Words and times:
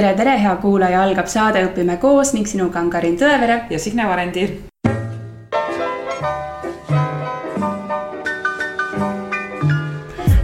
tere, 0.00 0.14
tere, 0.18 0.32
hea 0.42 0.52
kuulaja, 0.58 1.02
algab 1.06 1.28
saade 1.30 1.60
Õpime 1.68 1.94
koos 2.02 2.32
ning 2.34 2.48
sinuga 2.50 2.80
on 2.80 2.88
Karin 2.90 3.14
Tõevere 3.14 3.60
ja 3.70 3.78
Signe 3.78 4.02
Varendi. 4.08 4.46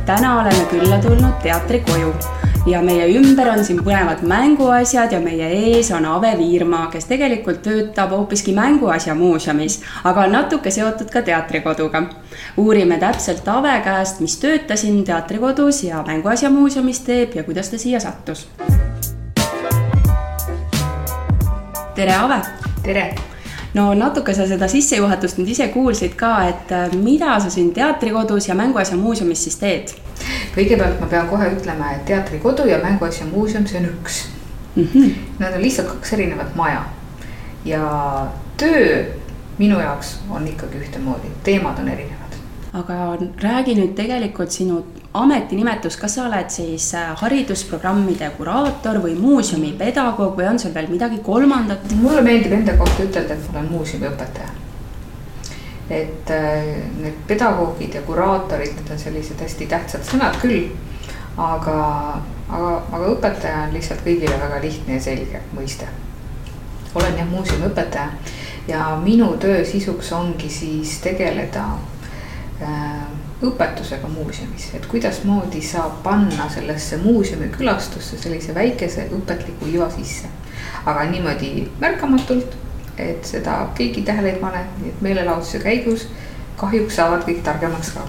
täna 0.07 0.31
oleme 0.41 0.69
külla 0.71 0.99
tulnud 1.03 1.43
teatrikoju 1.43 2.13
ja 2.71 2.83
meie 2.83 3.09
ümber 3.19 3.51
on 3.51 3.65
siin 3.67 3.83
põnevad 3.83 4.23
mänguasjad 4.23 5.17
ja 5.17 5.21
meie 5.21 5.49
ees 5.57 5.91
on 5.99 6.07
Ave 6.07 6.31
Viirma, 6.39 6.85
kes 6.93 7.11
tegelikult 7.11 7.63
töötab 7.67 8.15
hoopiski 8.15 8.55
Mänguasjamuuseumis, 8.55 9.81
aga 10.05 10.29
on 10.29 10.37
natuke 10.39 10.71
seotud 10.71 11.11
ka 11.11 11.23
teatrikoduga. 11.27 12.05
uurime 12.57 12.99
täpselt 13.03 13.49
Ave 13.49 13.81
käest, 13.83 14.23
mis 14.23 14.39
tööd 14.39 14.71
ta 14.71 14.77
siin 14.77 15.03
teatrikodus 15.05 15.83
ja 15.85 16.05
Mänguasjamuuseumis 16.07 17.01
teeb 17.01 17.35
ja 17.35 17.43
kuidas 17.43 17.75
ta 17.75 17.79
siia 17.79 18.01
sattus. 18.01 18.47
Tere, 22.01 22.17
Ave. 22.17 22.41
tere 22.83 23.15
no 23.75 23.95
natuke 23.95 24.35
sa 24.35 24.47
seda 24.49 24.69
sissejuhatust 24.69 25.39
nüüd 25.39 25.53
ise 25.53 25.69
kuulsid 25.75 26.17
ka, 26.19 26.33
et 26.49 26.73
äh, 26.75 26.95
mida 26.97 27.37
sa 27.43 27.51
siin 27.53 27.73
teatrikodus 27.77 28.49
ja 28.49 28.57
Mänguasjamuuseumis 28.59 29.45
siis 29.47 29.59
teed? 29.61 29.93
kõigepealt 30.55 31.01
ma 31.01 31.09
pean 31.11 31.29
kohe 31.31 31.51
ütlema, 31.55 31.93
et 31.97 32.07
teatrikodu 32.09 32.67
ja 32.71 32.81
Mänguasjamuuseum, 32.83 33.67
see 33.69 33.83
on 33.83 33.91
üks 33.93 34.23
mm. 34.77 34.89
-hmm. 34.95 35.13
Nad 35.39 35.55
on 35.55 35.63
lihtsalt 35.63 35.93
kaks 35.93 36.13
erinevat 36.17 36.55
maja 36.57 36.85
ja 37.65 37.83
töö 38.57 39.05
minu 39.59 39.81
jaoks 39.81 40.19
on 40.31 40.49
ikkagi 40.49 40.81
ühtemoodi, 40.81 41.29
teemad 41.45 41.79
on 41.79 41.89
erinevad. 41.89 42.41
aga 42.73 42.95
räägi 43.43 43.77
nüüd 43.77 43.95
tegelikult 43.95 44.51
sinu 44.51 44.85
ametinimetus, 45.15 45.97
kas 45.97 46.15
sa 46.15 46.25
oled 46.29 46.51
siis 46.55 46.93
äh, 46.95 47.11
haridusprogrammide 47.19 48.29
kuraator 48.37 49.01
või 49.03 49.17
muuseumipedagoog 49.19 50.37
või 50.39 50.47
on 50.53 50.59
sul 50.63 50.75
veel 50.75 50.91
midagi 50.91 51.19
kolmandat? 51.27 51.91
mulle 51.99 52.23
meeldib 52.23 52.53
enda 52.55 52.77
kohta 52.79 53.03
ütelda, 53.03 53.35
et 53.35 53.49
ma 53.53 53.59
olen 53.59 53.73
muuseumiõpetaja. 53.73 54.53
et 55.91 56.31
äh, 56.31 56.69
need 57.03 57.17
pedagoogid 57.27 57.95
ja 57.99 58.03
kuraatorid, 58.07 58.77
need 58.77 58.93
on 58.95 58.99
sellised 58.99 59.43
hästi 59.43 59.67
tähtsad 59.67 60.07
sõnad 60.07 60.39
küll. 60.43 60.71
aga, 61.37 61.79
aga, 62.49 62.71
aga 62.93 63.11
õpetaja 63.17 63.65
on 63.67 63.75
lihtsalt 63.75 64.05
kõigile 64.07 64.39
väga 64.39 64.61
lihtne 64.63 64.95
ja 64.95 65.01
selge 65.01 65.43
mõiste. 65.57 65.89
olen 66.95 67.19
jah 67.19 67.27
muuseumiõpetaja 67.27 68.13
ja 68.69 68.87
minu 69.03 69.33
töö 69.43 69.65
sisuks 69.65 70.13
ongi 70.13 70.51
siis 70.51 71.01
tegeleda 71.03 71.67
äh, 72.63 73.03
õpetusega 73.43 74.09
muuseumis, 74.09 74.69
et 74.75 74.87
kuidasmoodi 74.87 75.63
saab 75.65 76.03
panna 76.03 76.49
sellesse 76.53 76.97
muuseumi 77.01 77.49
külastusse 77.55 78.19
sellise 78.21 78.55
väikese 78.55 79.09
õpetliku 79.17 79.69
iva 79.73 79.91
sisse. 79.91 80.29
aga 80.87 81.05
niimoodi 81.05 81.69
märkamatult, 81.81 82.57
et 82.99 83.25
seda 83.25 83.71
keegi 83.75 84.03
tähele 84.03 84.33
ei 84.33 84.41
pane, 84.41 84.65
nii 84.81 84.91
et 84.91 85.01
meelelahutuse 85.01 85.59
käigus 85.59 86.07
kahjuks 86.57 86.97
saavad 86.97 87.25
kõik 87.25 87.41
targemaks 87.45 87.93
ka. 87.97 88.05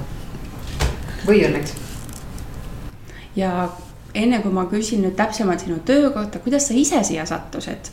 või 1.28 1.46
õnneks. 1.48 1.74
ja 3.36 3.70
enne 4.14 4.42
kui 4.42 4.52
ma 4.52 4.66
küsin 4.66 5.02
nüüd 5.06 5.16
täpsemalt 5.16 5.64
sinu 5.64 5.80
töö 5.80 6.10
kohta, 6.12 6.40
kuidas 6.40 6.68
sa 6.68 6.74
ise 6.74 7.04
siia 7.04 7.26
sattusid? 7.26 7.92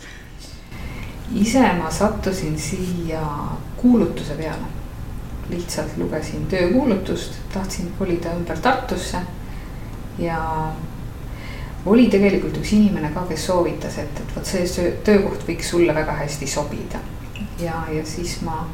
ise 1.34 1.62
ma 1.78 1.90
sattusin 1.90 2.58
siia 2.58 3.22
kuulutuse 3.76 4.34
peale 4.34 4.77
lihtsalt 5.50 5.96
lugesin 5.96 6.46
töökuulutust, 6.50 7.38
tahtsin 7.52 7.92
kolida 7.98 8.34
ümber 8.36 8.58
Tartusse. 8.58 9.18
ja 10.18 10.72
oli 11.86 12.08
tegelikult 12.10 12.56
üks 12.58 12.72
inimene 12.76 13.10
ka, 13.14 13.22
kes 13.28 13.46
soovitas, 13.46 13.98
et, 14.02 14.20
et 14.20 14.34
vot 14.36 14.46
see 14.46 14.90
töökoht 15.04 15.46
võiks 15.48 15.70
sulle 15.70 15.94
väga 15.94 16.16
hästi 16.22 16.46
sobida. 16.46 17.00
ja, 17.60 17.84
ja 17.92 18.04
siis 18.06 18.40
ma 18.42 18.66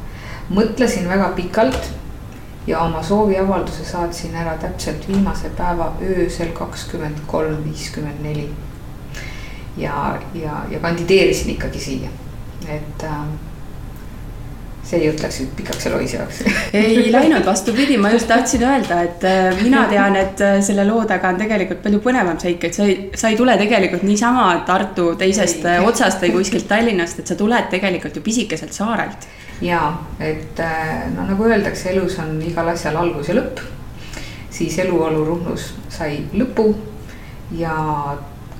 mõtlesin 0.50 1.08
väga 1.08 1.28
pikalt 1.36 1.92
ja 2.67 2.80
oma 2.80 3.02
sooviavalduse 3.02 3.85
saatsin 3.85 4.35
ära 4.36 4.56
täpselt 4.58 5.08
viimase 5.08 5.51
päeva 5.56 5.92
öösel 6.02 6.52
kakskümmend 6.56 7.24
kolm, 7.27 7.64
viiskümmend 7.64 8.23
neli. 8.23 8.51
ja, 9.77 10.20
ja, 10.35 10.64
ja 10.70 10.80
kandideerisin 10.80 11.51
ikkagi 11.51 11.80
siia, 11.80 12.11
et 12.68 13.05
äh, 13.05 13.27
see 14.84 15.00
jutt 15.05 15.22
läks 15.24 15.39
nüüd 15.40 15.52
pikaks 15.58 15.86
ja 15.86 15.92
loisevaks 15.95 16.40
ei 16.80 17.12
läinud, 17.12 17.45
vastupidi, 17.46 17.96
ma 18.00 18.11
just 18.12 18.28
tahtsin 18.28 18.64
öelda, 18.68 19.00
et 19.06 19.24
äh, 19.28 19.62
mina 19.62 19.84
tean, 19.90 20.17
et 20.20 20.40
äh, 20.45 20.58
selle 20.64 20.84
loo 20.89 21.05
taga 21.08 21.30
on 21.33 21.40
tegelikult 21.40 21.80
palju 21.84 22.00
põnevam 22.05 22.40
seik, 22.40 22.67
et 22.68 22.77
sa 22.77 22.89
ei, 22.89 22.98
sa 23.17 23.30
ei 23.33 23.39
tule 23.40 23.56
tegelikult 23.61 24.05
niisama 24.06 24.50
Tartu 24.68 25.12
teisest 25.20 25.64
ei. 25.64 25.78
Äh, 25.78 25.86
otsast 25.89 26.24
või 26.24 26.34
kuskilt 26.36 26.68
Tallinnast, 26.68 27.23
et 27.23 27.33
sa 27.33 27.39
tuled 27.39 27.70
tegelikult 27.73 28.18
ju 28.20 28.24
pisikeselt 28.24 28.77
saarelt. 28.77 29.28
ja, 29.64 29.80
et 30.20 30.61
no 31.14 31.24
nagu 31.30 31.48
öeldakse, 31.48 31.92
elus 31.94 32.18
on 32.20 32.36
igal 32.44 32.68
asjal 32.74 33.00
algus 33.00 33.33
ja 33.33 33.39
lõpp. 33.39 33.64
siis 34.50 34.78
eluolu 34.84 35.24
Ruhnus 35.24 35.73
sai 35.89 36.20
lõpu 36.34 36.68
ja 37.56 37.74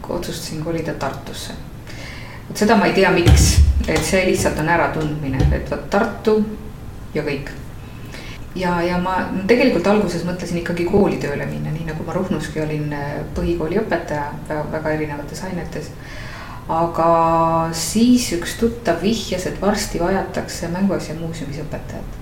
otsustasin 0.08 0.64
kolida 0.64 0.94
Tartusse 0.98 1.54
vot 2.49 2.56
seda 2.56 2.77
ma 2.77 2.88
ei 2.88 2.97
tea, 2.97 3.10
miks, 3.15 3.59
et 3.88 4.03
see 4.05 4.25
lihtsalt 4.28 4.59
on 4.62 4.69
äratundmine, 4.69 5.41
et 5.56 5.71
vot 5.71 5.84
Tartu 5.91 6.38
ja 7.15 7.25
kõik. 7.25 7.50
ja, 8.55 8.77
ja 8.82 8.99
ma 9.03 9.16
tegelikult 9.49 9.87
alguses 9.91 10.25
mõtlesin 10.27 10.60
ikkagi 10.60 10.87
kooli 10.88 11.19
tööle 11.22 11.47
minna, 11.50 11.72
nii 11.75 11.88
nagu 11.88 12.06
ma 12.06 12.15
Ruhnuski 12.16 12.62
olin 12.62 12.93
äh, 12.93 13.16
põhikooli 13.34 13.81
õpetaja 13.82 14.28
väga, 14.49 14.91
erinevates 14.91 15.43
ainetes. 15.44 15.91
aga 16.69 17.09
siis 17.72 18.31
üks 18.32 18.59
tuttav 18.61 19.03
vihjas, 19.03 19.47
et 19.47 19.61
varsti 19.61 20.00
vajatakse 20.00 20.69
mänguasja 20.69 21.15
muuseumis 21.19 21.62
õpetajat. 21.65 22.21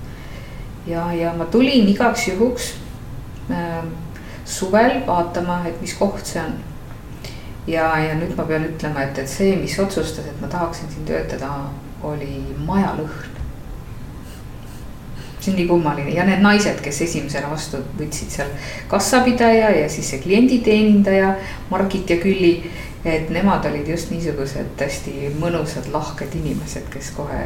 ja, 0.87 1.11
ja 1.13 1.33
ma 1.37 1.45
tulin 1.45 1.87
igaks 1.89 2.27
juhuks 2.27 2.73
äh, 3.51 3.83
suvel 4.45 5.01
vaatama, 5.07 5.63
et 5.67 5.81
mis 5.81 5.93
koht 5.99 6.25
see 6.25 6.41
on 6.41 6.61
ja, 7.67 7.87
ja 7.99 8.15
nüüd 8.19 8.35
ma 8.37 8.45
pean 8.47 8.65
ütlema, 8.67 9.05
et, 9.07 9.19
et 9.23 9.29
see, 9.29 9.55
mis 9.59 9.75
otsustas, 9.79 10.27
et 10.27 10.41
ma 10.41 10.49
tahaksin 10.51 10.91
siin 10.91 11.07
töötada, 11.07 11.51
oli 12.03 12.35
majalõhn. 12.67 13.31
see 15.43 15.51
on 15.51 15.57
nii 15.59 15.67
kummaline 15.67 16.11
ja 16.15 16.23
need 16.23 16.39
naised, 16.39 16.77
kes 16.79 17.01
esimesena 17.03 17.49
vastu 17.51 17.81
võtsid 17.99 18.31
seal 18.31 18.51
kassapidaja 18.87 19.73
ja 19.75 19.89
siis 19.91 20.13
see 20.13 20.21
klienditeenindaja 20.23 21.33
Margit 21.69 22.09
ja 22.09 22.17
Külli. 22.21 22.71
et 23.03 23.29
nemad 23.29 23.65
olid 23.67 23.87
just 23.91 24.11
niisugused 24.11 24.79
hästi 24.79 25.33
mõnusad, 25.35 25.89
lahked 25.91 26.35
inimesed, 26.39 26.87
kes 26.91 27.11
kohe 27.11 27.41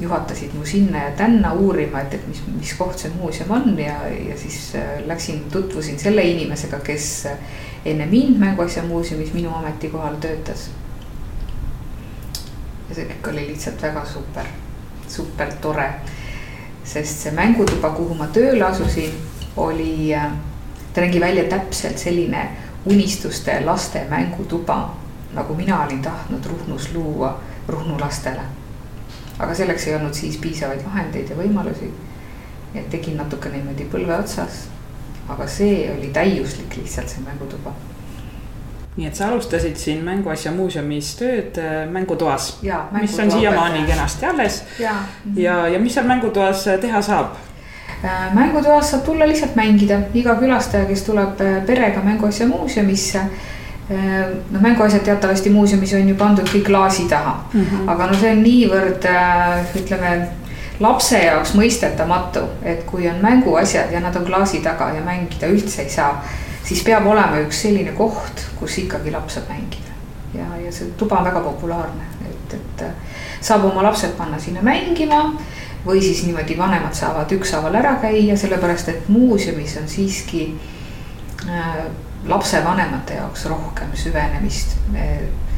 juhatasid 0.00 0.54
mu 0.58 0.64
sinna 0.66 1.04
ja 1.04 1.10
tänna 1.16 1.52
uurima, 1.52 2.00
et, 2.00 2.14
et 2.14 2.26
mis, 2.26 2.42
mis 2.58 2.72
koht 2.74 2.98
see 2.98 3.12
muuseum 3.14 3.50
on 3.54 3.78
ja, 3.78 4.00
ja 4.08 4.38
siis 4.38 4.72
äh, 4.74 5.04
läksin, 5.06 5.44
tutvusin 5.52 5.98
selle 5.98 6.24
inimesega, 6.26 6.80
kes 6.82 7.28
enne 7.84 8.06
mind 8.06 8.38
Mänguasjamuuseumis 8.38 9.32
minu 9.32 9.54
ametikohal 9.54 10.14
töötas. 10.14 10.70
ja 12.88 12.94
see 12.94 13.06
kõik 13.08 13.28
oli 13.30 13.46
lihtsalt 13.48 13.82
väga 13.82 14.04
super, 14.04 14.46
super 15.08 15.52
tore. 15.60 15.88
sest 16.84 17.22
see 17.24 17.32
mängutuba, 17.32 17.90
kuhu 17.90 18.14
ma 18.14 18.26
tööle 18.26 18.64
asusin, 18.64 19.14
oli, 19.56 20.10
ta 20.94 21.00
nägi 21.00 21.20
välja 21.20 21.44
täpselt 21.44 21.98
selline 21.98 22.48
unistuste 22.86 23.60
laste 23.64 24.04
mängutuba, 24.10 24.94
nagu 25.34 25.54
mina 25.54 25.84
olin 25.84 26.02
tahtnud 26.02 26.46
Ruhnus 26.46 26.92
luua 26.94 27.40
Ruhnu 27.68 28.00
lastele. 28.00 28.42
aga 29.38 29.54
selleks 29.54 29.86
ei 29.86 29.94
olnud 29.94 30.14
siis 30.14 30.36
piisavaid 30.36 30.84
vahendeid 30.84 31.30
ja 31.30 31.36
võimalusi. 31.36 31.90
et 32.74 32.90
tegin 32.90 33.16
natuke 33.16 33.48
niimoodi 33.48 33.88
põlve 33.90 34.18
otsas 34.18 34.68
aga 35.32 35.46
see 35.48 35.86
oli 35.92 36.10
täiuslik 36.12 36.76
lihtsalt 36.76 37.08
see 37.08 37.24
mängutuba. 37.24 37.72
nii 38.96 39.06
et 39.08 39.16
sa 39.16 39.30
alustasid 39.30 39.78
siin 39.80 40.02
Mänguasja 40.04 40.50
muuseumis 40.52 41.14
tööd 41.16 41.56
äh, 41.56 41.86
mängutoas, 41.88 42.58
mis 42.92 43.14
on 43.20 43.30
siiamaani 43.30 43.86
kenasti 43.88 44.26
alles. 44.28 44.64
ja, 44.78 44.92
ja, 45.36 45.56
ja 45.68 45.80
mis 45.80 45.94
seal 45.96 46.06
mängutoas 46.06 46.66
äh, 46.68 46.76
teha 46.80 47.00
saab? 47.02 47.38
Äh, 48.04 48.28
mängutoas 48.34 48.90
saab 48.90 49.06
tulla 49.06 49.28
lihtsalt 49.28 49.56
mängida, 49.56 50.02
iga 50.14 50.36
külastaja, 50.36 50.84
kes 50.90 51.06
tuleb 51.08 51.40
perega 51.66 52.04
Mänguasja 52.04 52.46
muuseumisse 52.50 53.24
noh, 53.88 54.60
mänguasjad 54.60 55.02
teatavasti 55.04 55.50
muuseumis 55.50 55.92
on 55.96 56.08
ju 56.08 56.14
pandud 56.16 56.46
kõik 56.48 56.68
klaasi 56.68 57.08
taha 57.10 57.32
mm, 57.52 57.64
-hmm. 57.64 57.90
aga 57.90 58.06
no 58.06 58.14
see 58.20 58.30
on 58.30 58.44
niivõrd 58.44 59.08
ütleme 59.80 60.12
lapse 60.82 61.18
jaoks 61.18 61.54
mõistetamatu, 61.58 62.42
et 62.62 62.84
kui 62.88 63.08
on 63.10 63.20
mänguasjad 63.22 63.92
ja 63.92 64.00
nad 64.00 64.16
on 64.16 64.26
klaasi 64.26 64.60
taga 64.64 64.90
ja 64.96 65.02
mängida 65.04 65.50
üldse 65.52 65.82
ei 65.84 65.90
saa, 65.90 66.16
siis 66.64 66.82
peab 66.86 67.06
olema 67.06 67.40
üks 67.44 67.62
selline 67.66 67.94
koht, 67.96 68.46
kus 68.58 68.78
ikkagi 68.82 69.14
laps 69.14 69.38
saab 69.38 69.50
mängida. 69.52 69.96
ja, 70.34 70.46
ja 70.64 70.72
see 70.72 70.92
tuba 70.98 71.18
on 71.20 71.28
väga 71.28 71.40
populaarne, 71.44 72.06
et, 72.30 72.54
et 72.58 72.86
saab 73.40 73.64
oma 73.68 73.82
lapsed 73.82 74.16
panna 74.16 74.38
sinna 74.40 74.62
mängima 74.64 75.24
või 75.86 76.00
siis 76.02 76.22
niimoodi 76.26 76.56
vanemad 76.58 76.94
saavad 76.94 77.32
ükshaaval 77.34 77.74
ära 77.74 77.96
käia, 78.02 78.36
sellepärast 78.38 78.88
et 78.88 79.08
muuseumis 79.08 79.76
on 79.80 79.88
siiski 79.90 80.46
äh, 81.48 81.84
lapsevanemate 82.28 83.18
jaoks 83.18 83.46
rohkem 83.50 83.90
süvenemist. 83.98 84.76
Nad 84.92 85.51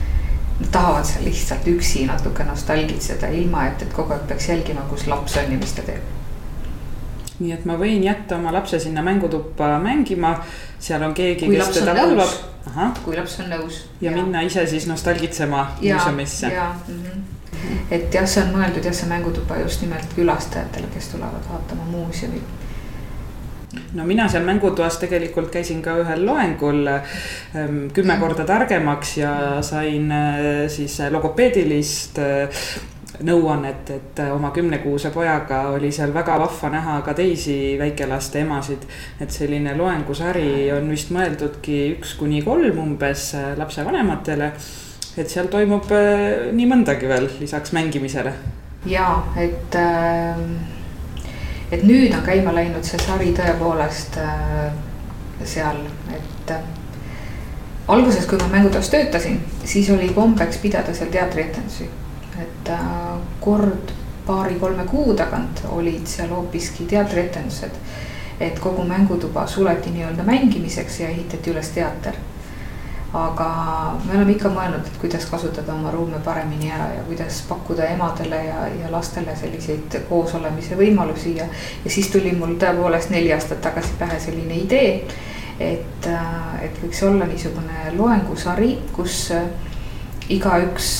tahavad 0.73 1.05
seal 1.05 1.25
lihtsalt 1.25 1.67
üksi 1.67 2.05
natuke 2.07 2.45
nostalgitseda, 2.45 3.29
ilma 3.29 3.67
et, 3.71 3.83
et 3.83 3.93
kogu 3.93 4.15
aeg 4.15 4.29
peaks 4.29 4.49
jälgima, 4.49 4.87
kus 4.91 5.07
laps 5.11 5.37
on 5.41 5.53
ja 5.53 5.59
mis 5.59 5.73
ta 5.75 5.83
teeb 5.87 6.13
nii 7.35 7.51
et 7.51 7.65
ma 7.67 7.75
võin 7.79 8.03
jätta 8.05 8.37
oma 8.39 8.53
lapse 8.55 8.79
sinna 8.79 9.03
mängutuppa 9.03 9.73
mängima, 9.83 10.37
seal 10.79 11.03
on 11.03 11.15
keegi, 11.17 11.49
kes 11.51 11.73
teda 11.81 11.95
valvab. 11.99 13.01
kui 13.05 13.17
laps 13.19 13.41
on 13.43 13.51
nõus. 13.51 13.81
ja 14.01 14.13
minna 14.15 14.45
ise 14.47 14.67
siis 14.71 14.87
nostalgitsema 14.87 15.65
muuseumisse. 15.81 16.49
Mm 16.49 17.03
-hmm. 17.03 17.89
et 17.91 18.15
jah, 18.15 18.29
see 18.29 18.45
on 18.45 18.55
mõeldud 18.55 18.85
jah, 18.85 18.95
see 18.95 19.09
mängutuba 19.09 19.57
just 19.57 19.83
nimelt 19.83 20.15
külastajatele, 20.15 20.87
kes 20.95 21.09
tulevad 21.09 21.51
vaatama 21.51 21.85
muuseumi 21.91 22.43
no 23.95 24.07
mina 24.07 24.29
seal 24.29 24.45
mängutoas 24.47 24.99
tegelikult 25.03 25.51
käisin 25.53 25.83
ka 25.83 25.97
ühel 26.03 26.25
loengul 26.27 26.87
ähm, 26.89 27.85
kümme 27.95 28.17
korda 28.21 28.45
targemaks 28.49 29.17
ja 29.19 29.35
sain 29.63 30.11
äh, 30.13 30.43
siis 30.69 30.99
logopeedilist 31.11 32.19
äh, 32.19 32.65
nõuannet, 33.23 33.91
et 33.95 34.21
oma 34.33 34.51
kümnekuuse 34.55 35.13
pojaga 35.15 35.61
oli 35.77 35.93
seal 35.95 36.11
väga 36.15 36.39
vahva 36.43 36.71
näha 36.73 36.97
ka 37.07 37.15
teisi 37.15 37.77
väikelaste 37.79 38.41
emasid. 38.43 38.87
et 39.21 39.31
selline 39.31 39.77
loengusari 39.79 40.73
on 40.75 40.91
vist 40.91 41.13
mõeldudki 41.15 41.79
üks 41.95 42.17
kuni 42.19 42.43
kolm 42.43 42.79
umbes 42.79 43.35
lapsevanematele. 43.57 44.53
et 45.17 45.31
seal 45.31 45.47
toimub 45.47 45.91
nii 46.53 46.67
mõndagi 46.67 47.09
veel 47.09 47.29
lisaks 47.41 47.73
mängimisele. 47.73 48.33
ja 48.87 49.23
et, 49.37 49.75
äh, 49.75 50.74
et 51.73 51.83
nüüd 51.83 52.15
on 52.15 52.23
käima 52.23 52.55
läinud 52.55 52.85
see 52.85 53.01
sari 53.03 53.33
tõepoolest 53.37 54.19
äh, 54.23 54.71
seal, 55.45 55.83
et 56.15 56.55
alguses, 57.89 58.27
kui 58.27 58.39
ma 58.41 58.49
mängutoas 58.53 58.89
töötasin, 58.91 59.41
siis 59.65 59.91
oli 59.91 60.09
kombeks 60.15 60.63
pidada 60.63 60.95
seal 60.95 61.13
teatrietendusi 61.13 61.91
et 62.43 62.69
äh, 62.69 63.19
kord 63.41 63.93
paari-kolme 64.27 64.85
kuu 64.89 65.15
tagant 65.15 65.63
olid 65.71 66.07
seal 66.07 66.29
hoopiski 66.29 66.85
teatrietendused. 66.85 67.71
et 68.41 68.59
kogu 68.59 68.83
mängutuba 68.85 69.47
suleti 69.47 69.91
nii-öelda 69.91 70.23
mängimiseks 70.27 71.01
ja 71.01 71.09
ehitati 71.09 71.51
üles 71.51 71.69
teater. 71.71 72.17
Aga 73.15 73.49
me 74.05 74.17
oleme 74.17 74.35
ikka 74.35 74.51
mõelnud, 74.51 74.87
et 74.89 74.97
kuidas 74.99 75.27
kasutada 75.31 75.75
oma 75.75 75.93
ruume 75.95 76.19
paremini 76.25 76.71
ära 76.75 76.89
ja 76.97 77.03
kuidas 77.07 77.41
pakkuda 77.49 77.87
emadele 77.95 78.41
ja, 78.49 78.65
ja 78.81 78.91
lastele 78.91 79.37
selliseid 79.39 80.01
koosolemise 80.09 80.79
võimalusi 80.79 81.37
ja. 81.39 81.47
ja 81.85 81.93
siis 81.95 82.11
tuli 82.11 82.33
mul 82.35 82.57
tõepoolest 82.59 83.15
neli 83.15 83.31
aastat 83.35 83.63
tagasi 83.63 83.95
pähe 84.01 84.19
selline 84.21 84.59
idee, 84.65 84.97
et, 85.63 86.09
äh, 86.11 86.65
et 86.67 86.83
võiks 86.83 87.05
olla 87.07 87.29
niisugune 87.31 87.95
loengusari, 87.95 88.73
kus 88.97 89.29
äh, 89.37 89.47
igaüks 90.35 90.91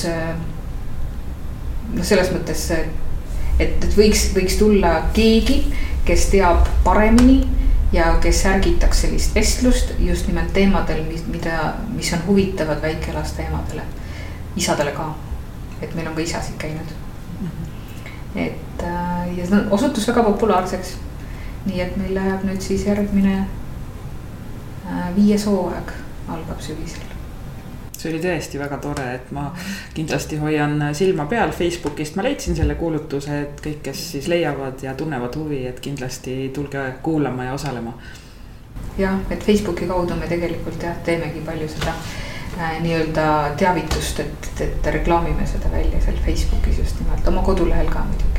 noh, 1.95 2.05
selles 2.05 2.31
mõttes, 2.31 2.69
et, 2.75 3.59
et 3.59 3.89
võiks, 3.97 4.29
võiks 4.35 4.55
tulla 4.61 4.97
keegi, 5.15 5.59
kes 6.05 6.29
teab 6.31 6.67
paremini 6.85 7.41
ja 7.93 8.17
kes 8.21 8.45
ärgitaks 8.45 9.01
sellist 9.01 9.35
vestlust 9.35 9.93
just 9.99 10.27
nimelt 10.27 10.53
teemadel, 10.53 11.03
mida, 11.27 11.73
mis 11.93 12.13
on 12.13 12.25
huvitavad 12.27 12.81
väikelaste 12.81 13.43
emadele, 13.43 13.81
isadele 14.55 14.91
ka. 14.91 15.13
et 15.81 15.95
meil 15.95 16.07
on 16.07 16.15
ka 16.15 16.21
isasid 16.21 16.55
käinud 16.57 16.93
mm. 17.41 17.47
-hmm. 17.47 18.39
et 18.39 18.83
äh, 18.83 19.37
ja 19.37 19.47
see 19.47 19.65
osutus 19.71 20.07
väga 20.07 20.23
populaarseks. 20.23 20.97
nii 21.65 21.81
et 21.81 21.97
meil 21.97 22.15
läheb 22.15 22.43
nüüd 22.43 22.61
siis 22.61 22.85
järgmine 22.85 23.37
äh, 24.85 25.15
viies 25.15 25.45
hooaeg 25.45 25.91
algab 26.27 26.61
sügisel 26.61 27.14
see 28.05 28.13
oli 28.13 28.21
tõesti 28.21 28.61
väga 28.61 28.77
tore, 28.83 29.07
et 29.17 29.31
ma 29.35 29.47
kindlasti 29.95 30.37
hoian 30.41 30.77
silma 30.97 31.25
peal 31.31 31.53
Facebookist, 31.55 32.17
ma 32.19 32.25
leidsin 32.27 32.57
selle 32.57 32.77
kuulutuse, 32.77 33.39
et 33.47 33.65
kõik, 33.65 33.81
kes 33.89 34.03
siis 34.15 34.29
leiavad 34.31 34.83
ja 34.85 34.93
tunnevad 34.97 35.35
huvi, 35.39 35.63
et 35.69 35.81
kindlasti 35.81 36.51
tulge 36.53 36.85
kuulama 37.05 37.49
ja 37.49 37.57
osalema. 37.57 37.97
jah, 38.97 39.17
et 39.29 39.43
Facebooki 39.43 39.87
kaudu 39.89 40.15
me 40.15 40.27
tegelikult 40.27 40.83
jah, 40.83 40.95
teemegi 41.03 41.41
palju 41.45 41.67
seda 41.67 41.91
äh, 41.91 42.77
nii-öelda 42.83 43.55
teavitust, 43.57 44.19
et, 44.19 44.61
et 44.61 44.93
reklaamime 44.99 45.47
seda 45.47 45.71
välja 45.71 46.01
seal 46.01 46.21
Facebookis 46.25 46.79
just 46.79 46.99
nimelt, 47.01 47.27
oma 47.27 47.43
kodulehel 47.43 47.89
ka 47.91 48.05
muidugi. 48.07 48.34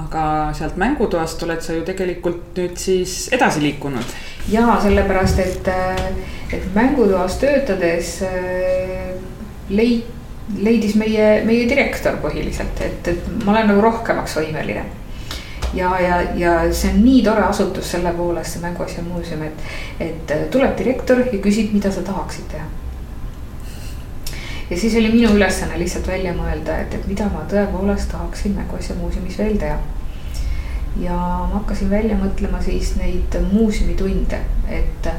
Aga 0.00 0.24
sealt 0.56 0.76
mängutoast 0.80 1.42
oled 1.46 1.62
sa 1.64 1.76
ju 1.76 1.86
tegelikult 1.86 2.56
nüüd 2.56 2.76
siis 2.80 3.28
edasi 3.32 3.62
liikunud. 3.62 4.18
ja 4.48 4.78
sellepärast, 4.82 5.38
et 5.38 5.68
äh, 5.68 6.04
et 6.52 6.74
mängutoas 6.74 7.36
töötades 7.38 8.22
äh, 8.22 9.12
leid-, 9.70 10.08
leidis 10.58 10.96
meie, 10.98 11.44
meie 11.46 11.68
direktor 11.70 12.18
põhiliselt, 12.22 12.80
et, 12.84 13.12
et 13.12 13.28
ma 13.44 13.54
olen 13.54 13.70
nagu 13.70 13.84
rohkemaks 13.84 14.36
võimeline. 14.40 14.84
ja, 15.74 15.92
ja, 16.02 16.20
ja 16.34 16.54
see 16.74 16.90
on 16.90 17.02
nii 17.04 17.22
tore 17.26 17.44
asutus 17.46 17.92
selle 17.94 18.12
poolest, 18.16 18.56
see 18.56 18.64
Mänguasja 18.64 19.04
muuseum, 19.06 19.44
et, 19.46 19.66
et 20.02 20.36
tuleb 20.50 20.74
direktor 20.78 21.22
ja 21.22 21.42
küsib, 21.42 21.74
mida 21.76 21.92
sa 21.94 22.02
tahaksid 22.06 22.50
teha. 22.50 22.66
Ja 24.70 24.78
siis 24.78 24.96
oli 24.96 25.12
minu 25.12 25.34
ülesanne 25.36 25.78
lihtsalt 25.78 26.06
välja 26.08 26.34
mõelda, 26.36 26.80
et, 26.84 26.94
et 26.94 27.06
mida 27.10 27.28
ma 27.32 27.46
tõepoolest 27.50 28.10
tahaksin 28.12 28.54
Mänguasja 28.58 28.96
muuseumis 28.98 29.38
veel 29.38 29.58
teha 29.58 29.78
ja 31.00 31.16
ma 31.16 31.60
hakkasin 31.60 31.90
välja 31.90 32.18
mõtlema 32.18 32.62
siis 32.62 32.96
neid 32.98 33.36
muuseumitunde, 33.52 34.40
et 34.68 35.10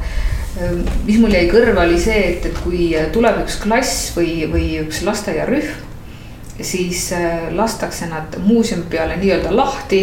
Ehm, 0.60 0.82
mis 1.08 1.20
mul 1.22 1.32
jäi 1.32 1.46
kõrva, 1.48 1.86
oli 1.86 2.00
see, 2.00 2.34
et, 2.34 2.46
et 2.50 2.58
kui 2.60 2.90
tuleb 3.16 3.40
üks 3.46 3.56
klass 3.62 4.10
või, 4.18 4.42
või 4.52 4.66
üks 4.82 5.00
lasteaiarühm, 5.08 5.70
siis 6.62 7.06
äh, 7.16 7.48
lastakse 7.56 8.10
nad 8.12 8.36
muuseumi 8.44 8.90
peale 8.92 9.16
nii-öelda 9.22 9.54
lahti 9.56 10.02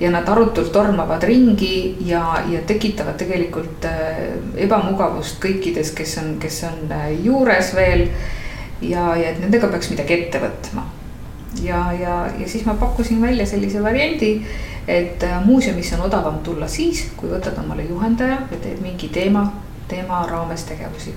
ja 0.00 0.10
nad 0.12 0.28
arutult 0.28 0.68
tormavad 0.74 1.24
ringi 1.24 1.96
ja, 2.04 2.42
ja 2.52 2.60
tekitavad 2.68 3.16
tegelikult 3.18 3.88
äh, 3.88 4.20
ebamugavust 4.66 5.40
kõikides, 5.42 5.94
kes 5.96 6.18
on, 6.20 6.34
kes 6.44 6.60
on 6.68 6.92
äh, 6.92 7.14
juures 7.24 7.72
veel. 7.74 8.10
Ja, 8.80 9.16
ja 9.16 9.30
et 9.30 9.40
nendega 9.40 9.68
peaks 9.72 9.90
midagi 9.90 10.20
ette 10.20 10.40
võtma. 10.42 10.86
ja, 11.62 11.92
ja, 11.92 12.16
ja 12.38 12.48
siis 12.48 12.64
ma 12.66 12.74
pakkusin 12.74 13.20
välja 13.22 13.46
sellise 13.46 13.82
variandi, 13.82 14.32
et 14.88 15.24
muuseumisse 15.44 15.96
on 15.96 16.08
odavam 16.08 16.38
tulla 16.44 16.68
siis, 16.68 17.06
kui 17.16 17.30
võtad 17.30 17.58
omale 17.64 17.86
juhendaja 17.88 18.42
ja 18.50 18.58
teed 18.60 18.82
mingi 18.82 19.08
teema 19.08 19.46
teema 19.88 20.26
raames 20.26 20.64
tegevusi. 20.64 21.14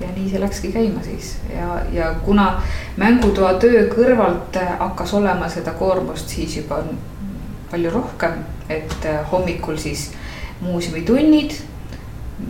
ja 0.00 0.06
nii 0.14 0.28
see 0.30 0.40
läkski 0.40 0.68
käima 0.72 1.00
siis 1.02 1.32
ja, 1.50 1.80
ja 1.92 2.12
kuna 2.24 2.62
mängutoa 2.96 3.54
töö 3.58 3.80
kõrvalt 3.90 4.54
hakkas 4.78 5.14
olema 5.18 5.48
seda 5.50 5.72
koormust 5.74 6.30
siis 6.30 6.54
juba 6.56 6.78
palju 7.70 7.90
rohkem, 7.90 8.44
et 8.70 9.08
hommikul 9.32 9.76
siis 9.76 10.12
muuseumitunnid 10.60 11.58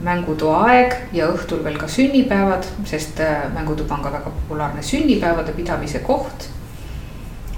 mängutoa 0.04 0.60
aeg 0.68 0.94
ja 1.12 1.28
õhtul 1.32 1.62
veel 1.64 1.78
ka 1.80 1.88
sünnipäevad, 1.88 2.66
sest 2.88 3.20
mängutuba 3.54 3.96
on 3.96 4.04
ka 4.04 4.12
väga 4.12 4.30
populaarne 4.30 4.82
sünnipäevade 4.82 5.52
pidamise 5.56 5.98
koht. 5.98 6.48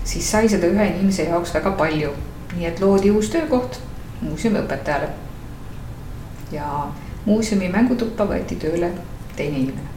siis 0.05 0.31
sai 0.31 0.49
seda 0.49 0.67
ühe 0.67 0.87
inimese 0.87 1.29
jaoks 1.29 1.55
väga 1.55 1.71
palju, 1.79 2.11
nii 2.57 2.67
et 2.67 2.81
loodi 2.81 3.11
uus 3.11 3.31
töökoht 3.31 3.81
muuseumiõpetajale. 4.21 5.09
ja 6.53 6.87
muuseumi 7.25 7.69
mängutuppa 7.69 8.25
võeti 8.25 8.57
tööle 8.57 8.93
teine 9.37 9.59
inimene 9.59 9.90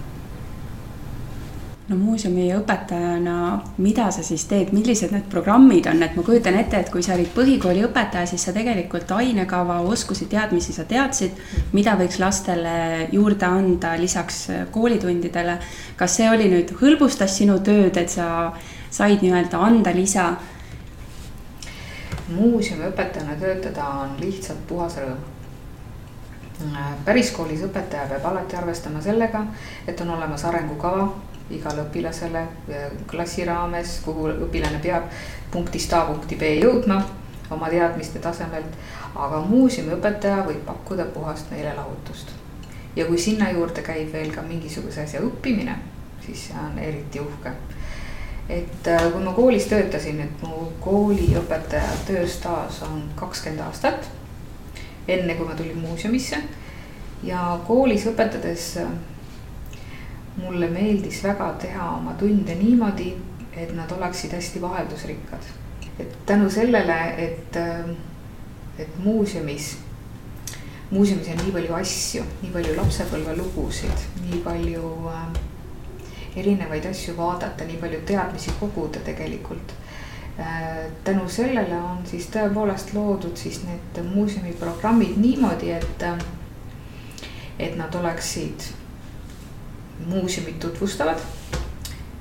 no 1.89 1.97
muuseumi 1.99 2.45
õpetajana, 2.55 3.37
mida 3.83 4.05
sa 4.15 4.23
siis 4.23 4.45
teed, 4.47 4.71
millised 4.75 5.11
need 5.11 5.25
programmid 5.31 5.89
on, 5.91 5.99
et 6.05 6.15
ma 6.15 6.23
kujutan 6.23 6.55
ette, 6.55 6.79
et 6.79 6.91
kui 6.91 7.03
sa 7.03 7.17
olid 7.17 7.33
põhikooli 7.35 7.83
õpetaja, 7.89 8.29
siis 8.29 8.45
sa 8.47 8.53
tegelikult 8.55 9.11
ainekava, 9.11 9.81
oskusi, 9.91 10.29
teadmisi 10.31 10.75
sa 10.75 10.85
teadsid, 10.87 11.35
mida 11.75 11.97
võiks 11.99 12.21
lastele 12.23 13.09
juurde 13.11 13.49
anda 13.49 13.97
lisaks 13.99 14.45
koolitundidele. 14.71 15.57
kas 15.99 16.15
see 16.19 16.29
oli 16.29 16.47
nüüd, 16.53 16.71
hõlbustas 16.79 17.35
sinu 17.37 17.59
tööd, 17.59 17.97
et 17.99 18.09
sa 18.09 18.53
said 18.89 19.21
nii-öelda 19.25 19.59
anda 19.59 19.93
lisa? 19.95 20.31
muuseumi 22.33 22.87
õpetajana 22.87 23.35
töötada 23.37 23.85
on 24.05 24.15
lihtsalt 24.21 24.63
puhas 24.67 24.95
rõõm 24.97 25.19
päriskoolis 27.05 27.65
õpetaja 27.67 28.07
peab 28.07 28.25
alati 28.29 28.55
arvestama 28.55 29.01
sellega, 29.03 29.43
et 29.87 29.99
on 30.01 30.13
olemas 30.15 30.45
arengukava 30.47 31.09
igale 31.51 31.83
õpilasele 31.83 32.45
klassi 33.07 33.45
raames, 33.45 33.99
kuhu 34.05 34.29
õpilane 34.47 34.79
peab 34.83 35.09
punktist 35.51 35.93
A 35.93 36.05
punkti 36.07 36.35
B 36.39 36.55
jõudma 36.61 37.01
oma 37.51 37.69
teadmiste 37.69 38.19
tasemelt. 38.19 38.79
aga 39.15 39.41
muuseumiõpetaja 39.45 40.45
võib 40.47 40.63
pakkuda 40.65 41.05
puhast 41.05 41.51
meelelahutust. 41.51 42.31
ja 42.95 43.05
kui 43.05 43.17
sinna 43.17 43.51
juurde 43.51 43.81
käib 43.81 44.13
veel 44.13 44.31
ka 44.31 44.41
mingisuguse 44.41 45.03
asja 45.03 45.21
õppimine, 45.21 45.75
siis 46.25 46.47
see 46.47 46.57
on 46.65 46.79
eriti 46.79 47.19
uhke. 47.19 47.51
et 48.49 48.87
äh, 48.87 49.11
kui 49.11 49.23
ma 49.23 49.33
koolis 49.33 49.65
töötasin, 49.65 50.21
et 50.21 50.41
mu 50.41 50.71
kooliõpetaja 50.79 52.03
tööstaaž 52.07 52.83
on 52.89 53.03
kakskümmend 53.15 53.61
aastat 53.67 54.09
enne 55.07 55.35
kui 55.35 55.47
ma 55.47 55.55
tulin 55.55 55.77
muuseumisse. 55.77 56.37
ja 57.23 57.59
koolis 57.67 58.05
õpetades 58.07 58.77
mulle 60.37 60.67
meeldis 60.67 61.23
väga 61.23 61.51
teha 61.61 61.89
oma 61.97 62.13
tunde 62.19 62.55
niimoodi, 62.55 63.13
et 63.57 63.75
nad 63.75 63.91
oleksid 63.91 64.33
hästi 64.33 64.61
vaheldusrikkad. 64.61 65.51
et 65.99 66.25
tänu 66.25 66.49
sellele, 66.49 67.15
et, 67.17 67.57
et 68.79 68.97
muuseumis, 68.97 69.77
muuseumis 70.89 71.27
on 71.27 71.37
nii 71.37 71.51
palju 71.51 71.73
asju, 71.73 72.23
nii 72.41 72.51
palju 72.51 72.75
lapsepõlvelugusid, 72.77 74.07
nii 74.23 74.39
palju 74.43 74.89
äh, 75.11 75.27
erinevaid 76.35 76.85
asju 76.89 77.17
vaadata, 77.17 77.65
nii 77.69 77.77
palju 77.77 78.01
teadmisi 78.05 78.51
koguda 78.59 78.99
tegelikult 79.05 79.73
äh,. 80.39 80.89
tänu 81.03 81.29
sellele 81.29 81.77
on 81.77 82.01
siis 82.09 82.25
tõepoolest 82.33 82.95
loodud 82.97 83.37
siis 83.37 83.61
need 83.67 84.05
muuseumiprogrammid 84.15 85.17
niimoodi, 85.17 85.71
et, 85.71 86.07
et 87.59 87.77
nad 87.77 87.95
oleksid 87.95 88.73
muuseumit 90.05 90.59
tutvustavad, 90.59 91.19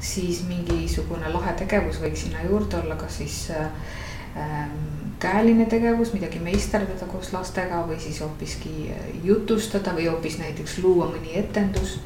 siis 0.00 0.42
mingisugune 0.48 1.28
lahe 1.32 1.52
tegevus 1.58 2.00
võiks 2.02 2.26
sinna 2.26 2.42
juurde 2.48 2.80
olla, 2.80 2.96
kas 3.00 3.16
siis 3.22 3.38
ähm, 3.56 4.78
käeline 5.22 5.66
tegevus, 5.70 6.12
midagi 6.12 6.40
meisterdada 6.42 7.06
koos 7.06 7.32
lastega 7.32 7.82
või 7.86 8.00
siis 8.02 8.20
hoopiski 8.20 8.90
jutustada 9.24 9.94
või 9.94 10.08
hoopis 10.10 10.38
näiteks 10.42 10.78
luua 10.82 11.10
mõni 11.12 11.36
etendus. 11.38 12.00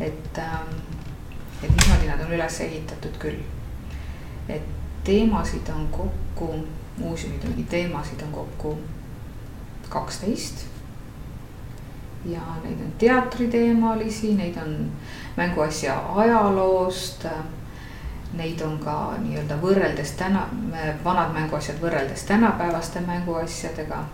et 0.00 0.38
ähm,, 0.38 0.74
et 1.62 1.70
niimoodi 1.70 2.06
nad 2.06 2.20
on 2.24 2.32
üles 2.32 2.60
ehitatud 2.60 3.18
küll. 3.18 3.42
et 4.48 4.62
teemasid 5.04 5.68
on 5.74 5.88
kokku, 5.88 6.54
muuseumi 6.98 7.64
teemasid 7.70 8.22
on 8.22 8.32
kokku 8.32 8.78
kaksteist 9.88 10.66
ja 12.24 12.40
neid 12.64 12.80
on 12.80 12.92
teatriteemalisi, 12.98 14.34
neid 14.34 14.56
on 14.56 14.90
mänguasja 15.36 16.02
ajaloost. 16.14 17.26
Neid 18.32 18.60
on 18.60 18.74
ka 18.78 19.14
nii-öelda 19.18 19.56
võrreldes 19.62 20.10
täna, 20.18 20.42
vanad 21.04 21.32
mänguasjad 21.32 21.78
võrreldes 21.80 22.26
tänapäevaste 22.28 23.00
mänguasjadega. 23.00 24.04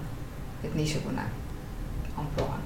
et 0.64 0.74
niisugune 0.74 1.22
ampluaa 2.16 2.58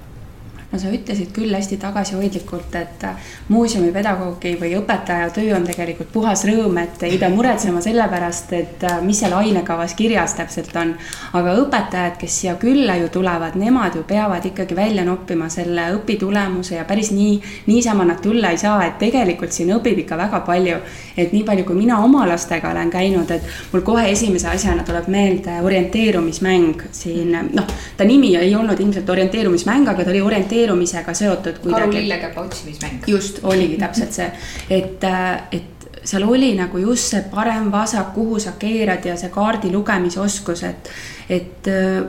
no 0.72 0.78
sa 0.78 0.90
ütlesid 0.92 1.30
küll 1.32 1.54
hästi 1.54 1.78
tagasihoidlikult, 1.80 2.74
et 2.76 3.04
muuseumipedagoogi 3.48 4.52
või 4.60 4.74
õpetaja 4.76 5.30
töö 5.32 5.54
on 5.56 5.64
tegelikult 5.64 6.10
puhas 6.12 6.42
rõõm, 6.44 6.76
et 6.82 7.04
ei 7.08 7.16
pea 7.20 7.30
muretsema 7.32 7.80
selle 7.84 8.04
pärast, 8.10 8.52
et 8.52 8.84
mis 9.04 9.16
seal 9.22 9.32
ainekavas 9.38 9.94
kirjas 9.96 10.36
täpselt 10.36 10.76
on. 10.76 10.92
aga 11.32 11.54
õpetajad, 11.62 12.18
kes 12.20 12.40
siia 12.42 12.56
külla 12.60 12.98
ju 13.00 13.08
tulevad, 13.12 13.56
nemad 13.56 13.96
ju 13.96 14.02
peavad 14.08 14.44
ikkagi 14.44 14.76
välja 14.76 15.04
noppima 15.08 15.48
selle 15.48 15.88
õpitulemuse 15.96 16.76
ja 16.76 16.84
päris 16.84 17.12
nii, 17.16 17.40
niisama 17.66 18.04
nad 18.04 18.20
tulla 18.20 18.52
ei 18.52 18.60
saa, 18.60 18.84
et 18.84 18.98
tegelikult 19.00 19.56
siin 19.56 19.72
õpib 19.78 20.04
ikka 20.04 20.20
väga 20.20 20.40
palju. 20.44 20.76
et 21.16 21.32
nii 21.32 21.42
palju, 21.44 21.64
kui 21.64 21.74
mina 21.74 22.02
oma 22.04 22.26
lastega 22.28 22.70
olen 22.70 22.90
käinud, 22.90 23.30
et 23.30 23.42
mul 23.72 23.82
kohe 23.82 24.04
esimese 24.10 24.48
asjana 24.48 24.84
tuleb 24.84 25.08
meelde 25.08 25.60
orienteerumismäng 25.62 26.84
siin, 26.92 27.32
noh, 27.52 27.66
ta 27.96 28.04
nimi 28.04 28.36
ei 28.36 28.54
olnud 28.54 28.80
ilmselt 28.80 29.10
orienteerumismäng, 29.10 29.88
aga 29.88 30.04
ta 30.04 30.10
oli 30.10 30.20
orienteerumismäng 30.20 30.57
orienteerumisega 30.58 31.14
seotud 31.14 31.58
karu 31.70 31.92
lillekäpa 31.92 32.40
otsimismäng. 32.40 33.02
just, 33.06 33.40
oligi 33.42 33.76
täpselt 33.84 34.12
see, 34.12 34.30
et, 34.70 35.04
äh, 35.04 35.42
et 35.52 35.90
seal 36.04 36.24
oli 36.28 36.54
nagu 36.56 36.78
just 36.78 37.10
see 37.12 37.24
parem-vasak, 37.30 38.14
kuhu 38.14 38.38
sa 38.40 38.52
keerad 38.58 39.04
ja 39.04 39.16
see 39.16 39.30
kaardi 39.30 39.72
lugemisoskus, 39.72 40.62
et, 40.62 40.90
et 41.28 41.68
äh, 41.68 42.04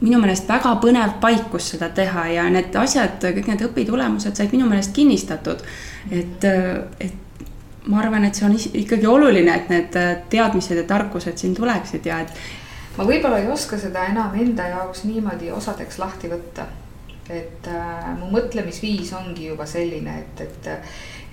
minu 0.00 0.20
meelest 0.22 0.48
väga 0.48 0.76
põnev 0.82 1.16
paik, 1.20 1.48
kus 1.50 1.72
seda 1.74 1.88
teha 1.94 2.28
ja 2.34 2.44
need 2.50 2.74
asjad, 2.76 3.18
kõik 3.22 3.48
need 3.50 3.64
õpitulemused 3.66 4.36
said 4.36 4.52
minu 4.54 4.68
meelest 4.68 4.94
kinnistatud. 4.94 5.64
et, 6.10 6.44
äh, 6.44 6.84
et 7.00 7.14
ma 7.88 8.02
arvan, 8.02 8.24
et 8.24 8.34
see 8.34 8.44
on 8.46 8.54
ikkagi 8.58 9.06
oluline, 9.06 9.54
et 9.54 9.68
need 9.72 9.94
teadmised 10.30 10.76
ja 10.76 10.84
tarkused 10.84 11.38
siin 11.38 11.54
tuleksid 11.56 12.06
ja 12.06 12.20
et. 12.20 12.34
ma 12.98 13.06
võib-olla 13.06 13.38
ei 13.38 13.48
oska 13.48 13.78
seda 13.78 14.04
enam 14.10 14.34
enda 14.34 14.66
jaoks 14.68 15.06
niimoodi 15.08 15.50
osadeks 15.54 15.98
lahti 15.98 16.28
võtta 16.28 16.66
et 17.30 17.68
äh, 17.68 18.08
mu 18.18 18.30
mõtlemisviis 18.32 19.12
ongi 19.18 19.48
juba 19.50 19.66
selline, 19.68 20.14
et, 20.22 20.40
et, 20.46 20.70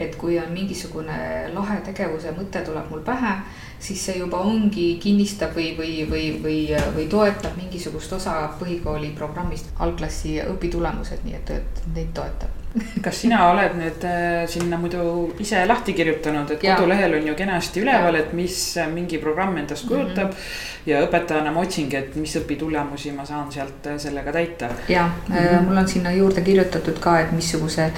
et 0.05 0.17
kui 0.19 0.39
on 0.39 0.51
mingisugune 0.53 1.19
lahe 1.53 1.79
tegevuse 1.85 2.33
mõte 2.35 2.63
tuleb 2.65 2.91
mul 2.91 3.05
pähe, 3.05 3.37
siis 3.79 4.03
see 4.09 4.19
juba 4.19 4.41
ongi, 4.43 4.89
kinnistab 5.03 5.55
või, 5.55 5.71
või, 5.79 5.95
või, 6.11 6.27
või, 6.43 6.59
või 6.97 7.07
toetab 7.11 7.57
mingisugust 7.61 8.19
osa 8.19 8.35
põhikooli 8.59 9.13
programmist, 9.17 9.71
algklassi 9.79 10.37
õpitulemused, 10.43 11.25
nii 11.25 11.41
et, 11.41 11.57
et 11.59 11.83
neid 11.95 12.13
toetab 12.17 12.64
kas 13.03 13.21
sina 13.23 13.45
oled 13.51 13.75
nüüd 13.79 14.03
äh, 14.07 14.43
sinna 14.51 14.77
muidu 14.79 15.01
ise 15.39 15.61
lahti 15.67 15.93
kirjutanud, 15.95 16.51
et 16.55 16.63
ja. 16.63 16.75
kodulehel 16.75 17.17
on 17.19 17.27
ju 17.29 17.35
kenasti 17.37 17.83
üleval, 17.83 18.17
et 18.19 18.33
mis 18.35 18.57
mingi 18.93 19.19
programm 19.21 19.57
endast 19.61 19.87
kujutab 19.87 20.31
mm. 20.31 20.33
-hmm. 20.33 20.89
ja 20.91 21.01
õpetajana 21.05 21.53
ma 21.53 21.63
otsingi, 21.63 21.97
et 21.97 22.15
mis 22.19 22.35
õpitulemusi 22.41 23.13
ma 23.15 23.25
saan 23.25 23.51
sealt 23.51 23.87
äh, 23.87 23.97
sellega 23.97 24.31
täita. 24.31 24.69
ja 24.89 25.07
mm, 25.07 25.35
-hmm. 25.35 25.67
mul 25.69 25.77
on 25.77 25.87
sinna 25.87 26.11
juurde 26.11 26.41
kirjutatud 26.41 26.99
ka, 26.99 27.19
et 27.19 27.31
missuguse 27.31 27.91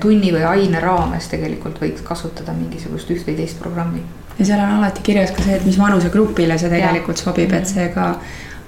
tunni 0.00 0.32
või 0.32 0.44
aine 0.48 0.80
raames 0.80 1.28
tegelikult 1.28 1.80
võiks 1.80 2.02
kasutada 2.02 2.52
mingisugust 2.52 3.10
üht 3.10 3.26
või 3.26 3.36
teist 3.36 3.58
programmi. 3.60 4.02
ja 4.38 4.44
seal 4.44 4.60
on 4.60 4.78
alati 4.78 5.00
kirjas 5.02 5.30
ka 5.30 5.42
see, 5.42 5.56
et 5.56 5.64
mis 5.64 5.78
vanusegrupile 5.78 6.58
see 6.58 6.70
tegelikult 6.70 7.16
ja. 7.16 7.22
sobib, 7.22 7.52
et 7.52 7.66
see 7.66 7.88
ka 7.88 8.14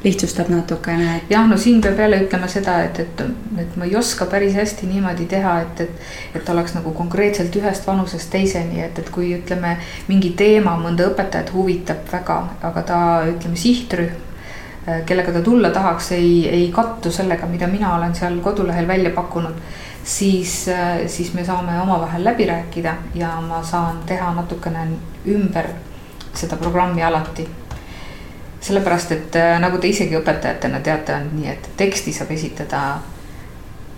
lihtsustab 0.05 0.49
natukene 0.49 1.17
et.... 1.17 1.31
jah, 1.31 1.47
no 1.49 1.57
siin 1.59 1.81
peab 1.83 1.99
jälle 1.99 2.21
ütlema 2.23 2.49
seda, 2.51 2.77
et, 2.87 3.01
et, 3.03 3.23
et 3.59 3.77
ma 3.77 3.89
ei 3.89 3.97
oska 3.99 4.29
päris 4.31 4.55
hästi 4.55 4.87
niimoodi 4.87 5.27
teha, 5.31 5.57
et, 5.65 5.83
et, 5.87 6.07
et 6.39 6.53
oleks 6.55 6.77
nagu 6.77 6.93
konkreetselt 6.95 7.57
ühest 7.59 7.87
vanusest 7.87 8.31
teiseni, 8.31 8.83
et, 8.85 8.99
et 8.99 9.11
kui 9.15 9.33
ütleme, 9.41 9.77
mingi 10.09 10.31
teema 10.39 10.77
mõnda 10.79 11.11
õpetajat 11.11 11.53
huvitab 11.55 12.07
väga, 12.13 12.39
aga 12.71 12.87
ta 12.87 13.03
ütleme 13.33 13.59
sihtrühm 13.59 14.15
äh, 14.87 15.03
kellega 15.09 15.35
ta 15.35 15.43
tulla 15.43 15.75
tahaks, 15.75 16.13
ei, 16.19 16.33
ei 16.47 16.71
kattu 16.75 17.13
sellega, 17.15 17.51
mida 17.51 17.67
mina 17.71 17.97
olen 17.99 18.15
seal 18.15 18.39
kodulehel 18.45 18.89
välja 18.89 19.15
pakkunud. 19.17 19.63
siis, 20.05 20.69
äh, 20.69 21.07
siis 21.07 21.35
me 21.35 21.45
saame 21.45 21.81
omavahel 21.83 22.25
läbi 22.25 22.47
rääkida 22.47 22.95
ja 23.15 23.41
ma 23.41 23.63
saan 23.63 23.99
teha 24.07 24.35
natukene 24.35 24.87
ümber 25.27 25.75
seda 26.35 26.57
programmi 26.57 27.03
alati 27.03 27.49
sellepärast, 28.61 29.13
et 29.13 29.37
äh, 29.37 29.61
nagu 29.61 29.79
te 29.79 29.89
isegi 29.89 30.17
õpetajatena 30.19 30.81
teate, 30.83 31.15
on 31.15 31.31
nii, 31.37 31.49
et 31.53 31.71
teksti 31.77 32.13
saab 32.13 32.35
esitada 32.35 32.83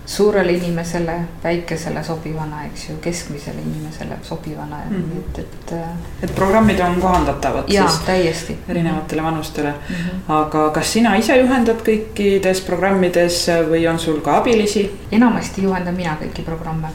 suurele 0.05 0.51
inimesele, 0.51 1.13
väikesele 1.43 2.03
sobivana, 2.03 2.65
eks 2.65 2.89
ju, 2.89 2.95
keskmisele 3.01 3.61
inimesele 3.61 4.17
sobivana 4.23 4.77
mm, 4.89 4.95
-hmm. 4.95 5.19
et, 5.19 5.39
et. 5.39 5.73
Äh, 5.73 5.89
et 6.23 6.35
programmid 6.35 6.79
on 6.79 7.01
kohandatavad 7.01 7.63
jaa, 7.67 8.01
täiesti. 8.05 8.57
erinevatele 8.69 9.23
vanustele 9.23 9.69
mm. 9.69 9.95
-hmm. 9.95 10.33
aga 10.33 10.69
kas 10.69 10.93
sina 10.93 11.15
ise 11.15 11.37
juhendad 11.37 11.81
kõikides 11.85 12.65
programmides 12.65 13.47
või 13.69 13.89
on 13.89 13.99
sul 13.99 14.19
ka 14.21 14.37
abilisi? 14.37 14.99
enamasti 15.11 15.63
juhendan 15.63 15.95
mina 15.95 16.17
kõiki 16.21 16.41
programme, 16.45 16.87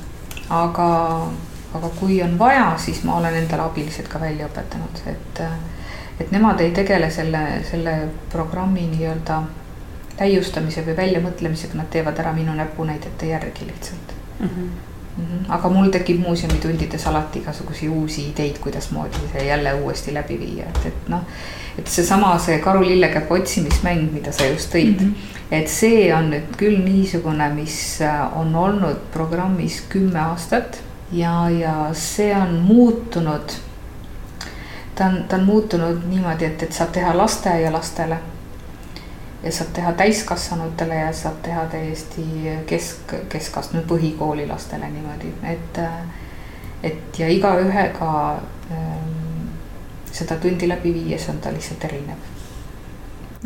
aga, 0.51 1.21
aga 1.75 1.89
kui 2.01 2.23
on 2.23 2.39
vaja, 2.39 2.75
siis 2.77 3.05
ma 3.05 3.17
olen 3.17 3.35
endale 3.35 3.63
abilised 3.63 4.09
ka 4.09 4.21
välja 4.21 4.47
õpetanud, 4.47 5.01
et 5.07 5.41
äh, 5.41 5.51
et 6.21 6.31
nemad 6.33 6.61
ei 6.61 6.71
tegele 6.71 7.11
selle, 7.11 7.45
selle 7.71 7.97
programmi 8.33 8.87
nii-öelda 8.95 9.43
täiustamise 10.17 10.85
või 10.87 10.97
väljamõtlemisega, 10.97 11.77
nad 11.77 11.91
teevad 11.93 12.19
ära 12.23 12.33
minu 12.33 12.55
näpunäidete 12.57 13.33
järgi 13.35 13.69
lihtsalt 13.69 14.15
mm. 14.41 14.47
-hmm. 14.49 14.69
Mm 15.17 15.25
-hmm. 15.25 15.45
aga 15.49 15.69
mul 15.69 15.91
tekib 15.91 16.19
muuseumitundides 16.21 17.07
alati 17.07 17.39
igasuguseid 17.39 17.91
uusi 17.91 18.29
ideid, 18.31 18.59
kuidasmoodi 18.59 19.29
see 19.33 19.47
jälle 19.47 19.75
uuesti 19.75 20.15
läbi 20.15 20.39
viia, 20.41 20.65
et, 20.65 20.87
et 20.87 21.09
noh. 21.09 21.21
et 21.79 21.87
seesama, 21.87 22.39
see 22.39 22.59
karu 22.59 22.83
lillekäpa 22.83 23.35
otsimismäng, 23.35 24.13
mida 24.13 24.33
sa 24.33 24.47
just 24.47 24.75
tõid 24.75 25.01
mm, 25.01 25.15
-hmm. 25.15 25.55
et 25.61 25.69
see 25.69 26.15
on 26.15 26.31
nüüd 26.31 26.57
küll 26.57 26.85
niisugune, 26.85 27.49
mis 27.55 28.03
äh, 28.03 28.39
on 28.39 28.57
olnud 28.57 28.97
programmis 29.13 29.83
kümme 29.89 30.21
aastat 30.21 30.83
ja, 31.13 31.51
ja 31.51 31.89
see 31.93 32.37
on 32.37 32.55
muutunud 32.55 33.53
ta 34.97 35.07
on, 35.07 35.25
ta 35.29 35.37
on 35.37 35.45
muutunud 35.45 35.99
niimoodi, 36.09 36.45
et, 36.45 36.63
et 36.63 36.73
saab 36.73 36.93
teha 36.93 37.17
lasteaialastele. 37.17 38.19
ja 39.43 39.53
saab 39.53 39.73
teha 39.73 39.93
täiskasvanutele 39.93 40.95
ja 40.95 41.13
saab 41.13 41.43
teha 41.43 41.67
täiesti 41.71 42.25
kesk, 42.67 43.13
keskastme 43.29 43.83
põhikooli 43.89 44.49
lastele 44.49 44.89
niimoodi, 44.89 45.35
et. 45.53 45.83
et 46.83 47.19
ja 47.19 47.29
igaühega 47.29 48.11
ähm, 48.71 49.13
seda 50.13 50.37
tundi 50.41 50.69
läbi 50.69 50.95
viies 50.95 51.29
on 51.29 51.39
ta 51.41 51.53
lihtsalt 51.53 51.85
erinev 51.85 52.33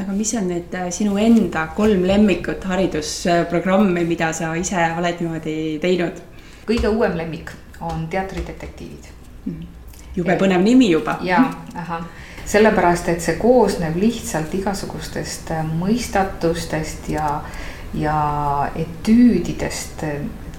aga 0.03 0.13
mis 0.13 0.35
on 0.39 0.49
need 0.49 0.75
äh, 0.75 0.91
sinu 0.95 1.17
enda 1.19 1.67
kolm 1.77 2.05
lemmikut 2.07 2.65
haridusprogrammi, 2.65 4.05
mida 4.05 4.33
sa 4.33 4.53
ise 4.55 4.87
oled 4.99 5.25
niimoodi 5.25 5.57
teinud? 5.83 6.23
kõige 6.69 6.89
uuem 6.95 7.19
lemmik 7.19 7.53
on 7.81 8.07
teatridetektiivid 8.11 9.13
mm. 9.45 9.53
-hmm 9.53 9.80
jube 10.17 10.37
põnev 10.41 10.63
nimi 10.65 10.91
juba. 10.91 11.19
ja, 11.23 11.45
ahah, 11.75 12.05
sellepärast 12.51 13.09
et 13.13 13.23
see 13.23 13.39
koosneb 13.41 13.97
lihtsalt 14.01 14.55
igasugustest 14.55 15.55
äh, 15.55 15.65
mõistatustest 15.65 17.11
ja, 17.15 17.41
ja 17.95 18.21
etüüdidest 18.77 20.07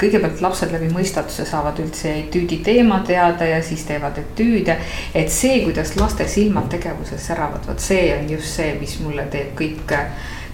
kõigepealt 0.01 0.41
lapsed 0.41 0.71
läbi 0.73 0.89
mõistatuse 0.89 1.45
saavad 1.45 1.79
üldse 1.83 2.09
etüüdi 2.23 2.57
teema 2.65 3.01
teada 3.07 3.45
ja 3.45 3.61
siis 3.63 3.83
teevad 3.85 4.17
etüüde. 4.17 4.77
et 5.13 5.29
see, 5.29 5.61
kuidas 5.63 5.95
laste 5.95 6.27
silmad 6.27 6.69
tegevuses 6.73 7.27
säravad, 7.27 7.67
vot 7.67 7.79
see 7.79 8.09
on 8.17 8.29
just 8.29 8.55
see, 8.55 8.73
mis 8.79 8.97
mulle 8.99 9.27
teeb 9.29 9.53
kõik, 9.57 9.95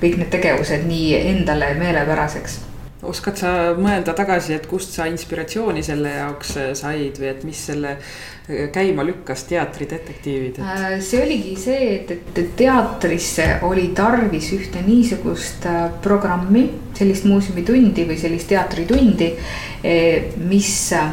kõik 0.01 0.18
need 0.18 0.32
tegevused 0.34 0.88
nii 0.88 1.13
endale 1.32 1.74
meelepäraseks 1.80 2.67
oskad 3.06 3.38
sa 3.38 3.51
mõelda 3.77 4.16
tagasi, 4.18 4.56
et 4.58 4.66
kust 4.70 4.96
sa 4.98 5.06
inspiratsiooni 5.10 5.84
selle 5.86 6.16
jaoks 6.16 6.56
said 6.80 7.20
või 7.22 7.30
et 7.30 7.46
mis 7.46 7.60
selle 7.70 7.98
käima 8.74 9.04
lükkas 9.04 9.44
teatridetektiivid? 9.44 10.60
Äh, 10.60 11.00
see 11.04 11.22
oligi 11.24 11.56
see, 11.60 11.88
et, 11.96 12.12
et 12.16 12.54
teatrisse 12.58 13.48
oli 13.68 13.89
tarvis 13.96 14.51
ühte 14.56 14.82
niisugust 14.86 15.68
äh, 15.68 15.88
programmi, 16.04 16.68
sellist 16.98 17.27
muuseumitundi 17.27 18.08
või 18.08 18.20
sellist 18.20 18.48
teatritundi, 18.54 19.34
eh, 19.84 20.32
mis 20.48 20.72
äh, 20.96 21.12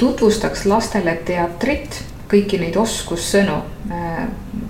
tutvustaks 0.00 0.64
lastele 0.70 1.18
teatrit 1.26 2.04
kõiki 2.28 2.58
neid 2.60 2.74
oskussõnu, 2.76 3.54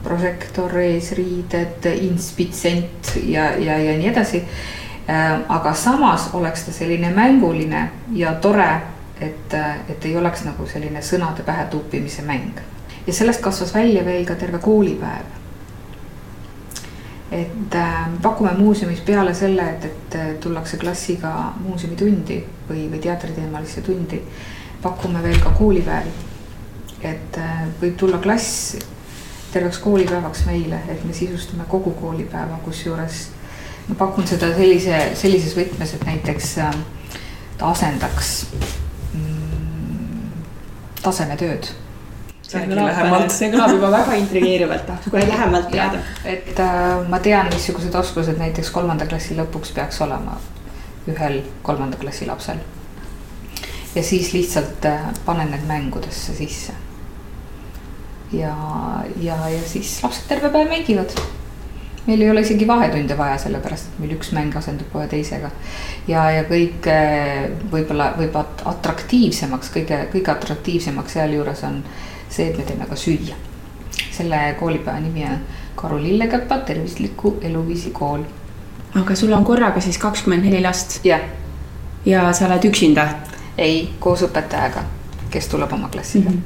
prožektor, 0.05 0.77
eesriided, 0.79 1.89
inspitsent 2.07 3.17
ja, 3.27 3.49
ja, 3.59 3.75
ja 3.83 3.97
nii 3.99 4.07
edasi. 4.13 4.45
Aga 5.49 5.73
samas 5.75 6.31
oleks 6.37 6.67
ta 6.67 6.73
selline 6.73 7.09
mänguline 7.17 7.91
ja 8.13 8.35
tore 8.45 8.69
et, 9.21 9.55
et 9.89 10.05
ei 10.05 10.17
oleks 10.17 10.45
nagu 10.47 10.67
selline 10.67 11.03
sõnade 11.03 11.45
pähe 11.47 11.67
tuupimise 11.71 12.23
mäng. 12.23 12.61
ja 13.07 13.13
sellest 13.13 13.41
kasvas 13.41 13.75
välja 13.75 14.05
veel 14.05 14.27
ka 14.27 14.35
terve 14.35 14.59
koolipäev. 14.59 15.27
et 17.31 17.75
äh, 17.75 18.09
pakume 18.23 18.53
muuseumis 18.59 19.01
peale 19.01 19.35
selle, 19.35 19.71
et, 19.71 19.85
et 19.85 20.41
tullakse 20.41 20.77
klassiga 20.77 21.53
muuseumitundi 21.61 22.45
või, 22.71 22.87
või 22.91 22.99
teatriteemalisse 22.99 23.81
tundi, 23.83 24.23
pakume 24.83 25.23
veel 25.23 25.41
ka 25.43 25.51
koolipäevi. 25.59 26.13
et 27.03 27.39
äh, 27.39 27.67
võib 27.83 27.97
tulla 27.97 28.19
klass 28.19 28.77
terveks 29.53 29.79
koolipäevaks 29.79 30.45
meile, 30.47 30.81
et 30.89 31.05
me 31.05 31.13
sisustame 31.13 31.65
kogu 31.69 31.91
koolipäeva, 31.91 32.59
kusjuures 32.65 33.29
ma 33.89 33.99
pakun 33.99 34.27
seda 34.29 34.53
sellise, 34.57 35.01
sellises 35.19 35.57
võtmes, 35.57 35.95
et 35.97 36.07
näiteks 36.09 36.55
äh, 36.65 36.81
ta 37.59 37.73
asendaks 37.73 38.35
tasemetööd. 41.03 41.69
see 42.49 42.65
kõlab, 42.65 43.27
see 43.33 43.51
kõlab 43.53 43.75
juba 43.75 43.91
väga 43.93 44.17
intrigeerivalt, 44.23 44.87
tahaks 44.89 45.11
kohe 45.13 45.25
lähemalt 45.29 45.71
teada. 45.73 46.01
et 46.25 46.61
äh, 46.65 47.09
ma 47.11 47.21
tean, 47.25 47.51
missugused 47.53 47.95
oskused 47.95 48.41
näiteks 48.41 48.71
kolmanda 48.75 49.07
klassi 49.07 49.37
lõpuks 49.39 49.75
peaks 49.77 50.01
olema 50.05 50.39
ühel 51.09 51.41
kolmanda 51.63 51.97
klassi 52.01 52.29
lapsel. 52.29 52.61
ja 53.95 54.03
siis 54.03 54.33
lihtsalt 54.33 54.85
äh, 54.89 55.09
panen 55.25 55.51
need 55.55 55.67
mängudesse 55.69 56.35
sisse. 56.35 56.73
ja, 58.33 58.55
ja, 59.17 59.37
ja 59.49 59.61
siis 59.67 59.99
lapsed 60.03 60.29
terve 60.29 60.53
päev 60.53 60.73
mängivad 60.73 61.15
meil 62.09 62.23
ei 62.23 62.31
ole 62.31 62.41
isegi 62.41 62.67
vahetunde 62.67 63.17
vaja, 63.19 63.37
sellepärast 63.39 63.91
et 63.91 64.01
meil 64.01 64.15
üks 64.17 64.31
mäng 64.33 64.55
asendub 64.57 64.89
kohe 64.93 65.07
teisega. 65.11 65.51
ja, 66.09 66.25
ja 66.33 66.45
kõige 66.49 66.97
võib-olla, 67.73 68.13
võib-olla 68.17 68.47
atraktiivsemaks, 68.73 69.73
kõige, 69.75 70.01
kõige 70.15 70.33
atraktiivsemaks 70.33 71.19
sealjuures 71.19 71.65
on 71.69 71.83
see, 72.29 72.49
et 72.49 72.57
me 72.57 72.65
teeme 72.65 72.89
ka 72.89 72.97
süüa. 72.97 73.37
selle 74.11 74.41
koolipäeva 74.61 75.01
nimi 75.01 75.25
on 75.25 75.41
Karu 75.77 75.99
Lillekäpa 76.03 76.59
tervisliku 76.59 77.37
eluviisi 77.43 77.91
kool. 77.91 78.25
aga 78.95 79.15
sul 79.15 79.33
on 79.33 79.45
korraga 79.45 79.81
siis 79.81 79.99
kakskümmend 79.99 80.49
neli 80.49 80.63
last? 80.63 81.01
jah. 81.05 81.21
ja 82.07 82.33
sa 82.33 82.47
oled 82.47 82.65
üksinda? 82.65 83.09
ei, 83.59 83.91
koos 84.01 84.25
õpetajaga, 84.25 84.87
kes 85.31 85.49
tuleb 85.53 85.73
oma 85.73 85.89
klassiga 85.93 86.31
mm. 86.31 86.43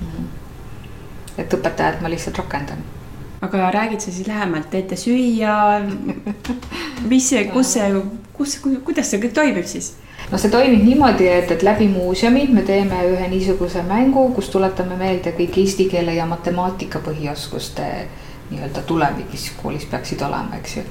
-hmm. 0.00 1.38
et 1.38 1.54
õpetajat 1.54 2.02
ma 2.02 2.10
lihtsalt 2.10 2.42
rakendan 2.42 2.82
aga 3.44 3.70
räägid 3.74 4.00
sa 4.00 4.12
siis 4.12 4.26
lähemalt, 4.26 4.70
teete 4.70 4.96
süüa? 4.96 5.80
mis 7.10 7.28
see, 7.28 7.44
kus 7.52 7.74
see, 7.76 7.90
kus, 8.36 8.58
kuidas 8.62 9.10
see 9.10 9.22
kõik 9.22 9.36
toimib 9.36 9.68
siis? 9.68 9.94
no 10.30 10.40
see 10.40 10.52
toimib 10.52 10.84
niimoodi, 10.86 11.28
et, 11.28 11.50
et 11.52 11.64
läbi 11.66 11.88
muuseumi 11.92 12.46
me 12.52 12.64
teeme 12.66 13.02
ühe 13.10 13.28
niisuguse 13.28 13.84
mängu, 13.86 14.30
kus 14.36 14.48
tuletame 14.52 14.96
meelde 15.00 15.34
kõik 15.36 15.58
eesti 15.64 15.88
keele 15.92 16.16
ja 16.16 16.28
matemaatika 16.28 17.02
põhioskuste 17.04 17.88
nii-öelda 18.50 18.84
tulemid, 18.88 19.28
mis 19.32 19.50
koolis 19.60 19.84
peaksid 19.90 20.22
olema, 20.24 20.60
eks 20.60 20.78
ju. 20.78 20.84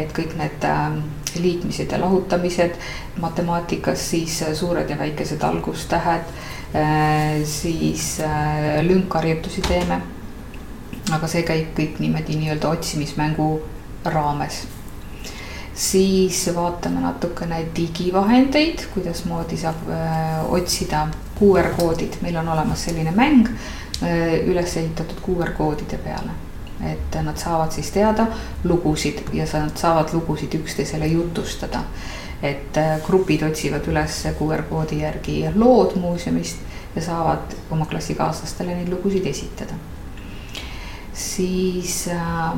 et 0.00 0.12
kõik 0.14 0.36
need 0.38 0.64
äh, 0.64 0.96
liitmised 1.42 1.92
ja 1.92 1.98
lahutamised, 2.00 2.76
matemaatikas 3.20 4.04
siis 4.12 4.38
suured 4.54 4.90
ja 4.90 4.96
väikesed 4.98 5.42
algustähed 5.44 6.32
äh,, 6.74 7.42
siis 7.44 8.16
äh, 8.24 8.80
lünkharjutusi 8.86 9.66
teeme 9.68 10.00
aga 11.12 11.28
see 11.30 11.42
käib 11.46 11.72
kõik 11.76 11.98
niimoodi 12.02 12.36
nii-öelda 12.40 12.68
otsimismängu 12.68 13.48
raames. 14.04 14.66
siis 15.74 16.50
vaatame 16.54 17.00
natukene 17.00 17.62
digivahendeid, 17.76 18.82
kuidasmoodi 18.94 19.56
saab 19.56 19.88
öö, 19.88 19.96
äh, 19.96 20.52
otsida 20.52 21.06
QR-koodid, 21.38 22.18
meil 22.20 22.36
on 22.36 22.48
olemas 22.48 22.84
selline 22.84 23.10
mäng 23.16 23.48
öö, 23.48 24.08
äh, 24.08 24.48
üles 24.48 24.76
ehitatud 24.76 25.22
QR-koodide 25.26 25.98
peale 26.04 26.36
et 26.80 27.16
nad 27.22 27.36
saavad 27.36 27.72
siis 27.72 27.90
teada 27.92 28.26
lugusid 28.64 29.22
ja 29.36 29.44
nad 29.52 29.76
saavad 29.76 30.12
lugusid 30.12 30.54
üksteisele 30.54 31.06
jutustada. 31.06 31.84
et 32.42 32.76
äh, 32.76 33.00
grupid 33.06 33.42
otsivad 33.42 33.84
üles 33.88 34.22
QR-koodi 34.38 35.00
järgi 35.00 35.44
lood 35.54 35.96
muuseumist 36.00 36.56
ja 36.96 37.02
saavad 37.02 37.56
oma 37.70 37.86
klassikaaslastele 37.86 38.74
neid 38.74 38.88
lugusid 38.88 39.26
esitada 39.26 39.74
siis 41.20 42.08
äh, 42.08 42.52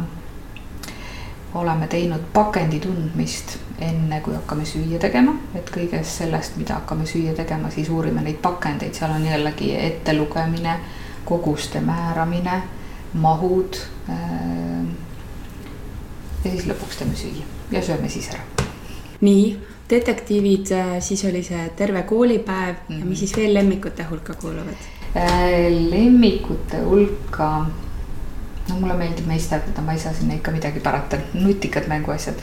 oleme 1.55 1.87
teinud 1.87 2.20
pakendi 2.33 2.81
tundmist 2.81 3.59
enne, 3.81 4.20
kui 4.20 4.35
hakkame 4.35 4.64
süüa 4.68 4.98
tegema, 5.03 5.35
et 5.59 5.70
kõigest 5.75 6.22
sellest, 6.22 6.57
mida 6.61 6.79
hakkame 6.81 7.07
süüa 7.09 7.35
tegema, 7.37 7.70
siis 7.75 7.90
uurime 7.92 8.22
neid 8.25 8.38
pakendeid, 8.42 8.94
seal 8.96 9.12
on 9.12 9.27
jällegi 9.27 9.72
ettelugemine, 9.77 10.77
koguste 11.29 11.83
määramine, 11.85 12.62
mahud 13.14 13.77
äh,. 14.09 14.87
ja 16.44 16.51
siis 16.51 16.64
lõpuks 16.70 17.03
teeme 17.03 17.18
süüa 17.18 17.44
ja 17.70 17.83
sööme 17.85 18.09
siis 18.09 18.31
ära. 18.33 18.70
nii, 19.20 19.44
detektiivid, 19.90 20.72
äh, 20.72 20.96
siis 21.05 21.25
oli 21.29 21.42
see 21.44 21.68
terve 21.77 22.03
koolipäev 22.09 22.75
mm 22.75 22.94
-hmm. 22.94 23.01
ja 23.01 23.05
mis 23.05 23.18
siis 23.18 23.37
veel 23.37 23.55
lemmikute 23.55 24.09
hulka 24.11 24.35
kuuluvad 24.35 24.88
äh,? 25.16 25.68
lemmikute 25.90 26.81
hulka 26.81 27.66
no 28.68 28.81
mulle 28.81 28.94
meeldib 28.94 29.27
meisterdada, 29.27 29.83
ma 29.83 29.92
ei 29.92 29.98
saa 29.98 30.12
sinna 30.14 30.35
ikka 30.35 30.51
midagi 30.55 30.81
parata, 30.81 31.18
nutikad 31.35 31.88
mänguasjad. 31.88 32.35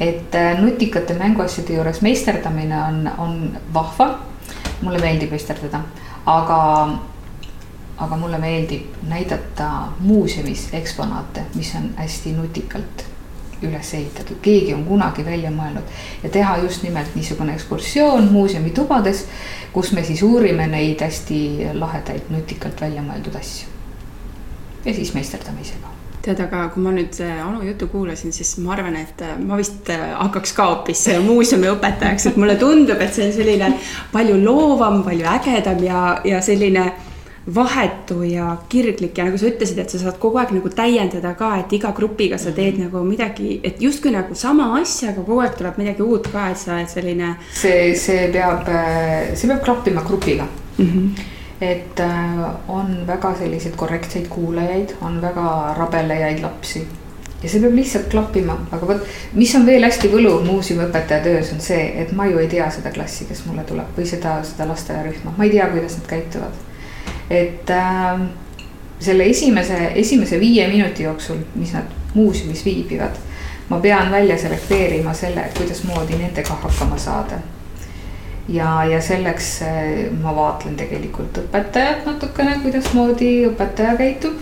et 0.00 0.34
äh, 0.34 0.60
nutikate 0.60 1.14
mänguasjade 1.14 1.72
juures 1.72 2.02
meisterdamine 2.02 2.84
on, 2.84 3.10
on 3.18 3.58
vahva. 3.74 4.18
mulle 4.82 4.98
meeldib 4.98 5.30
meisterdada, 5.30 5.80
aga, 6.26 6.98
aga 7.96 8.16
mulle 8.16 8.38
meeldib 8.38 9.08
näidata 9.08 9.70
muuseumis 9.98 10.68
eksponaate, 10.72 11.46
mis 11.54 11.74
on 11.76 11.90
hästi 11.96 12.32
nutikalt 12.32 13.06
üles 13.62 13.94
ehitatud, 13.94 14.40
keegi 14.42 14.74
on 14.74 14.84
kunagi 14.84 15.24
välja 15.24 15.50
mõelnud 15.54 15.86
ja 16.22 16.30
teha 16.30 16.56
just 16.64 16.82
nimelt 16.82 17.14
niisugune 17.14 17.54
ekskursioon 17.54 18.32
muuseumi 18.32 18.74
tubades, 18.74 19.26
kus 19.72 19.92
me 19.92 20.02
siis 20.04 20.22
uurime 20.26 20.66
neid 20.66 21.00
hästi 21.00 21.70
lahedaid 21.78 22.32
nutikalt 22.34 22.80
välja 22.82 23.06
mõeldud 23.06 23.38
asju 23.38 23.71
ja 24.84 24.94
siis 24.94 25.14
meisterdamisega 25.14 26.02
tead, 26.22 26.40
aga 26.44 26.66
kui 26.72 26.82
ma 26.84 26.94
nüüd 26.94 27.18
äh, 27.22 27.38
Anu 27.42 27.62
juttu 27.66 27.88
kuulasin, 27.90 28.32
siis 28.34 28.54
ma 28.62 28.76
arvan, 28.76 28.96
et 29.00 29.22
äh, 29.24 29.36
ma 29.42 29.58
vist 29.58 29.90
äh, 29.92 30.10
hakkaks 30.18 30.54
ka 30.56 30.68
hoopis 30.70 31.06
muuseumiõpetajaks, 31.26 32.30
et 32.30 32.40
mulle 32.40 32.58
tundub, 32.60 33.00
et 33.02 33.14
see 33.14 33.26
on 33.28 33.32
selline 33.34 33.72
palju 34.12 34.38
loovam, 34.42 35.02
palju 35.06 35.26
ägedam 35.36 35.82
ja, 35.86 36.02
ja 36.28 36.42
selline 36.44 36.92
vahetu 37.42 38.20
ja 38.22 38.52
kirglik 38.70 39.18
ja 39.18 39.26
nagu 39.26 39.38
sa 39.40 39.48
ütlesid, 39.48 39.80
et 39.82 39.90
sa 39.90 39.98
saad 39.98 40.20
kogu 40.22 40.38
aeg 40.38 40.52
nagu 40.54 40.70
täiendada 40.70 41.34
ka, 41.34 41.56
et 41.58 41.74
iga 41.74 41.90
grupiga 41.96 42.38
sa 42.38 42.52
teed 42.52 42.76
mm 42.76 42.84
-hmm. 42.84 42.92
nagu 42.92 43.04
midagi, 43.04 43.60
et 43.64 43.82
justkui 43.82 44.14
nagu 44.14 44.34
sama 44.34 44.70
asja, 44.80 45.10
aga 45.10 45.22
kogu 45.22 45.40
aeg 45.40 45.58
tuleb 45.58 45.78
midagi 45.78 46.02
uut 46.02 46.28
ka, 46.32 46.50
et 46.50 46.58
sa 46.58 46.76
oled 46.76 46.88
selline. 46.88 47.34
see, 47.52 47.94
see 47.96 48.30
peab, 48.32 48.66
see 49.34 49.48
peab 49.48 49.64
klappima 49.64 50.02
grupiga 50.06 50.46
mm. 50.78 50.86
-hmm 50.86 51.41
et 51.62 52.00
äh, 52.02 52.40
on 52.68 53.06
väga 53.06 53.34
selliseid 53.38 53.76
korrektseid 53.78 54.26
kuulajaid, 54.32 54.96
on 55.00 55.20
väga 55.22 55.74
rabelejaid 55.78 56.42
lapsi. 56.42 56.86
ja 57.42 57.48
see 57.50 57.60
peab 57.62 57.74
lihtsalt 57.74 58.06
klappima, 58.10 58.54
aga 58.70 58.86
vot, 58.86 59.06
mis 59.34 59.54
on 59.58 59.66
veel 59.66 59.82
hästi 59.82 60.10
võluv 60.12 60.44
muuseumiõpetaja 60.46 61.24
töös, 61.24 61.50
on 61.54 61.62
see, 61.62 61.88
et 62.02 62.12
ma 62.14 62.26
ju 62.30 62.38
ei 62.38 62.46
tea 62.50 62.68
seda 62.70 62.92
klassi, 62.94 63.26
kes 63.26 63.42
mulle 63.48 63.64
tuleb 63.66 63.98
või 63.98 64.06
seda, 64.06 64.36
seda 64.46 64.68
lasteaiarühma, 64.70 65.34
ma 65.38 65.48
ei 65.48 65.56
tea, 65.56 65.66
kuidas 65.72 65.98
nad 65.98 66.06
käituvad. 66.12 66.62
et 67.30 67.70
äh, 67.70 68.22
selle 69.02 69.26
esimese, 69.30 69.90
esimese 69.98 70.38
viie 70.40 70.68
minuti 70.70 71.02
jooksul, 71.02 71.42
mis 71.54 71.74
nad 71.74 71.98
muuseumis 72.14 72.64
viibivad 72.64 73.18
ma 73.72 73.80
pean 73.80 74.10
välja 74.10 74.38
selekteerima 74.38 75.14
selle, 75.14 75.48
kuidasmoodi 75.58 76.18
nendega 76.18 76.54
hakkama 76.54 76.98
saada. 76.98 77.38
Ja, 78.48 78.84
ja 78.84 79.00
selleks 79.02 79.50
äh, 79.62 80.12
ma 80.22 80.34
vaatlen 80.36 80.76
tegelikult 80.76 81.42
õpetajat 81.44 82.06
natukene, 82.06 82.58
kuidasmoodi 82.62 83.32
õpetaja 83.50 83.96
käitub 84.00 84.38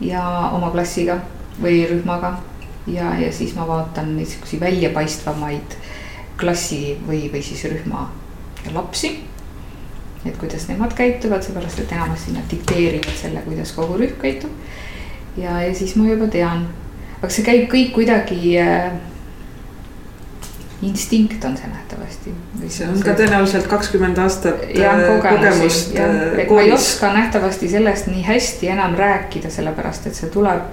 ja 0.00 0.22
oma 0.56 0.70
klassiga 0.74 1.20
või 1.62 1.84
rühmaga. 1.90 2.36
ja, 2.86 3.14
ja 3.20 3.32
siis 3.32 3.54
ma 3.56 3.66
vaatan 3.68 4.16
niisuguseid 4.16 4.60
väljapaistvamaid 4.60 5.78
klassi 6.40 6.98
või, 7.06 7.26
või 7.32 7.42
siis 7.42 7.64
rühma 7.64 8.10
lapsi 8.74 9.16
et 10.28 10.36
kuidas 10.38 10.68
nemad 10.68 10.94
käituvad, 10.94 11.42
seepärast 11.42 11.80
et 11.80 11.92
enamasti 11.92 12.32
nad 12.34 12.48
dikteerivad 12.50 13.14
selle, 13.14 13.42
kuidas 13.44 13.72
kogu 13.72 13.98
rühm 14.00 14.16
käitub. 14.22 14.50
ja, 15.36 15.60
ja 15.62 15.74
siis 15.74 15.96
ma 15.96 16.08
juba 16.08 16.26
tean, 16.26 16.66
aga 17.20 17.30
see 17.30 17.44
käib 17.46 17.68
kõik 17.72 17.92
kuidagi 17.94 18.56
äh, 18.60 18.90
instinkt 20.82 21.44
on 21.44 21.56
see 21.56 21.68
nähtavasti. 21.68 22.34
see 22.68 22.88
on 22.88 22.98
ka 23.04 23.14
tõenäoliselt 23.16 23.68
kakskümmend 23.70 24.18
aastat 24.18 24.66
ja, 24.74 24.92
äh, 24.92 25.06
kogemust. 25.22 25.94
Äh, 25.96 26.50
ma 26.50 26.60
ei 26.60 26.72
oska 26.72 27.12
nähtavasti 27.12 27.68
sellest 27.68 28.10
nii 28.12 28.24
hästi 28.26 28.68
enam 28.74 28.94
rääkida, 28.98 29.50
sellepärast 29.50 30.06
et 30.06 30.18
see 30.18 30.30
tuleb 30.30 30.68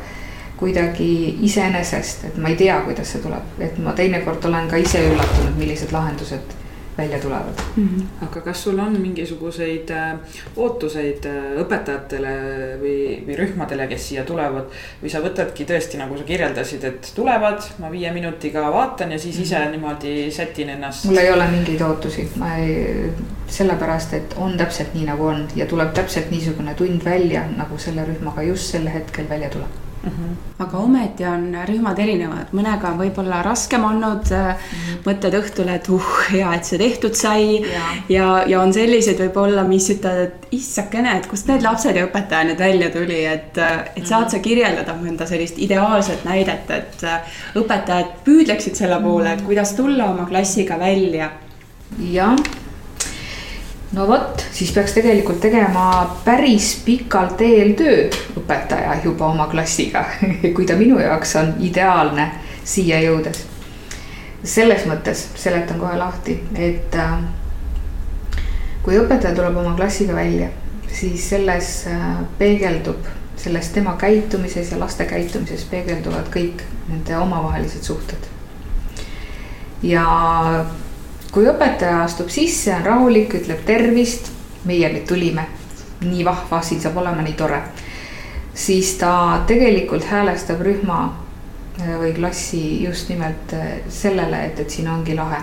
kuidagi 0.57 1.37
iseenesest, 1.43 2.25
et 2.29 2.35
ma 2.37 2.51
ei 2.51 2.55
tea, 2.55 2.75
kuidas 2.85 3.15
see 3.15 3.23
tuleb, 3.23 3.55
et 3.63 3.77
ma 3.83 3.95
teinekord 3.97 4.45
olen 4.47 4.67
ka 4.71 4.79
ise 4.79 5.01
üllatunud, 5.09 5.55
millised 5.57 5.91
lahendused 5.91 6.53
välja 6.97 7.19
tulevad 7.19 7.61
mm. 7.75 7.87
-hmm. 7.87 8.25
aga 8.25 8.41
kas 8.41 8.63
sul 8.63 8.79
on 8.79 9.01
mingisuguseid 9.01 9.89
äh, 9.89 10.13
ootuseid 10.55 11.25
äh, 11.25 11.61
õpetajatele 11.61 12.33
või, 12.81 12.97
või 13.27 13.37
rühmadele, 13.37 13.87
kes 13.87 14.09
siia 14.09 14.23
tulevad? 14.23 14.69
või 15.01 15.09
sa 15.09 15.21
võtadki 15.23 15.65
tõesti, 15.65 15.97
nagu 15.97 16.17
sa 16.17 16.23
kirjeldasid, 16.23 16.83
et 16.83 17.11
tulevad, 17.15 17.61
ma 17.79 17.91
viie 17.91 18.11
minutiga 18.13 18.71
vaatan 18.71 19.11
ja 19.11 19.19
siis 19.19 19.39
ise 19.39 19.59
mm 19.59 19.63
-hmm. 19.63 19.71
niimoodi 19.71 20.31
sätin 20.31 20.69
ennast? 20.69 21.05
mul 21.05 21.17
ei 21.17 21.31
ole 21.31 21.47
mingeid 21.47 21.81
ootusi, 21.81 22.29
ma 22.35 22.55
ei, 22.57 23.09
sellepärast, 23.47 24.13
et 24.13 24.33
on 24.37 24.57
täpselt 24.57 24.93
nii, 24.93 25.05
nagu 25.05 25.25
on 25.25 25.47
ja 25.55 25.65
tuleb 25.65 25.93
täpselt 25.93 26.31
niisugune 26.31 26.73
tund 26.73 27.05
välja, 27.05 27.47
nagu 27.57 27.77
selle 27.77 28.05
rühmaga 28.05 28.41
just 28.41 28.71
sel 28.71 28.87
hetkel 28.93 29.29
välja 29.29 29.49
tuleb 29.49 29.82
Mm 30.03 30.09
-hmm. 30.09 30.63
aga 30.63 30.77
ometi 30.77 31.25
on 31.25 31.43
rühmad 31.67 31.99
erinevad, 31.99 32.49
mõnega 32.51 32.89
on 32.91 32.97
võib-olla 32.99 33.37
raskem 33.41 33.83
olnud 33.87 34.31
mm, 34.31 34.49
-hmm. 34.51 34.97
mõtled 35.05 35.37
õhtule, 35.37 35.75
et 35.75 35.87
uh, 35.89 36.09
hea, 36.31 36.53
et 36.53 36.65
see 36.65 36.77
tehtud 36.77 37.15
sai. 37.15 37.61
Ja, 37.61 37.83
ja, 38.09 38.25
ja 38.47 38.61
on 38.61 38.73
selliseid 38.73 39.19
võib-olla, 39.19 39.63
mis 39.67 39.87
ütlevad, 39.89 40.19
et 40.23 40.47
issakene, 40.51 41.13
et 41.17 41.27
kust 41.27 41.47
need 41.47 41.63
lapsed 41.63 41.95
ja 41.95 42.03
õpetaja 42.07 42.49
nüüd 42.49 42.59
välja 42.59 42.89
tuli, 42.89 43.21
et, 43.25 43.57
et 43.95 44.07
saad 44.07 44.29
sa 44.29 44.39
kirjeldada 44.39 44.97
mõnda 44.99 45.27
sellist 45.27 45.57
ideaalset 45.57 46.25
näidet, 46.25 46.71
et 46.71 47.07
õpetajad 47.55 48.11
püüdleksid 48.25 48.75
selle 48.75 48.99
poole, 49.01 49.33
et 49.33 49.45
kuidas 49.47 49.71
tulla 49.79 50.11
oma 50.11 50.25
klassiga 50.25 50.79
välja? 50.79 51.31
jah 52.11 52.35
no 53.93 54.07
vot, 54.07 54.45
siis 54.51 54.71
peaks 54.71 54.93
tegelikult 54.97 55.39
tegema 55.41 55.85
päris 56.25 56.73
pikalt 56.85 57.41
eeltööd 57.45 58.15
õpetaja 58.39 58.97
juba 59.03 59.29
oma 59.29 59.47
klassiga 59.51 60.05
kui 60.55 60.65
ta 60.65 60.77
minu 60.79 60.99
jaoks 61.01 61.35
on 61.41 61.53
ideaalne 61.61 62.29
siia 62.63 63.01
jõudes. 63.03 63.45
selles 64.43 64.85
mõttes 64.89 65.27
seletan 65.39 65.79
kohe 65.79 65.97
lahti, 65.97 66.35
et 66.55 66.95
äh, 66.99 67.17
kui 68.83 68.97
õpetaja 68.99 69.35
tuleb 69.35 69.57
oma 69.61 69.75
klassiga 69.77 70.15
välja, 70.15 70.49
siis 70.91 71.29
selles 71.29 71.73
äh, 71.87 72.07
peegeldub, 72.37 73.05
selles 73.37 73.69
tema 73.75 73.95
käitumises 73.99 74.71
ja 74.71 74.79
laste 74.79 75.05
käitumises 75.05 75.63
peegelduvad 75.69 76.31
kõik 76.33 76.65
nende 76.89 77.17
omavahelised 77.17 77.83
suhted. 77.83 78.31
ja 79.83 80.07
kui 81.33 81.47
õpetaja 81.49 82.03
astub 82.03 82.29
sisse, 82.29 82.73
on 82.75 82.85
rahulik, 82.85 83.33
ütleb 83.41 83.63
tervist, 83.65 84.29
meie 84.69 84.89
tulime, 85.07 85.47
nii 86.05 86.25
vahva, 86.25 86.61
siin 86.61 86.81
saab 86.81 86.99
olema 87.01 87.25
nii 87.25 87.35
tore. 87.39 87.61
siis 88.53 88.93
ta 89.01 89.41
tegelikult 89.47 90.03
häälestab 90.05 90.61
rühma 90.61 90.99
äh, 91.81 91.95
või 91.99 92.13
klassi 92.13 92.83
just 92.83 93.09
nimelt 93.09 93.53
äh, 93.53 93.79
sellele, 93.89 94.45
et, 94.45 94.59
et 94.59 94.69
siin 94.69 94.87
ongi 94.87 95.15
lahe. 95.15 95.41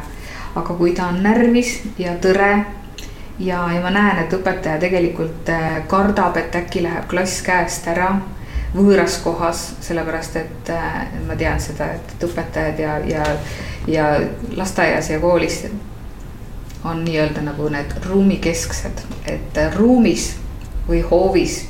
aga 0.55 0.75
kui 0.75 0.93
ta 0.93 1.07
on 1.07 1.23
närvis 1.23 1.81
ja 1.99 2.15
tõre 2.23 2.65
ja, 3.39 3.67
ja 3.75 3.81
ma 3.83 3.91
näen, 3.91 4.19
et 4.25 4.33
õpetaja 4.33 4.79
tegelikult 4.79 5.49
äh, 5.49 5.83
kardab, 5.89 6.37
et 6.37 6.55
äkki 6.55 6.83
läheb 6.83 7.09
klass 7.11 7.43
käest 7.43 7.89
ära 7.89 8.15
võõras 8.75 9.19
kohas, 9.25 9.65
sellepärast 9.83 10.37
et 10.37 10.71
ma 11.27 11.37
tean 11.37 11.61
seda, 11.61 11.91
et 11.97 12.25
õpetajad 12.25 12.79
ja, 12.79 12.99
ja 13.07 13.25
ja 13.87 14.21
lasteaias 14.57 15.11
ja 15.11 15.21
koolis 15.21 15.67
on 16.85 17.05
nii-öelda 17.05 17.41
nagu 17.41 17.69
need 17.69 17.93
ruumikesksed, 18.07 19.03
et 19.27 19.59
ruumis 19.77 20.37
või 20.89 21.03
hoovis 21.11 21.67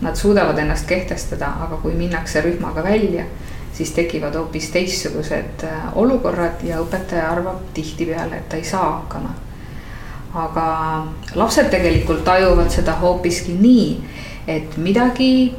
nad 0.00 0.16
suudavad 0.16 0.58
ennast 0.58 0.86
kehtestada, 0.86 1.52
aga 1.60 1.76
kui 1.82 1.94
minnakse 1.94 2.40
rühmaga 2.40 2.82
välja, 2.82 3.24
siis 3.72 3.90
tekivad 3.90 4.34
hoopis 4.34 4.70
teistsugused 4.70 5.64
äh, 5.64 5.84
olukorrad 5.94 6.64
ja 6.66 6.80
õpetaja 6.82 7.30
arvab 7.30 7.62
tihtipeale, 7.74 8.36
et 8.36 8.48
ta 8.48 8.56
ei 8.56 8.64
saa 8.64 8.90
hakkama. 8.90 9.34
aga 10.34 10.66
lapsed 11.34 11.68
tegelikult 11.70 12.24
tajuvad 12.24 12.70
seda 12.70 12.92
hoopiski 13.00 13.52
nii, 13.52 14.04
et 14.48 14.76
midagi 14.76 15.54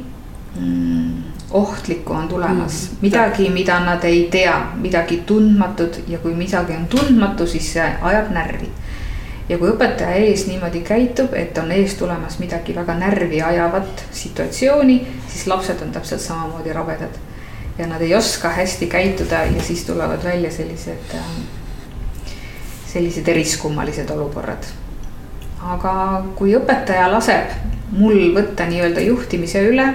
ohtlikku 1.50 2.12
on 2.12 2.28
tulemas 2.28 2.90
mm., 2.90 2.96
midagi, 3.00 3.50
mida 3.50 3.80
nad 3.80 4.04
ei 4.04 4.28
tea, 4.30 4.66
midagi 4.74 5.22
tundmatut 5.26 6.00
ja 6.08 6.18
kui 6.18 6.34
midagi 6.34 6.72
on 6.72 6.86
tundmatu, 6.86 7.46
siis 7.46 7.72
see 7.72 7.86
ajab 8.02 8.30
närvi. 8.30 8.70
ja 9.48 9.58
kui 9.58 9.68
õpetaja 9.68 10.14
ees 10.24 10.46
niimoodi 10.46 10.80
käitub, 10.80 11.34
et 11.34 11.58
on 11.58 11.72
ees 11.72 11.94
tulemas 11.94 12.38
midagi 12.38 12.74
väga 12.74 12.94
närvi 12.98 13.42
ajavat 13.42 14.06
situatsiooni, 14.12 14.96
siis 15.28 15.46
lapsed 15.46 15.82
on 15.82 15.92
täpselt 15.92 16.20
samamoodi 16.20 16.72
rabedad. 16.72 17.18
ja 17.78 17.86
nad 17.86 18.02
ei 18.02 18.14
oska 18.14 18.48
hästi 18.48 18.86
käituda 18.86 19.44
ja 19.44 19.62
siis 19.62 19.84
tulevad 19.84 20.24
välja 20.24 20.50
sellised, 20.50 21.14
ähm, 21.14 21.44
sellised 22.86 23.28
eriskummalised 23.28 24.10
olukorrad. 24.10 24.64
aga 25.62 26.24
kui 26.34 26.56
õpetaja 26.56 27.12
laseb 27.12 27.54
mul 27.92 28.34
võtta 28.34 28.66
nii-öelda 28.66 29.00
juhtimise 29.00 29.62
üle 29.68 29.92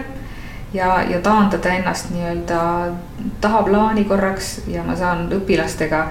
ja, 0.74 1.02
ja 1.04 1.22
taandada 1.22 1.74
ennast 1.74 2.10
nii-öelda 2.14 2.60
tahaplaani 3.42 4.04
korraks 4.04 4.62
ja 4.68 4.84
ma 4.84 4.96
saan 4.96 5.30
õpilastega 5.34 6.06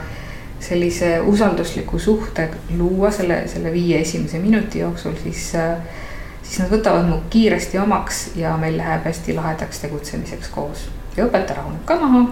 sellise 0.61 1.21
usaldusliku 1.21 1.99
suhte 1.99 2.49
luua 2.77 3.11
selle, 3.11 3.45
selle 3.49 3.73
viie 3.73 4.01
esimese 4.01 4.39
minuti 4.39 4.83
jooksul, 4.83 5.15
siis, 5.23 5.53
siis 6.43 6.59
nad 6.59 6.71
võtavad 6.73 7.07
mu 7.07 7.21
kiiresti 7.31 7.79
omaks 7.79 8.25
ja 8.37 8.57
meil 8.59 8.79
läheb 8.81 9.07
hästi 9.07 9.37
lahedaks 9.39 9.85
tegutsemiseks 9.85 10.51
koos. 10.55 10.89
ja 11.17 11.27
õpetaja 11.27 11.63
rahuneb 11.63 11.85
ka 11.87 11.99
maha. 12.03 12.29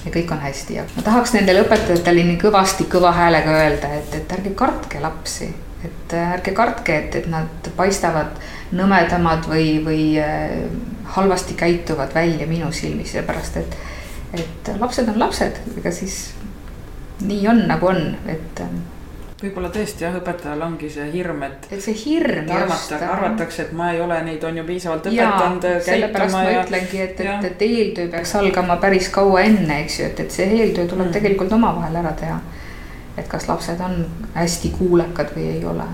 Ja 0.00 0.10
kõik 0.14 0.30
on 0.32 0.38
hästi. 0.40 0.74
Ja 0.78 0.84
ma 0.96 1.02
tahaks 1.04 1.34
nendele 1.36 1.60
õpetajatele 1.60 2.22
nii 2.24 2.38
kõvasti 2.40 2.86
kõva 2.88 3.10
häälega 3.12 3.52
öelda, 3.52 3.90
et, 3.98 4.14
et 4.16 4.30
ärge 4.32 4.54
kartke 4.56 5.00
lapsi, 5.00 5.50
et 5.84 6.14
ärge 6.16 6.54
kartke, 6.56 6.96
et, 6.96 7.18
et 7.20 7.26
nad 7.28 7.68
paistavad 7.76 8.40
nõmedamad 8.76 9.48
või, 9.50 9.80
või 9.84 10.02
halvasti 11.16 11.54
käituvad 11.58 12.14
välja 12.14 12.46
minu 12.46 12.72
silmis, 12.72 13.12
seepärast 13.12 13.56
et, 13.56 13.76
et 14.38 14.70
lapsed 14.78 15.08
on 15.10 15.18
lapsed, 15.18 15.58
ega 15.78 15.90
siis 15.94 16.20
nii 17.26 17.48
on, 17.48 17.64
nagu 17.68 17.86
on, 17.90 18.00
et 18.30 18.60
ähm, 18.62 18.82
võib-olla 19.42 19.70
tõesti 19.72 20.04
jah, 20.04 20.14
õpetajal 20.20 20.62
ongi 20.64 20.90
see 20.92 21.06
hirm, 21.12 21.42
et. 21.48 21.66
et 21.72 21.82
see 21.82 21.96
hirm 22.04 22.48
just. 22.50 22.92
arvatakse, 22.96 23.66
et 23.66 23.72
ma 23.76 23.90
ei 23.94 24.00
ole 24.04 24.20
neid 24.26 24.44
on 24.44 24.60
ju 24.60 24.64
piisavalt 24.68 25.08
õpetanud 25.10 25.66
äh, 25.68 25.80
käituma. 25.86 26.28
ma 26.34 26.44
ja... 26.46 26.64
ütlengi, 26.64 27.02
et, 27.06 27.24
et, 27.24 27.48
et 27.50 27.64
eeltöö 27.66 28.12
peaks 28.12 28.34
algama 28.40 28.76
päris 28.82 29.10
kaua 29.14 29.44
enne, 29.48 29.82
eks 29.84 30.00
ju, 30.00 30.10
et, 30.12 30.22
et 30.26 30.38
see 30.38 30.48
eeltöö 30.60 30.86
tuleb 30.86 31.08
mm. 31.08 31.16
tegelikult 31.18 31.58
omavahel 31.58 32.00
ära 32.02 32.14
teha. 32.20 32.38
et 33.18 33.26
kas 33.28 33.48
lapsed 33.48 33.80
on 33.84 34.04
hästi 34.34 34.72
kuulekad 34.78 35.34
või 35.36 35.50
ei 35.56 35.64
ole 35.68 35.88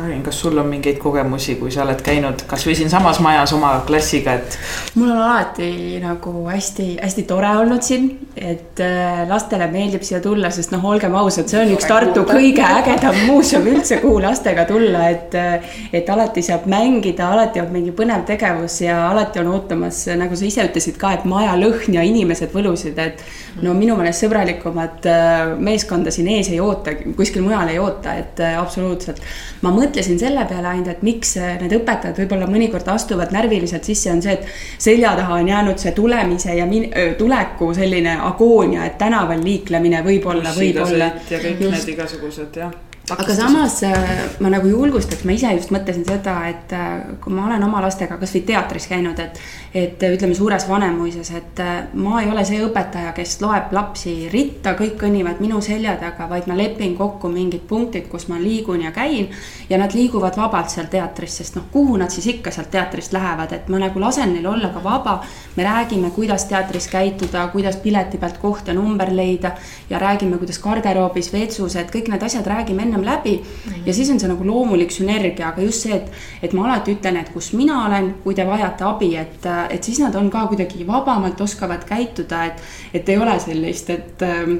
Karin, 0.00 0.22
kas 0.24 0.38
sul 0.40 0.56
on 0.58 0.68
mingeid 0.70 0.96
kogemusi, 1.00 1.58
kui 1.60 1.70
sa 1.72 1.82
oled 1.84 2.00
käinud 2.04 2.44
kasvõi 2.48 2.72
siinsamas 2.78 3.18
majas 3.20 3.52
oma 3.52 3.72
klassiga, 3.84 4.38
et? 4.38 4.56
mul 4.96 5.10
on 5.12 5.18
alati 5.20 5.98
nagu 6.00 6.32
hästi-hästi 6.46 7.24
tore 7.28 7.50
olnud 7.60 7.84
siin, 7.84 8.06
et 8.36 8.80
äh, 8.80 9.20
lastele 9.28 9.66
meeldib 9.72 10.04
siia 10.06 10.22
tulla, 10.24 10.48
sest 10.54 10.72
noh, 10.72 10.86
olgem 10.88 11.12
ausad, 11.20 11.50
see 11.50 11.60
on 11.60 11.74
üks 11.74 11.88
Tartu 11.90 12.22
kõige 12.28 12.64
ägedam 12.64 13.18
muuseum 13.26 13.68
üldse, 13.68 13.98
kuhu 14.00 14.22
lastega 14.24 14.64
tulla, 14.70 15.10
et. 15.12 15.36
Äh, 15.36 15.76
et 15.92 16.08
alati 16.08 16.42
saab 16.44 16.64
mängida, 16.70 17.26
alati 17.34 17.60
on 17.60 17.68
mingi 17.74 17.90
põnev 17.96 18.22
tegevus 18.28 18.78
ja 18.84 18.96
alati 19.10 19.40
on 19.42 19.50
ootamas, 19.52 20.04
nagu 20.16 20.38
sa 20.38 20.46
ise 20.46 20.64
ütlesid 20.64 20.96
ka, 21.00 21.12
et 21.18 21.26
maja 21.28 21.56
lõhn 21.58 21.96
ja 21.98 22.04
inimesed 22.06 22.54
võlusid, 22.54 22.98
et. 23.02 23.24
no 23.60 23.74
minu 23.76 23.98
meelest 23.98 24.24
sõbralikumat 24.24 25.10
äh, 25.10 25.52
meeskonda 25.58 26.14
siin 26.14 26.30
ees 26.38 26.48
ei 26.54 26.60
oota, 26.62 26.94
kuskil 27.18 27.44
mujal 27.44 27.68
ei 27.68 27.80
oota, 27.82 28.14
et 28.22 28.40
absoluutselt. 28.54 29.20
ma 29.60 29.74
mõtlen 29.74 29.89
mõtlesin 29.90 30.18
selle 30.22 30.44
peale 30.48 30.70
ainult, 30.72 30.92
et 30.94 31.02
miks 31.06 31.34
need 31.36 31.74
õpetajad 31.80 32.18
võib-olla 32.22 32.48
mõnikord 32.50 32.88
astuvad 32.94 33.34
närviliselt 33.34 33.86
sisse, 33.86 34.12
on 34.14 34.22
see, 34.24 34.38
et 34.38 34.46
selja 34.78 35.14
taha 35.18 35.40
on 35.40 35.50
jäänud 35.50 35.82
see 35.82 35.94
tulemise 35.96 36.54
ja 36.56 36.68
min-, 36.70 36.90
tuleku 37.18 37.72
selline 37.76 38.16
agoonia, 38.30 38.86
et 38.86 38.98
tänaval 39.00 39.42
liiklemine 39.44 40.04
võib-olla, 40.06 40.54
võib-olla. 40.56 41.12
ja 41.30 41.42
kõik 41.42 41.66
just. 41.66 41.76
need 41.80 41.92
igasugused 41.96 42.62
jah 42.62 42.78
aga 43.18 43.34
samas 43.34 43.82
äh, 43.82 44.30
ma 44.40 44.50
nagu 44.52 44.68
julgustaks, 44.70 45.24
ma 45.26 45.34
ise 45.34 45.50
just 45.56 45.72
mõtlesin 45.74 46.04
seda, 46.06 46.34
et 46.50 46.72
äh, 46.76 47.16
kui 47.22 47.34
ma 47.34 47.46
olen 47.48 47.62
oma 47.66 47.80
lastega 47.82 48.18
kasvõi 48.20 48.42
teatris 48.46 48.86
käinud, 48.90 49.18
et, 49.22 49.40
et 49.74 50.04
ütleme 50.06 50.36
suures 50.36 50.66
Vanemuises, 50.68 51.32
et 51.34 51.62
äh, 51.64 51.72
ma 51.98 52.20
ei 52.22 52.30
ole 52.30 52.44
see 52.46 52.60
õpetaja, 52.62 53.12
kes 53.16 53.38
loeb 53.42 53.72
lapsi 53.74 54.14
ritta, 54.32 54.76
kõik 54.78 54.96
kõnnivad 55.00 55.40
minu 55.42 55.60
selja 55.64 55.96
taga, 56.00 56.28
vaid 56.30 56.46
ma 56.50 56.58
lepin 56.58 56.94
kokku 56.98 57.30
mingid 57.32 57.64
punktid, 57.70 58.06
kus 58.12 58.28
ma 58.30 58.38
liigun 58.40 58.84
ja 58.84 58.92
käin. 58.94 59.30
ja 59.70 59.78
nad 59.78 59.94
liiguvad 59.94 60.36
vabalt 60.36 60.70
seal 60.70 60.86
teatris, 60.90 61.36
sest 61.40 61.56
noh, 61.56 61.66
kuhu 61.72 61.96
nad 61.96 62.10
siis 62.10 62.26
ikka 62.36 62.50
sealt 62.54 62.70
teatrist 62.70 63.14
lähevad, 63.16 63.52
et 63.52 63.68
ma 63.68 63.78
nagu 63.82 64.00
lasen 64.00 64.34
neil 64.34 64.46
olla 64.46 64.70
ka 64.74 64.84
vaba. 64.84 65.20
me 65.56 65.64
räägime, 65.64 66.10
kuidas 66.10 66.44
teatris 66.44 66.88
käituda, 66.88 67.48
kuidas 67.48 67.76
pileti 67.76 68.18
pealt 68.18 68.38
koht 68.38 68.68
ja 68.68 68.74
number 68.74 69.10
leida 69.12 69.52
ja 69.90 69.98
räägime, 69.98 70.38
kuidas 70.38 70.58
garderoobis, 70.58 71.32
vetsus, 71.32 71.76
et 71.76 71.90
kõik 71.90 72.08
need 72.10 72.22
asjad 72.22 72.46
räägime 72.46 72.90
ennem 73.00 73.16
läbi 73.16 73.36
mm. 73.36 73.72
-hmm. 73.72 73.86
ja 73.86 73.94
siis 73.94 74.10
on 74.10 74.20
see 74.20 74.28
nagu 74.28 74.46
loomulik 74.46 74.90
sünergia, 74.90 75.48
aga 75.48 75.62
just 75.62 75.82
see, 75.82 75.94
et, 75.94 76.10
et 76.42 76.52
ma 76.52 76.64
alati 76.64 76.94
ütlen, 76.94 77.16
et 77.16 77.32
kus 77.32 77.52
mina 77.52 77.86
olen, 77.86 78.14
kui 78.24 78.34
te 78.34 78.46
vajate 78.46 78.84
abi, 78.84 79.16
et, 79.16 79.46
et 79.70 79.84
siis 79.84 79.98
nad 80.00 80.14
on 80.14 80.30
ka 80.30 80.46
kuidagi 80.46 80.86
vabamalt 80.86 81.40
oskavad 81.40 81.84
käituda, 81.84 82.44
et, 82.44 82.62
et 82.94 83.08
ei 83.08 83.18
ole 83.18 83.38
sellist, 83.40 83.90
et 83.90 84.22
ähm, 84.22 84.56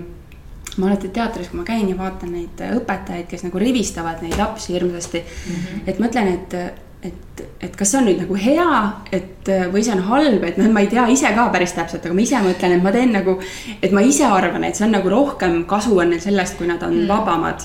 ma 0.76 0.86
alati 0.86 1.08
teatris, 1.08 1.48
kui 1.48 1.58
ma 1.58 1.64
käin 1.64 1.88
ja 1.88 1.98
vaatan 1.98 2.32
neid 2.32 2.62
õpetajaid, 2.76 3.26
kes 3.28 3.44
nagu 3.44 3.58
rivistavad 3.58 4.22
neid 4.22 4.38
lapsi 4.38 4.72
hirmsasti 4.72 5.18
mm. 5.18 5.52
-hmm. 5.52 5.82
et 5.86 5.98
mõtlen, 5.98 6.34
et, 6.34 6.54
et, 7.02 7.42
et 7.60 7.76
kas 7.76 7.90
see 7.90 8.00
on 8.00 8.08
nüüd 8.08 8.20
nagu 8.22 8.36
hea, 8.36 8.80
et 9.12 9.48
või 9.72 9.84
see 9.84 9.94
on 9.94 10.02
halb, 10.10 10.44
et 10.44 10.58
noh, 10.60 10.68
ma 10.72 10.84
ei 10.84 10.90
tea 10.92 11.06
ise 11.08 11.32
ka 11.36 11.48
päris 11.52 11.72
täpselt, 11.76 12.04
aga 12.04 12.14
ma 12.14 12.24
ise 12.24 12.42
mõtlen, 12.44 12.76
et 12.76 12.82
ma 12.82 12.92
teen 12.92 13.12
nagu. 13.12 13.38
et 13.82 13.92
ma 13.92 14.00
ise 14.04 14.26
arvan, 14.26 14.64
et 14.64 14.76
see 14.76 14.86
on 14.86 14.92
nagu 14.98 15.08
rohkem 15.08 15.64
kasu 15.70 15.98
on 15.98 16.10
neil 16.10 16.20
sellest, 16.20 16.58
kui 16.58 16.68
nad 16.68 16.82
on 16.82 16.94
mm. 16.94 17.08
vabamad 17.08 17.64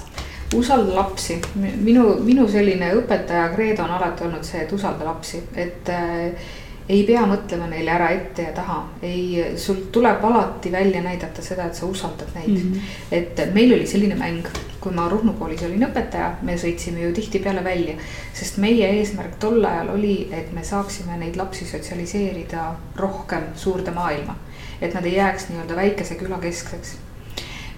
usalda 0.56 0.96
lapsi, 0.96 1.40
minu, 1.56 2.16
minu 2.24 2.48
selline 2.52 2.92
õpetaja 3.00 3.50
kreedo 3.56 3.84
on 3.84 3.96
alati 3.98 4.26
olnud 4.28 4.46
see, 4.48 4.64
et 4.64 4.72
usalda 4.76 5.08
lapsi, 5.08 5.42
et 5.56 5.90
äh, 5.94 6.54
ei 6.90 7.02
pea 7.06 7.24
mõtlema 7.26 7.66
neile 7.70 7.94
ära 7.96 8.12
ette 8.14 8.46
ja 8.46 8.52
taha, 8.54 8.78
ei, 9.06 9.58
sul 9.62 9.88
tuleb 9.94 10.24
alati 10.28 10.72
välja 10.72 11.02
näidata 11.02 11.42
seda, 11.42 11.66
et 11.66 11.78
sa 11.78 11.90
usaldad 11.90 12.30
neid 12.36 12.52
mm. 12.52 12.74
-hmm. 12.74 12.82
et 13.12 13.54
meil 13.54 13.74
oli 13.74 13.88
selline 13.88 14.16
mäng, 14.16 14.46
kui 14.80 14.94
ma 14.94 15.08
Ruhnu 15.10 15.34
koolis 15.34 15.64
olin 15.66 15.88
õpetaja, 15.88 16.36
me 16.42 16.58
sõitsime 16.62 17.02
ju 17.08 17.14
tihtipeale 17.14 17.64
välja, 17.64 17.96
sest 18.34 18.58
meie 18.58 18.92
eesmärk 19.00 19.40
tol 19.40 19.66
ajal 19.66 19.90
oli, 19.96 20.30
et 20.32 20.54
me 20.54 20.64
saaksime 20.64 21.18
neid 21.18 21.36
lapsi 21.36 21.66
sotsialiseerida 21.66 22.76
rohkem 22.96 23.50
suurde 23.56 23.92
maailma. 23.92 24.36
et 24.82 24.94
nad 24.94 25.06
ei 25.06 25.16
jääks 25.16 25.50
nii-öelda 25.50 25.76
väikese 25.76 26.16
küla 26.16 26.38
keskseks 26.38 26.98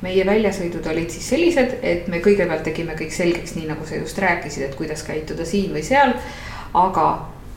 meie 0.01 0.25
väljasõidud 0.25 0.85
olid 0.91 1.09
siis 1.09 1.29
sellised, 1.31 1.79
et 1.81 2.07
me 2.11 2.19
kõigepealt 2.23 2.63
tegime 2.67 2.95
kõik 2.97 3.13
selgeks, 3.13 3.55
nii 3.57 3.69
nagu 3.71 3.85
sa 3.85 3.97
just 3.97 4.19
rääkisid, 4.21 4.67
et 4.67 4.75
kuidas 4.77 5.03
käituda 5.07 5.45
siin 5.45 5.73
või 5.73 5.83
seal. 5.85 6.13
aga 6.73 7.07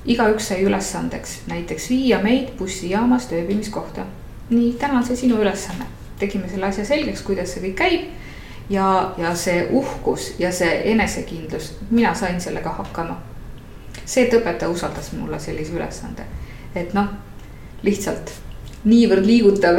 igaüks 0.09 0.49
sai 0.49 0.63
ülesandeks 0.65 1.41
näiteks 1.51 1.91
viia 1.91 2.21
meid 2.23 2.55
bussijaamast 2.59 3.33
ööbimiskohta. 3.33 4.07
nii, 4.51 4.73
täna 4.73 4.99
on 4.99 5.05
see 5.07 5.17
sinu 5.17 5.41
ülesanne, 5.43 5.87
tegime 6.19 6.49
selle 6.49 6.67
asja 6.67 6.85
selgeks, 6.85 7.23
kuidas 7.23 7.53
see 7.53 7.63
kõik 7.69 7.77
käib. 7.77 8.09
ja, 8.71 9.15
ja 9.19 9.35
see 9.35 9.67
uhkus 9.71 10.35
ja 10.39 10.53
see 10.53 10.93
enesekindlus, 10.93 11.75
mina 11.91 12.15
sain 12.15 12.41
sellega 12.41 12.71
hakkama. 12.71 13.21
see, 14.05 14.25
et 14.25 14.35
õpetaja 14.35 14.71
usaldas 14.71 15.13
mulle 15.13 15.41
sellise 15.41 15.73
ülesande, 15.73 16.25
et 16.75 16.95
noh, 16.95 17.13
lihtsalt 17.83 18.33
niivõrd 18.85 19.27
liigutav 19.27 19.77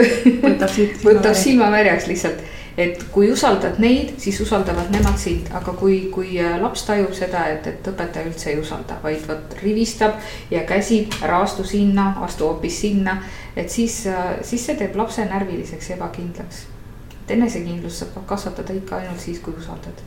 võtab 1.02 1.36
silmamärjaks 1.43 2.08
lihtsalt 2.08 2.43
et 2.77 3.03
kui 3.12 3.31
usaldad 3.31 3.79
neid, 3.84 4.13
siis 4.21 4.39
usaldavad 4.41 4.91
nemad 4.93 5.17
sind, 5.19 5.49
aga 5.57 5.73
kui, 5.79 5.97
kui 6.13 6.38
äh, 6.39 6.55
laps 6.62 6.86
tajub 6.88 7.13
seda, 7.15 7.45
et, 7.51 7.67
et 7.67 7.89
õpetaja 7.91 8.29
üldse 8.29 8.51
ei 8.53 8.60
usalda, 8.62 8.99
vaid 9.03 9.25
vot 9.27 9.57
rivistab 9.62 10.19
ja 10.51 10.63
käsib, 10.67 11.13
ära 11.23 11.41
astu 11.43 11.65
sinna, 11.67 12.13
astu 12.25 12.47
hoopis 12.47 12.81
sinna. 12.86 13.21
et 13.55 13.69
siis, 13.69 14.05
äh, 14.07 14.39
siis 14.41 14.65
see 14.65 14.77
teeb 14.79 14.95
lapse 14.95 15.25
närviliseks 15.25 15.89
ja 15.89 15.95
ebakindlaks. 15.95 16.65
et 17.21 17.36
enesekindlust 17.38 18.05
saab 18.05 18.25
kasvatada 18.25 18.73
ikka 18.73 18.97
ainult 19.01 19.19
siis, 19.19 19.39
kui 19.39 19.53
usaldad. 19.57 20.03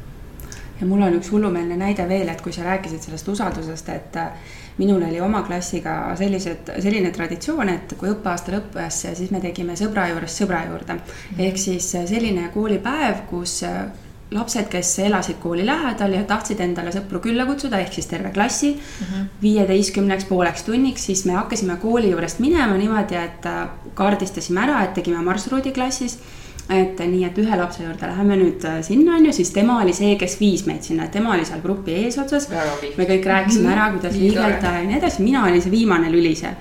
Ja 0.81 0.87
mul 0.87 1.03
on 1.07 1.19
üks 1.19 1.31
hullumeelne 1.33 1.77
näide 1.79 2.09
veel, 2.09 2.29
et 2.29 2.41
kui 2.43 2.53
sa 2.53 2.65
rääkisid 2.67 3.07
sellest 3.07 3.29
usaldusest, 3.29 3.89
et 3.95 4.17
äh, 4.21 4.55
minul 4.79 5.03
oli 5.03 5.21
oma 5.23 5.43
klassiga 5.47 6.15
sellised, 6.19 6.73
selline 6.83 7.13
traditsioon, 7.15 7.69
et 7.69 7.95
kui 7.99 8.11
õppeaasta 8.11 8.57
lõppes, 8.57 9.05
siis 9.15 9.31
me 9.31 9.43
tegime 9.45 9.77
sõbra 9.79 10.09
juurest 10.11 10.43
sõbra 10.43 10.65
juurde. 10.69 10.99
ehk 11.39 11.59
siis 11.59 11.91
selline 11.95 12.49
koolipäev, 12.55 13.27
kus 13.31 13.63
lapsed, 14.35 14.67
kes 14.73 14.99
elasid 15.05 15.39
kooli 15.43 15.67
lähedal 15.67 16.17
ja 16.17 16.25
tahtsid 16.27 16.61
endale 16.65 16.93
sõpru 16.95 17.21
külla 17.23 17.47
kutsuda, 17.47 17.79
ehk 17.79 17.93
siis 17.95 18.09
terve 18.11 18.33
klassi 18.35 18.73
mhm. 18.75 19.27
viieteistkümneks 19.43 20.25
mm 20.25 20.27
-hmm. 20.27 20.29
pooleks 20.29 20.63
tunniks, 20.63 21.07
siis 21.07 21.25
me 21.25 21.33
hakkasime 21.33 21.77
kooli 21.77 22.11
juurest 22.11 22.39
minema 22.39 22.77
niimoodi, 22.77 23.15
et 23.15 23.47
kaardistasime 23.95 24.61
ära, 24.61 24.83
et 24.85 24.95
tegime 24.95 25.23
marsruudi 25.23 25.73
klassis 25.73 26.19
et 26.73 27.01
nii, 27.01 27.25
et 27.27 27.39
ühe 27.43 27.57
lapse 27.61 27.83
juurde 27.85 28.09
läheme 28.09 28.39
nüüd 28.41 28.65
äh, 28.65 28.79
sinna, 28.87 29.19
on 29.19 29.27
ju, 29.29 29.35
siis 29.37 29.51
tema 29.53 29.81
oli 29.83 29.93
see, 29.97 30.15
kes 30.21 30.39
viis 30.41 30.65
meid 30.69 30.87
sinna, 30.87 31.11
tema 31.13 31.35
oli 31.35 31.45
seal 31.45 31.61
grupi 31.61 31.99
eesotsas. 32.05 32.49
me 32.97 33.09
kõik 33.11 33.29
rääkisime 33.29 33.73
ära, 33.75 33.91
kuidas 33.93 34.17
liigelda 34.17 34.79
ja 34.79 34.89
nii 34.89 34.99
edasi, 34.99 35.23
mina 35.27 35.45
olin 35.45 35.63
see 35.63 35.75
viimane 35.75 36.13
lüli 36.13 36.33
seal 36.39 36.57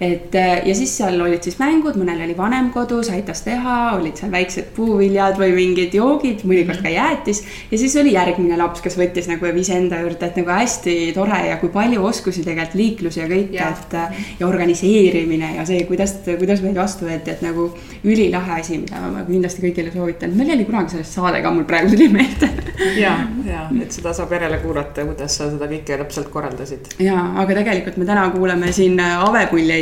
et 0.00 0.34
äh, 0.34 0.66
ja 0.68 0.74
siis 0.74 0.96
seal 0.98 1.20
olid 1.20 1.42
siis 1.46 1.58
mängud, 1.60 1.98
mõnel 2.00 2.24
oli 2.26 2.36
vanem 2.36 2.70
kodus, 2.74 3.10
aitas 3.14 3.44
teha, 3.46 3.78
olid 3.98 4.18
seal 4.20 4.32
väiksed 4.34 4.72
puuviljad 4.76 5.38
või 5.40 5.52
mingid 5.56 5.94
joogid, 5.94 6.44
mõnikord 6.48 6.82
ka 6.84 6.92
jäätis. 6.92 7.44
ja 7.70 7.78
siis 7.78 7.96
oli 8.00 8.14
järgmine 8.16 8.58
laps, 8.60 8.82
kes 8.84 8.98
võttis 8.98 9.30
nagu 9.30 9.46
ja 9.46 9.54
viis 9.54 9.70
enda 9.74 10.00
juurde, 10.02 10.26
et 10.26 10.40
nagu 10.42 10.54
hästi 10.54 10.98
tore 11.14 11.40
ja 11.48 11.58
kui 11.62 11.72
palju 11.74 12.04
oskusi 12.04 12.44
tegelikult 12.44 12.78
liiklus 12.80 13.20
ja 13.20 13.28
kõik, 13.30 13.54
et. 13.54 13.94
Äh, 13.94 14.24
ja 14.40 14.46
organiseerimine 14.48 15.54
ja 15.56 15.64
see, 15.66 15.84
kuidas, 15.88 16.16
kuidas 16.26 16.62
meid 16.64 16.78
vastu 16.78 17.06
võeti, 17.08 17.32
et 17.32 17.42
nagu 17.44 17.68
ülilahe 18.04 18.58
asi, 18.60 18.78
mida 18.82 19.00
ma 19.02 19.24
kindlasti 19.26 19.64
kõigile 19.64 19.92
soovitan. 19.94 20.34
meil 20.36 20.54
oli 20.56 20.66
kunagi 20.68 20.96
sellest 20.96 21.18
saade 21.18 21.42
ka, 21.44 21.52
mul 21.54 21.66
praegu 21.68 21.94
tuli 21.94 22.08
meelde 22.12 22.50
ja, 22.98 23.14
ja 23.46 23.66
et 23.82 23.94
seda 23.94 24.14
saab 24.16 24.32
järele 24.34 24.58
kuulata, 24.62 25.06
kuidas 25.06 25.38
sa 25.38 25.48
seda 25.52 25.68
kõike 25.70 25.98
täpselt 26.02 26.30
korraldasid. 26.34 26.94
ja, 27.04 27.18
aga 27.42 27.58
tegelikult 27.60 27.98
me 28.00 28.08
täna 28.08 28.26
kuulame 28.34 28.72
siin 28.74 28.98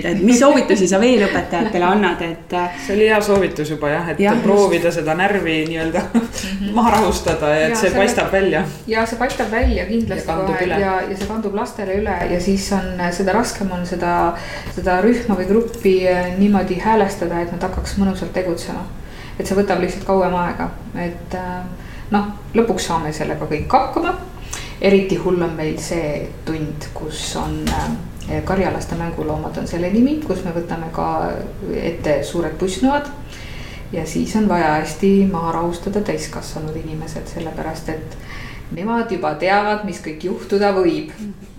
avepuljeid 0.03 0.19
et 0.19 0.23
mis 0.27 0.39
soovitusi 0.39 0.89
sa 0.89 0.99
veel 1.01 1.23
õpetajatele 1.27 1.87
annad, 1.87 2.23
et. 2.27 2.53
Äh, 2.57 2.79
see 2.87 2.97
oli 2.97 3.09
hea 3.09 3.19
soovitus 3.23 3.71
juba 3.71 3.91
jah, 3.93 4.09
et 4.13 4.21
ja, 4.21 4.35
proovida 4.43 4.89
just. 4.89 4.99
seda 5.01 5.15
närvi 5.19 5.57
nii-öelda 5.69 6.03
mm 6.15 6.21
-hmm. 6.21 6.73
maha 6.75 6.91
rahustada 6.97 7.49
ja 7.55 7.67
et 7.67 7.71
ja, 7.71 7.77
see 7.77 7.91
selle... 7.91 7.99
paistab 7.99 8.33
välja. 8.33 8.65
ja 8.87 9.07
see 9.07 9.19
paistab 9.19 9.51
välja 9.51 9.87
kindlasti 9.87 10.29
ja 10.31 10.37
kohe 10.37 10.65
üle. 10.65 10.81
ja, 10.81 11.01
ja 11.11 11.17
see 11.17 11.27
kandub 11.27 11.55
lastele 11.55 11.95
üle 12.01 12.17
ja 12.31 12.41
siis 12.41 12.73
on 12.73 13.13
seda 13.13 13.33
raskem 13.33 13.71
on 13.73 13.87
seda, 13.87 14.35
seda 14.75 15.01
rühma 15.01 15.37
või 15.37 15.47
gruppi 15.49 16.09
äh, 16.09 16.39
niimoodi 16.39 16.81
häälestada, 16.81 17.41
et 17.41 17.53
nad 17.53 17.63
hakkaks 17.63 17.99
mõnusalt 17.99 18.33
tegutsema. 18.33 18.85
et 19.39 19.47
see 19.47 19.57
võtab 19.57 19.81
lihtsalt 19.81 20.05
kauem 20.05 20.35
aega, 20.35 20.71
et 20.97 21.35
äh, 21.35 21.65
noh, 22.11 22.27
lõpuks 22.55 22.87
saame 22.87 23.13
sellega 23.13 23.47
kõik 23.47 23.73
hakkama 23.73 24.19
eriti 24.81 25.17
hull 25.17 25.43
on 25.43 25.53
meil 25.57 25.79
see 25.79 26.29
tund, 26.45 26.91
kus 26.95 27.37
on 27.37 27.63
äh, 27.69 27.91
karjalaste 28.45 28.95
mänguloomad 28.95 29.57
on 29.59 29.67
selle 29.69 29.91
nimi, 29.91 30.21
kus 30.27 30.45
me 30.45 30.53
võtame 30.55 30.91
ka 30.95 31.07
ette 31.75 32.21
suured 32.25 32.55
pussnoad. 32.59 33.11
ja 33.93 34.07
siis 34.07 34.37
on 34.37 34.49
vaja 34.49 34.75
hästi 34.81 35.29
maha 35.33 35.53
rahustada 35.53 36.01
täiskasvanud 36.01 36.77
inimesed, 36.77 37.27
sellepärast 37.35 37.89
et 37.89 38.17
nemad 38.73 39.11
juba 39.13 39.35
teavad, 39.35 39.85
mis 39.85 40.01
kõik 40.01 40.25
juhtuda 40.25 40.73
võib 40.73 41.11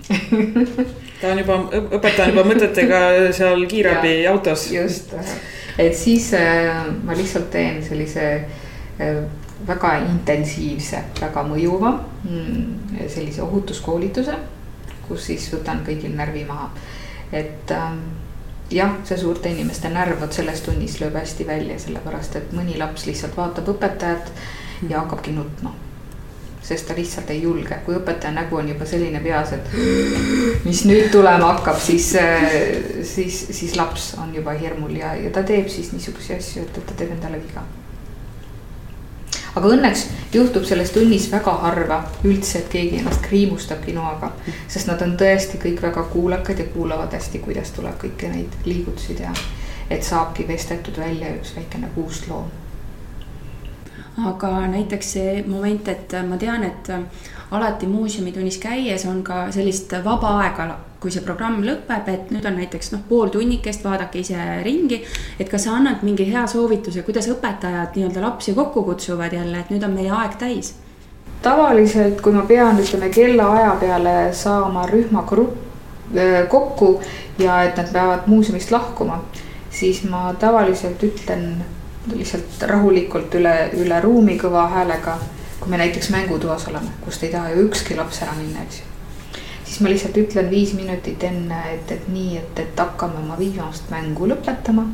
ta 1.22 1.32
on 1.32 1.40
juba, 1.40 1.60
õpetaja 1.98 2.26
on 2.26 2.34
juba 2.34 2.48
mõtetega 2.48 3.00
seal 3.36 3.66
kiirabiautos. 3.70 4.68
just, 4.72 5.14
et 5.78 5.96
siis 5.96 6.32
äh, 6.38 6.84
ma 7.04 7.16
lihtsalt 7.18 7.52
teen 7.54 7.84
sellise 7.86 8.26
äh, 8.34 9.22
väga 9.68 9.96
intensiivse, 10.08 11.04
väga 11.22 11.46
mõjuva 11.48 11.94
mm, 12.24 13.08
sellise 13.08 13.44
ohutuskoolituse 13.46 14.36
kus 15.14 15.30
siis 15.30 15.48
võtan 15.54 15.86
kõigil 15.86 16.18
närvi 16.18 16.44
maha. 16.50 16.70
et 17.32 17.72
ähm, 17.72 18.02
jah, 18.74 18.98
see 19.08 19.18
suurte 19.18 19.50
inimeste 19.50 19.90
närv 19.94 20.20
vot 20.22 20.34
selles 20.34 20.62
tunnis 20.66 21.00
lööb 21.02 21.16
hästi 21.18 21.48
välja, 21.48 21.80
sellepärast 21.82 22.38
et 22.40 22.54
mõni 22.58 22.78
laps 22.80 23.08
lihtsalt 23.10 23.38
vaatab 23.38 23.74
õpetajat 23.76 24.32
ja 24.90 25.02
hakkabki 25.02 25.34
nutma. 25.38 25.74
sest 26.64 26.88
ta 26.88 26.96
lihtsalt 26.96 27.30
ei 27.34 27.42
julge, 27.44 27.76
kui 27.86 27.96
õpetaja 27.98 28.32
nägu 28.32 28.56
on 28.56 28.70
juba 28.72 28.86
selline 28.88 29.20
peas, 29.20 29.52
et 29.52 29.74
mis 30.64 30.86
nüüd 30.88 31.10
tulema 31.12 31.50
hakkab, 31.52 31.80
siis, 31.84 32.14
äh, 32.16 32.56
siis, 33.04 33.42
siis 33.52 33.76
laps 33.76 34.14
on 34.24 34.32
juba 34.36 34.56
hirmul 34.56 34.96
ja, 34.96 35.12
ja 35.20 35.32
ta 35.36 35.44
teeb 35.44 35.68
siis 35.70 35.92
niisuguseid 35.92 36.40
asju, 36.40 36.64
et, 36.64 36.78
et 36.78 36.88
ta 36.88 36.96
teeb 37.02 37.18
endale 37.18 37.42
viga 37.44 37.66
aga 39.56 39.68
õnneks 39.76 40.06
juhtub 40.34 40.66
selles 40.66 40.92
tunnis 40.92 41.28
väga 41.32 41.54
harva 41.66 42.00
üldse, 42.26 42.60
et 42.60 42.70
keegi 42.74 43.00
ennast 43.02 43.22
kriimustab 43.26 43.84
kinoaga. 43.86 44.32
sest 44.68 44.88
nad 44.88 45.02
on 45.02 45.18
tõesti 45.18 45.60
kõik 45.62 45.82
väga 45.82 46.04
kuulakad 46.14 46.60
ja 46.60 46.66
kuulavad 46.74 47.14
hästi, 47.14 47.40
kuidas 47.40 47.72
tuleb 47.72 48.00
kõiki 48.02 48.32
neid 48.34 48.58
liigutusi 48.66 49.16
teha. 49.16 49.34
et 49.90 50.04
saabki 50.04 50.48
vestetud 50.48 50.98
välja 50.98 51.36
üks 51.36 51.56
väikene 51.56 51.90
puustloom. 51.96 52.50
aga 54.26 54.68
näiteks 54.68 55.12
see 55.14 55.44
moment, 55.48 55.88
et 55.88 56.18
ma 56.30 56.38
tean, 56.38 56.64
et 56.64 56.90
alati 57.52 57.88
muuseumitunnis 57.88 58.58
käies 58.58 59.06
on 59.06 59.24
ka 59.24 59.52
sellist 59.52 59.94
vaba 60.04 60.40
aega 60.40 60.78
kui 61.04 61.12
see 61.12 61.24
programm 61.26 61.60
lõpeb, 61.68 62.08
et 62.08 62.32
nüüd 62.32 62.46
on 62.48 62.56
näiteks 62.62 62.94
noh, 62.94 63.02
pool 63.10 63.32
tunnikest, 63.34 63.84
vaadake 63.84 64.22
ise 64.24 64.40
ringi. 64.64 65.02
et 65.40 65.50
kas 65.52 65.68
sa 65.68 65.76
annad 65.76 66.06
mingi 66.08 66.30
hea 66.32 66.46
soovituse, 66.48 67.04
kuidas 67.04 67.28
õpetajad 67.34 67.98
nii-öelda 67.98 68.24
lapsi 68.24 68.56
kokku 68.56 68.86
kutsuvad 68.88 69.36
jälle, 69.36 69.60
et 69.60 69.74
nüüd 69.74 69.84
on 69.84 69.94
meie 69.98 70.12
aeg 70.22 70.40
täis? 70.40 70.78
tavaliselt, 71.44 72.22
kui 72.24 72.32
ma 72.32 72.46
pean, 72.48 72.80
ütleme 72.80 73.10
kellaaja 73.12 73.76
peale 73.82 74.16
saama 74.32 74.86
rühma 74.88 75.26
grupp 75.28 75.60
kokku 76.50 77.02
ja 77.42 77.64
et 77.64 77.78
nad 77.78 77.92
peavad 77.92 78.28
muuseumist 78.32 78.72
lahkuma, 78.72 79.20
siis 79.72 80.04
ma 80.08 80.30
tavaliselt 80.40 81.04
ütlen 81.04 81.50
lihtsalt 82.14 82.64
rahulikult 82.70 83.36
üle, 83.40 83.56
üle 83.80 84.00
ruumi 84.04 84.38
kõva 84.40 84.70
häälega. 84.78 85.18
kui 85.60 85.72
me 85.72 85.78
näiteks 85.80 86.10
mängutoas 86.12 86.68
oleme, 86.68 86.92
kust 87.06 87.24
ei 87.24 87.32
taha 87.32 87.54
ju 87.54 87.68
ükski 87.68 87.96
laps 87.96 88.20
ära 88.22 88.34
minna, 88.36 88.66
eks 88.68 88.82
ju 88.82 88.93
siis 89.74 89.82
ma 89.82 89.90
lihtsalt 89.90 90.18
ütlen 90.18 90.50
viis 90.50 90.74
minutit 90.78 91.24
enne, 91.24 91.58
et, 91.74 91.92
et 91.92 92.08
nii, 92.14 92.38
et, 92.38 92.60
et 92.62 92.80
hakkame 92.80 93.18
oma 93.24 93.38
viimast 93.40 93.90
mängu 93.90 94.28
lõpetama. 94.30 94.86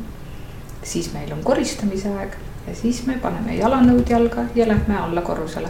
siis 0.82 1.10
meil 1.12 1.32
on 1.32 1.42
koristamise 1.44 2.08
aeg 2.08 2.36
ja 2.66 2.74
siis 2.74 3.02
me 3.06 3.18
paneme 3.20 3.58
jalanõud 3.58 4.08
jalga 4.08 4.46
ja 4.54 4.68
lähme 4.68 4.96
alla 4.96 5.20
korrusele. 5.20 5.68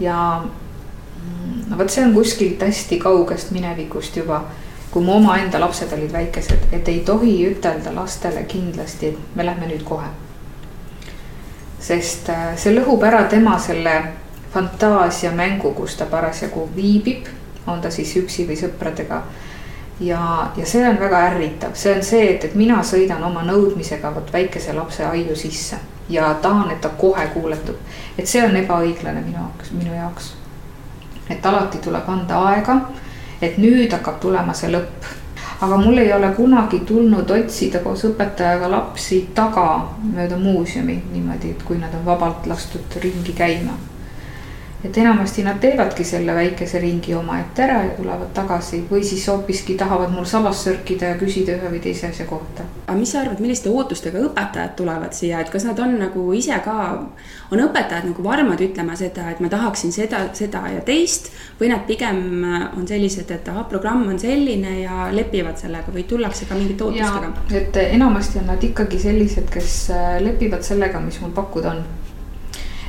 ja 0.00 0.42
mm, 0.42 1.70
no 1.70 1.78
vot, 1.78 1.90
see 1.90 2.04
on 2.04 2.14
kuskilt 2.14 2.66
hästi 2.66 2.98
kaugest 2.98 3.54
minevikust 3.54 4.16
juba 4.16 4.42
kui 4.90 5.04
mu 5.04 5.14
omaenda 5.20 5.60
lapsed 5.60 5.92
olid 5.92 6.12
väikesed, 6.12 6.68
et 6.72 6.88
ei 6.88 7.00
tohi 7.06 7.38
ütelda 7.46 7.94
lastele 7.94 8.42
kindlasti, 8.42 9.14
et 9.14 9.36
me 9.36 9.46
lähme 9.46 9.70
nüüd 9.70 9.86
kohe. 9.86 10.10
sest 11.78 12.28
äh, 12.28 12.56
see 12.58 12.74
lõhub 12.74 13.06
ära 13.06 13.22
tema 13.30 13.58
selle 13.58 14.02
fantaasiamängu, 14.50 15.76
kus 15.78 15.94
ta 15.94 16.10
parasjagu 16.10 16.68
viibib 16.74 17.45
on 17.66 17.80
ta 17.80 17.90
siis 17.90 18.16
üksi 18.16 18.46
või 18.48 18.56
sõpradega. 18.56 19.22
ja, 20.00 20.52
ja 20.56 20.66
see 20.66 20.88
on 20.88 21.00
väga 21.00 21.20
ärritav, 21.30 21.74
see 21.74 21.94
on 21.96 22.02
see, 22.02 22.30
et, 22.34 22.44
et 22.44 22.54
mina 22.54 22.82
sõidan 22.82 23.22
oma 23.24 23.42
nõudmisega 23.42 24.14
vot 24.14 24.32
väikese 24.32 24.72
lapse 24.72 25.04
aiu 25.04 25.36
sisse 25.36 25.76
ja 26.08 26.34
tahan, 26.42 26.70
et 26.70 26.80
ta 26.80 26.88
kohe 26.88 27.26
kuuletub. 27.34 27.76
et 28.18 28.26
see 28.26 28.44
on 28.44 28.56
ebaõiglane 28.56 29.20
minu 29.20 29.38
jaoks, 29.38 29.70
minu 29.70 29.94
jaoks. 29.94 30.34
et 31.30 31.46
alati 31.46 31.78
tuleb 31.78 32.08
anda 32.08 32.42
aega, 32.48 32.80
et 33.42 33.58
nüüd 33.58 33.92
hakkab 33.92 34.20
tulema 34.20 34.54
see 34.54 34.70
lõpp 34.72 35.14
aga 35.60 35.76
mul 35.76 35.98
ei 35.98 36.12
ole 36.12 36.28
kunagi 36.36 36.80
tulnud 36.80 37.30
otsida 37.30 37.78
koos 37.78 38.04
õpetajaga 38.04 38.70
lapsi 38.70 39.22
taga 39.34 39.88
mööda 40.02 40.36
muuseumi 40.36 41.02
niimoodi, 41.12 41.50
et 41.50 41.62
kui 41.62 41.78
nad 41.80 41.94
on 41.96 42.04
vabalt 42.04 42.46
lastud 42.46 43.00
ringi 43.02 43.32
käima 43.32 43.76
et 44.86 44.98
enamasti 44.98 45.42
nad 45.42 45.58
teevadki 45.60 46.04
selle 46.04 46.34
väikese 46.34 46.78
ringi 46.80 47.14
omaette 47.14 47.64
ära 47.64 47.78
ja 47.84 47.94
tulevad 47.96 48.30
tagasi 48.36 48.82
või 48.90 49.02
siis 49.04 49.24
hoopiski 49.28 49.74
tahavad 49.78 50.12
mul 50.14 50.26
sabas 50.28 50.62
sörkida 50.64 51.12
ja 51.12 51.18
küsida 51.18 51.56
ühe 51.56 51.70
või 51.72 51.80
teise 51.82 52.10
asja 52.10 52.26
kohta. 52.28 52.66
aga 52.86 52.96
mis 52.98 53.12
sa 53.12 53.22
arvad, 53.24 53.40
milliste 53.42 53.70
ootustega 53.70 54.22
õpetajad 54.28 54.76
tulevad 54.78 55.16
siia, 55.16 55.40
et 55.40 55.50
kas 55.50 55.66
nad 55.66 55.80
on 55.82 55.96
nagu 55.98 56.26
ise 56.38 56.58
ka, 56.64 56.76
on 57.50 57.64
õpetajad 57.66 58.08
nagu 58.10 58.24
varmad 58.24 58.62
ütlema 58.62 58.96
seda, 58.98 59.30
et 59.32 59.42
ma 59.42 59.50
tahaksin 59.52 59.92
seda, 59.92 60.26
seda 60.38 60.62
ja 60.74 60.84
teist. 60.86 61.32
või 61.60 61.72
nad 61.72 61.86
pigem 61.88 62.22
on 62.76 62.86
sellised, 62.86 63.30
et 63.30 63.48
ahah, 63.48 63.66
programm 63.68 64.06
on 64.08 64.18
selline 64.18 64.80
ja 64.82 65.10
lepivad 65.12 65.58
sellega 65.58 65.92
või 65.92 66.06
tullakse 66.08 66.46
ka 66.46 66.54
mingite 66.54 66.84
ootustega? 66.84 67.32
et 67.50 67.82
enamasti 67.90 68.42
on 68.42 68.50
nad 68.54 68.62
ikkagi 68.62 69.00
sellised, 69.02 69.50
kes 69.50 69.78
lepivad 70.22 70.62
sellega, 70.62 71.00
mis 71.00 71.20
mul 71.20 71.34
pakkuda 71.34 71.74
on 71.74 71.86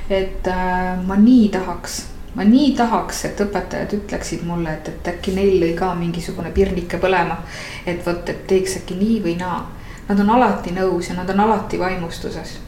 et 0.09 0.47
äh, 0.47 1.05
ma 1.05 1.15
nii 1.15 1.49
tahaks, 1.49 2.05
ma 2.35 2.45
nii 2.47 2.71
tahaks, 2.77 3.25
et 3.25 3.41
õpetajad 3.43 3.95
ütleksid 3.97 4.45
mulle, 4.47 4.77
et, 4.77 4.87
et 4.91 5.09
äkki 5.13 5.33
neil 5.35 5.57
lõi 5.61 5.73
ka 5.77 5.93
mingisugune 5.95 6.51
pirnike 6.55 6.99
põlema. 7.01 7.41
et 7.85 8.05
vot, 8.05 8.29
et 8.29 8.47
teeks 8.47 8.77
äkki 8.81 8.95
nii 8.99 9.19
või 9.23 9.35
naa. 9.39 9.65
Nad 10.07 10.19
on 10.23 10.29
alati 10.37 10.71
nõus 10.71 11.09
ja 11.09 11.17
nad 11.17 11.29
on 11.29 11.39
alati 11.39 11.79
vaimustuses. 11.79 12.59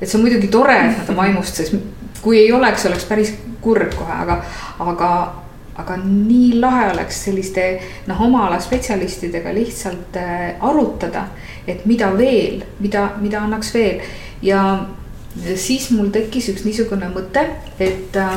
et 0.00 0.08
see 0.08 0.18
on 0.18 0.26
muidugi 0.26 0.48
tore, 0.48 0.76
et 0.76 0.98
nad 0.98 1.10
on 1.10 1.16
vaimustuses, 1.16 1.74
kui 2.22 2.38
ei 2.38 2.52
oleks, 2.52 2.86
oleks 2.86 3.04
päris 3.04 3.34
kurb 3.60 3.94
kohe, 3.94 4.12
aga, 4.12 4.42
aga 4.78 5.10
aga 5.74 5.96
nii 5.98 6.60
lahe 6.62 6.90
oleks 6.92 7.24
selliste 7.26 7.64
noh, 8.06 8.20
oma 8.22 8.44
ala 8.46 8.60
spetsialistidega 8.62 9.54
lihtsalt 9.54 10.16
äh, 10.16 10.54
arutada, 10.62 11.26
et 11.66 11.82
mida 11.86 12.12
veel, 12.14 12.62
mida, 12.78 13.08
mida 13.20 13.40
annaks 13.42 13.72
veel 13.74 14.04
ja 14.42 14.60
siis 15.56 15.90
mul 15.90 16.10
tekkis 16.14 16.48
üks 16.52 16.64
niisugune 16.66 17.08
mõte, 17.12 17.42
et 17.82 18.16
äh, 18.16 18.36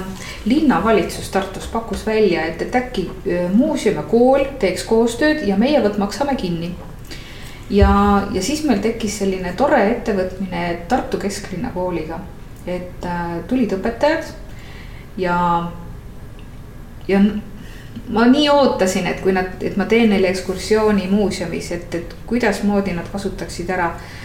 linnavalitsus 0.49 1.29
Tartus 1.33 1.67
pakkus 1.71 2.05
välja, 2.05 2.45
et, 2.49 2.61
et 2.61 2.75
äkki 2.75 3.07
äh, 3.07 3.47
muuseum 3.53 3.99
ja 4.01 4.05
kool 4.09 4.45
teeks 4.59 4.85
koostööd 4.87 5.45
ja 5.47 5.57
meie 5.57 5.81
vot 5.83 5.97
maksame 6.01 6.35
kinni. 6.35 6.73
ja, 7.69 7.91
ja 8.33 8.41
siis 8.41 8.63
meil 8.63 8.81
tekkis 8.81 9.19
selline 9.19 9.53
tore 9.57 9.83
ettevõtmine 9.91 10.63
Tartu 10.87 11.17
Kesklinna 11.21 11.71
kooliga, 11.75 12.19
et 12.65 13.05
äh, 13.05 13.37
tulid 13.47 13.77
õpetajad 13.77 14.33
ja, 15.21 15.37
ja 17.07 17.23
ma 18.09 18.25
nii 18.25 18.49
ootasin, 18.49 19.07
et 19.07 19.21
kui 19.21 19.37
nad, 19.37 19.61
et 19.61 19.77
ma 19.77 19.85
teen 19.85 20.09
neile 20.09 20.33
ekskursiooni 20.33 21.11
muuseumis, 21.11 21.71
et, 21.77 21.93
et 21.95 22.15
kuidasmoodi 22.25 22.97
nad 22.97 23.13
kasutaksid 23.13 23.69
ära 23.69 23.93
äh, 23.93 24.15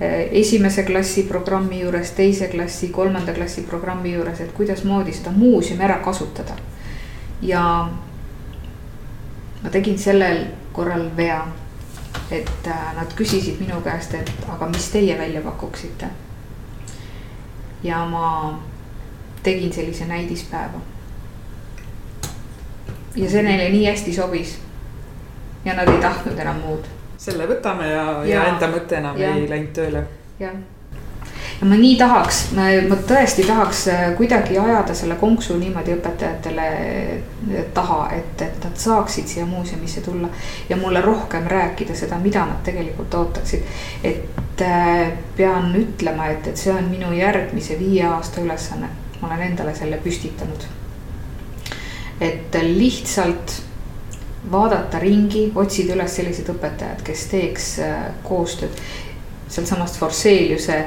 esimese 0.00 0.82
klassi 0.82 1.22
programmi 1.22 1.80
juures, 1.80 2.10
teise 2.10 2.48
klassi, 2.48 2.88
kolmanda 2.88 3.32
klassi 3.32 3.62
programmi 3.62 4.12
juures, 4.12 4.40
et 4.40 4.52
kuidasmoodi 4.52 5.12
seda 5.12 5.30
muuseumi 5.30 5.84
ära 5.84 5.98
kasutada. 6.04 6.56
ja 7.42 7.88
ma 9.62 9.70
tegin 9.70 9.98
sellel 9.98 10.46
korral 10.72 11.10
vea, 11.16 11.46
et 12.30 12.66
äh, 12.66 12.94
nad 12.96 13.12
küsisid 13.16 13.60
minu 13.60 13.80
käest, 13.84 14.14
et 14.14 14.30
aga 14.48 14.68
mis 14.68 14.88
teie 14.90 15.18
välja 15.18 15.40
pakuksite. 15.40 16.06
ja 17.82 18.04
ma 18.04 18.60
tegin 19.42 19.72
sellise 19.72 20.04
näidispäeva. 20.04 20.80
ja 23.16 23.30
see 23.30 23.42
neile 23.42 23.70
nii 23.70 23.86
hästi 23.86 24.12
sobis. 24.12 24.58
ja 25.64 25.74
nad 25.74 25.88
ei 25.88 26.00
tahtnud 26.00 26.38
enam 26.38 26.56
muud 26.56 26.95
selle 27.18 27.48
võtame 27.48 27.90
ja, 27.90 28.06
ja., 28.22 28.24
ja 28.34 28.46
enda 28.52 28.70
mõte 28.72 28.98
enam 29.00 29.20
ja. 29.20 29.34
ei 29.34 29.48
läinud 29.50 29.72
tööle. 29.76 30.06
jah, 30.40 30.56
ja 31.60 31.66
ma 31.66 31.76
nii 31.80 31.94
tahaks, 31.98 32.40
ma 32.56 32.98
tõesti 33.08 33.46
tahaks 33.46 33.86
äh, 33.92 34.04
kuidagi 34.16 34.58
ajada 34.60 34.94
selle 34.94 35.16
konksu 35.20 35.56
niimoodi 35.58 35.94
õpetajatele 35.96 36.66
äh, 36.66 37.64
taha, 37.74 38.00
et, 38.16 38.42
et 38.44 38.64
nad 38.64 38.76
saaksid 38.80 39.28
siia 39.30 39.46
muuseumisse 39.48 40.02
tulla. 40.04 40.28
ja 40.68 40.76
mulle 40.76 41.00
rohkem 41.00 41.46
rääkida 41.48 41.94
seda, 41.94 42.18
mida 42.18 42.44
nad 42.46 42.62
tegelikult 42.64 43.14
ootaksid. 43.14 43.64
et 44.04 44.62
äh, 44.62 45.12
pean 45.36 45.72
ütlema, 45.76 46.28
et, 46.34 46.46
et 46.46 46.56
see 46.56 46.72
on 46.72 46.90
minu 46.90 47.12
järgmise 47.16 47.78
viie 47.78 48.04
aasta 48.06 48.40
ülesanne, 48.44 48.90
ma 49.20 49.28
olen 49.28 49.46
endale 49.50 49.74
selle 49.74 49.96
püstitanud. 50.04 50.68
et 52.20 52.60
lihtsalt 52.62 53.62
vaadata 54.50 54.98
ringi, 54.98 55.52
otsida 55.54 55.94
üles 55.94 56.16
sellised 56.16 56.48
õpetajad, 56.52 57.02
kes 57.06 57.26
teeks 57.32 57.68
äh, 57.84 57.96
koostööd. 58.26 58.82
sealsamast 59.48 59.98
Forseliuse 59.98 60.84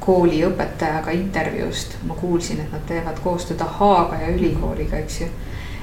kooli 0.00 0.44
õpetajaga 0.46 1.10
intervjuust 1.10 1.96
ma 2.06 2.14
kuulsin, 2.14 2.60
et 2.62 2.72
nad 2.72 2.84
teevad 2.86 3.18
koostööd 3.24 3.60
Ahaaga 3.60 4.20
ja 4.22 4.28
ülikooliga, 4.34 4.96
eks 4.96 5.20
ju. 5.20 5.26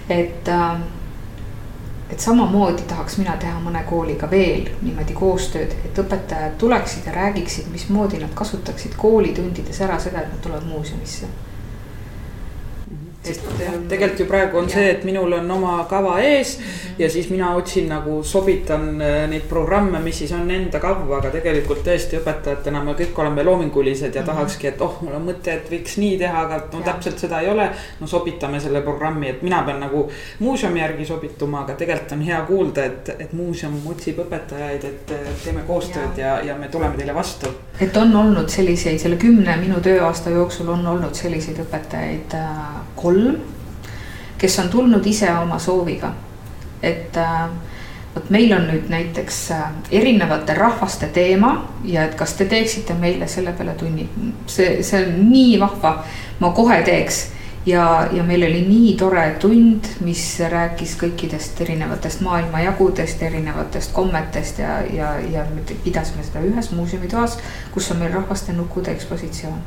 et, 0.09 0.47
äh, 0.47 0.81
et 2.09 2.19
samamoodi 2.19 2.83
tahaks 2.87 3.17
mina 3.17 3.37
teha 3.37 3.59
mõne 3.59 3.83
kooliga 3.89 4.29
veel 4.31 4.69
niimoodi 4.81 5.13
koostööd, 5.13 5.75
et 5.85 5.99
õpetajad 5.99 6.57
tuleksid 6.57 7.07
ja 7.07 7.15
räägiksid, 7.15 7.71
mismoodi 7.71 8.19
nad 8.19 8.33
kasutaksid 8.33 8.95
koolitundides 8.97 9.81
ära 9.81 9.99
seda, 9.99 10.21
et 10.21 10.31
nad 10.31 10.41
tulevad 10.43 10.67
muuseumisse 10.67 11.27
sest 13.23 13.45
tegelikult 13.89 14.19
ju 14.19 14.25
praegu 14.27 14.57
on 14.59 14.67
ja. 14.67 14.75
see, 14.75 14.89
et 14.91 15.03
minul 15.07 15.33
on 15.37 15.51
oma 15.55 15.75
kava 15.89 16.17
ees 16.21 16.57
mm 16.57 16.63
-hmm. 16.63 16.93
ja 16.99 17.09
siis 17.09 17.29
mina 17.29 17.55
otsin 17.55 17.87
nagu 17.89 18.23
sobitan 18.23 19.01
äh, 19.01 19.29
neid 19.29 19.41
programme, 19.49 19.99
mis 19.99 20.17
siis 20.17 20.31
on 20.31 20.51
enda 20.51 20.79
kavva, 20.79 21.17
aga 21.17 21.29
tegelikult 21.29 21.83
tõesti 21.87 22.19
õpetajatena 22.19 22.83
me 22.83 22.93
kõik 22.93 23.19
oleme 23.21 23.43
loomingulised 23.43 24.15
ja 24.15 24.21
mm 24.21 24.27
-hmm. 24.27 24.33
tahakski, 24.33 24.67
et 24.67 24.81
oh, 24.81 25.01
mul 25.01 25.15
on 25.15 25.25
mõte, 25.29 25.53
et 25.53 25.71
võiks 25.71 25.97
nii 25.97 26.17
teha, 26.17 26.41
aga 26.41 26.57
no 26.73 26.79
ja. 26.79 26.85
täpselt 26.85 27.19
seda 27.19 27.39
ei 27.39 27.49
ole. 27.49 27.69
no 27.99 28.07
sobitame 28.07 28.59
selle 28.59 28.81
programmi, 28.81 29.29
et 29.29 29.41
mina 29.41 29.63
pean 29.63 29.79
nagu 29.79 30.09
muuseumi 30.39 30.79
järgi 30.79 31.05
sobituma, 31.05 31.61
aga 31.61 31.73
tegelikult 31.73 32.11
on 32.11 32.21
hea 32.21 32.41
kuulda, 32.41 32.83
et, 32.83 33.09
et 33.19 33.33
muuseum 33.33 33.81
otsib 33.85 34.19
õpetajaid, 34.19 34.83
et 34.85 35.13
teeme 35.43 35.61
koostööd 35.67 36.17
ja, 36.17 36.27
ja, 36.27 36.43
ja 36.43 36.55
me 36.57 36.67
tuleme 36.67 36.97
teile 36.97 37.15
vastu. 37.15 37.47
et 37.81 37.97
on 37.97 38.15
olnud 38.15 38.49
selliseid, 38.49 38.99
selle 38.99 39.15
kümne 39.15 39.57
minu 39.57 39.79
tööaasta 39.81 40.29
jooksul 40.29 40.67
on 40.67 40.87
olnud 40.87 41.15
selliseid 41.15 41.59
õpetajaid 41.63 42.35
äh, 42.37 42.83
kolm, 43.13 43.35
kes 44.37 44.59
on 44.59 44.69
tulnud 44.69 45.05
ise 45.05 45.29
oma 45.37 45.59
sooviga, 45.59 46.13
et 46.83 47.17
äh, 47.17 47.49
vot 48.15 48.29
meil 48.33 48.53
on 48.55 48.65
nüüd 48.69 48.89
näiteks 48.91 49.43
äh, 49.55 49.67
erinevate 50.01 50.55
rahvaste 50.57 51.09
teema 51.13 51.53
ja 51.85 52.07
et 52.07 52.17
kas 52.19 52.33
te 52.39 52.47
teeksite 52.49 52.97
meile 52.99 53.27
selle 53.27 53.53
peale 53.57 53.77
tunni, 53.79 54.09
see, 54.47 54.81
see 54.83 55.05
on 55.05 55.29
nii 55.29 55.59
vahva, 55.61 55.95
ma 56.39 56.51
kohe 56.57 56.81
teeks. 56.83 57.29
Ja, 57.63 58.09
ja 58.11 58.25
meil 58.27 58.41
oli 58.43 58.65
nii 58.67 58.89
tore 58.99 59.21
tund, 59.39 59.85
mis 60.03 60.23
rääkis 60.51 60.97
kõikidest 60.99 61.61
erinevatest 61.63 62.19
maailmajagudest, 62.25 63.23
erinevatest 63.23 63.93
kommetest 63.95 64.59
ja, 64.59 64.81
ja, 64.83 65.13
ja 65.31 65.45
me 65.47 65.63
pidasime 65.85 66.27
seda 66.27 66.43
ühes 66.43 66.73
muuseumitoas, 66.75 67.37
kus 67.71 67.87
on 67.95 68.03
meil 68.03 68.11
rahvaste 68.17 68.51
nukkude 68.57 68.91
ekspositsioon 68.91 69.63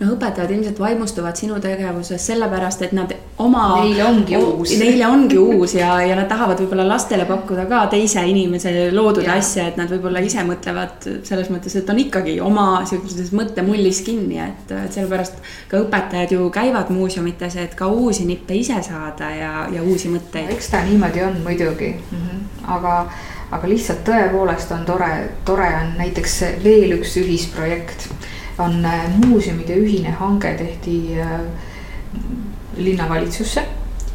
no 0.00 0.14
õpetajad 0.14 0.50
ilmselt 0.54 0.78
vaimustuvad 0.80 1.36
sinu 1.36 1.58
tegevusest 1.60 2.30
sellepärast, 2.32 2.84
et 2.86 2.92
nad 2.96 3.12
oma. 3.40 3.64
Neile 3.82 4.04
ongi 4.06 4.36
uus. 4.38 4.72
Neile 4.80 5.06
ongi 5.08 5.38
uus 5.38 5.74
ja, 5.76 5.92
ja 6.04 6.16
nad 6.16 6.28
tahavad 6.30 6.60
võib-olla 6.62 6.86
lastele 6.88 7.26
pakkuda 7.28 7.66
ka 7.70 7.82
teise 7.92 8.24
inimese 8.30 8.72
loodud 8.96 9.28
ja. 9.28 9.36
asja, 9.40 9.66
et 9.68 9.80
nad 9.80 9.92
võib-olla 9.92 10.22
ise 10.24 10.44
mõtlevad 10.48 11.08
selles 11.28 11.50
mõttes, 11.52 11.76
et 11.76 11.92
on 11.92 12.00
ikkagi 12.00 12.38
oma 12.44 12.68
sihukeses 12.88 13.34
mõttemullis 13.36 14.00
kinni, 14.06 14.40
et, 14.44 14.72
et 14.86 14.96
sellepärast 14.96 15.42
ka 15.70 15.82
õpetajad 15.84 16.34
ju 16.36 16.48
käivad 16.54 16.92
muuseumites, 16.94 17.58
et 17.60 17.76
ka 17.76 17.90
uusi 17.92 18.24
nippe 18.28 18.56
ise 18.56 18.80
saada 18.86 19.30
ja, 19.36 19.52
ja 19.72 19.84
uusi 19.84 20.12
mõtteid. 20.12 20.48
eks 20.56 20.72
ta 20.72 20.80
niimoodi 20.86 21.26
on 21.28 21.38
muidugi 21.44 21.92
mm, 21.92 22.24
-hmm. 22.24 22.72
aga 22.76 22.96
aga 23.50 23.68
lihtsalt 23.68 24.04
tõepoolest 24.06 24.72
on 24.74 24.84
tore, 24.86 25.12
tore 25.44 25.68
on 25.82 25.96
näiteks 25.98 26.40
veel 26.64 26.94
üks 27.00 27.16
ühisprojekt 27.20 28.08
on 28.58 28.84
äh, 28.84 29.18
muuseumide 29.26 29.76
ühine 29.76 30.10
hange 30.10 30.54
tehti 30.58 31.20
äh, 31.20 31.40
linnavalitsusse 32.76 33.62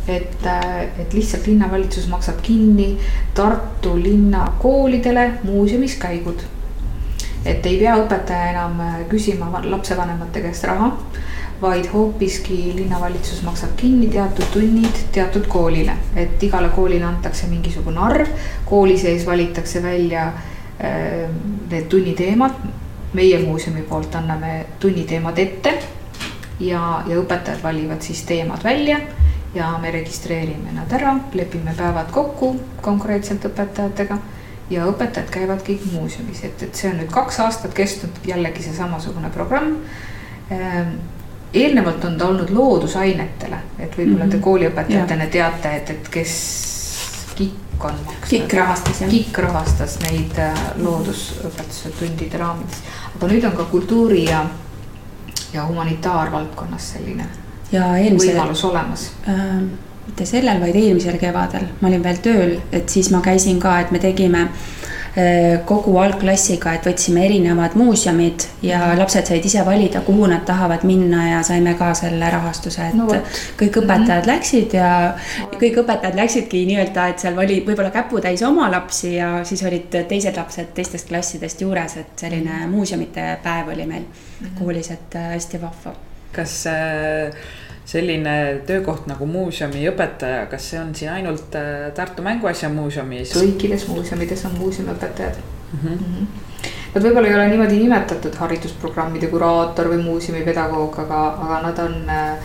et, 0.08 0.46
äh, 0.46 0.84
et 1.00 1.14
lihtsalt 1.14 1.48
linnavalitsus 1.48 2.08
maksab 2.08 2.42
kinni 2.42 2.98
Tartu 3.34 3.96
linna 4.04 4.52
koolidele 4.60 5.32
muuseumis 5.44 5.96
käigud. 5.96 6.44
et 7.46 7.66
ei 7.66 7.76
pea 7.78 7.92
õpetaja 8.02 8.46
enam 8.50 8.80
küsima 9.10 9.62
lapsevanemate 9.64 10.42
käest 10.42 10.64
raha, 10.66 10.88
vaid 11.62 11.86
hoopiski 11.92 12.72
linnavalitsus 12.76 13.44
maksab 13.46 13.76
kinni 13.78 14.08
teatud 14.10 14.50
tunnid 14.54 15.04
teatud 15.14 15.46
koolile, 15.48 15.94
et 16.16 16.44
igale 16.44 16.72
koolile 16.74 17.06
antakse 17.06 17.46
mingisugune 17.48 18.02
arv, 18.02 18.32
kooli 18.66 18.98
sees 18.98 19.28
valitakse 19.30 19.84
välja 19.84 20.32
need 21.70 21.86
tunniteemad 21.90 22.58
meie 23.16 23.40
muuseumi 23.44 23.84
poolt 23.88 24.16
anname 24.16 24.66
tunniteemad 24.80 25.40
ette 25.40 25.74
ja, 26.60 26.82
ja 27.08 27.20
õpetajad 27.22 27.64
valivad 27.64 28.04
siis 28.06 28.24
teemad 28.28 28.64
välja 28.64 29.00
ja 29.56 29.72
me 29.82 29.92
registreerime 29.92 30.76
nad 30.76 30.92
ära, 30.94 31.16
lepime 31.34 31.74
päevad 31.78 32.12
kokku 32.12 32.56
konkreetselt 32.84 33.46
õpetajatega 33.48 34.18
ja 34.70 34.86
õpetajad 34.90 35.32
käivad 35.32 35.64
kõik 35.66 35.86
muuseumis, 35.94 36.44
et, 36.44 36.64
et 36.68 36.76
see 36.76 36.90
on 36.92 37.00
nüüd 37.00 37.12
kaks 37.14 37.40
aastat 37.46 37.76
kestnud 37.78 38.24
jällegi 38.28 38.66
see 38.66 38.76
samasugune 38.76 39.30
programm 39.34 39.78
ehm, 40.52 40.98
eelnevalt 41.56 42.04
on 42.06 42.18
ta 42.18 42.28
olnud 42.28 42.50
loodusainetele, 42.52 43.62
et 43.80 43.98
võib-olla 43.98 44.28
te 44.28 44.36
mhm. 44.38 44.44
kooliõpetajatena 44.44 45.30
teate, 45.32 45.76
et, 45.80 45.94
et 45.96 46.10
kes 46.12 46.34
KIK 47.36 47.86
on 47.86 47.96
maksnud. 48.06 48.28
KIK 48.30 48.54
rahastas 48.60 49.02
jah. 49.02 49.12
KIK 49.12 49.40
rahastas 49.46 49.98
neid 50.04 50.40
äh, 50.42 50.62
loodusõpetuse 50.82 51.92
tundide 52.00 52.40
raamides 52.42 52.84
aga 53.16 53.32
nüüd 53.32 53.48
on 53.48 53.58
ka 53.58 53.66
kultuuri 53.72 54.24
ja, 54.26 54.46
ja 55.54 55.66
humanitaarvaldkonnas 55.66 56.92
selline 56.96 57.28
ja 57.72 57.96
eelmisel, 57.98 58.36
võimalus 58.36 58.64
olemas 58.68 59.10
äh,. 59.28 59.60
mitte 60.06 60.26
sellel, 60.30 60.62
vaid 60.62 60.76
eelmisel 60.76 61.18
kevadel 61.22 61.70
ma 61.82 61.90
olin 61.90 62.04
veel 62.04 62.20
tööl, 62.24 62.58
et 62.72 62.90
siis 62.90 63.10
ma 63.12 63.24
käisin 63.26 63.60
ka, 63.60 63.80
et 63.82 63.92
me 63.96 64.00
tegime 64.04 64.48
äh, 64.50 64.85
kogu 65.66 65.94
algklassiga, 65.98 66.74
et 66.76 66.86
võtsime 66.86 67.22
erinevad 67.26 67.76
muuseumid 67.80 68.44
ja 68.62 68.82
mhm. 68.82 69.00
lapsed 69.00 69.30
said 69.30 69.46
ise 69.48 69.64
valida, 69.66 70.02
kuhu 70.04 70.28
nad 70.28 70.44
tahavad 70.48 70.84
minna 70.84 71.30
ja 71.30 71.44
saime 71.44 71.74
ka 71.80 71.94
selle 71.96 72.30
rahastuse, 72.32 72.90
et 72.90 72.98
no, 73.00 73.08
kõik 73.60 73.80
õpetajad 73.80 74.10
mm 74.10 74.22
-hmm. 74.22 74.28
läksid 74.34 74.74
ja 74.76 74.90
kõik 75.56 75.80
õpetajad 75.84 76.20
läksidki 76.20 76.66
nii-öelda, 76.66 77.08
et 77.08 77.20
seal 77.24 77.40
oli 77.40 77.62
võib-olla 77.68 77.92
käputäis 77.96 78.44
oma 78.44 78.70
lapsi 78.72 79.16
ja 79.16 79.44
siis 79.44 79.64
olid 79.64 79.96
teised 80.08 80.38
lapsed 80.38 80.74
teistest 80.74 81.08
klassidest 81.08 81.62
juures, 81.62 81.98
et 81.98 82.20
selline 82.20 82.52
-hmm. 82.52 82.68
muuseumite 82.76 83.38
päev 83.44 83.68
oli 83.68 83.86
meil 83.86 84.04
mm 84.04 84.48
-hmm. 84.48 84.60
koolis, 84.60 84.92
et 84.92 85.16
äh, 85.16 85.30
hästi 85.30 85.62
vahva. 85.62 85.96
kas 86.32 86.68
äh, 86.68 87.34
selline 87.86 88.62
töökoht 88.66 89.06
nagu 89.10 89.28
muuseumiõpetaja, 89.30 90.46
kas 90.50 90.72
see 90.72 90.80
on 90.82 90.94
siin 90.98 91.12
ainult 91.14 91.56
äh, 91.60 91.92
Tartu 91.96 92.26
Mänguasjamuuseumis? 92.26 93.36
kõikides 93.38 93.88
muuseumides 93.92 94.46
on 94.50 94.58
muuseumiõpetajad 94.60 95.38
mm. 95.38 95.80
-hmm. 95.80 95.90
Mm 95.90 96.16
-hmm. 96.16 96.28
Nad 96.96 97.04
võib-olla 97.04 97.28
ei 97.28 97.36
ole 97.36 97.48
niimoodi 97.48 97.78
nimetatud 97.78 98.36
haridusprogrammide 98.36 99.28
kuraator 99.28 99.90
või 99.92 100.04
muuseumipedagoog, 100.04 101.00
aga, 101.00 101.20
aga 101.48 101.62
nad 101.62 101.80
on 101.80 102.10
äh, 102.10 102.38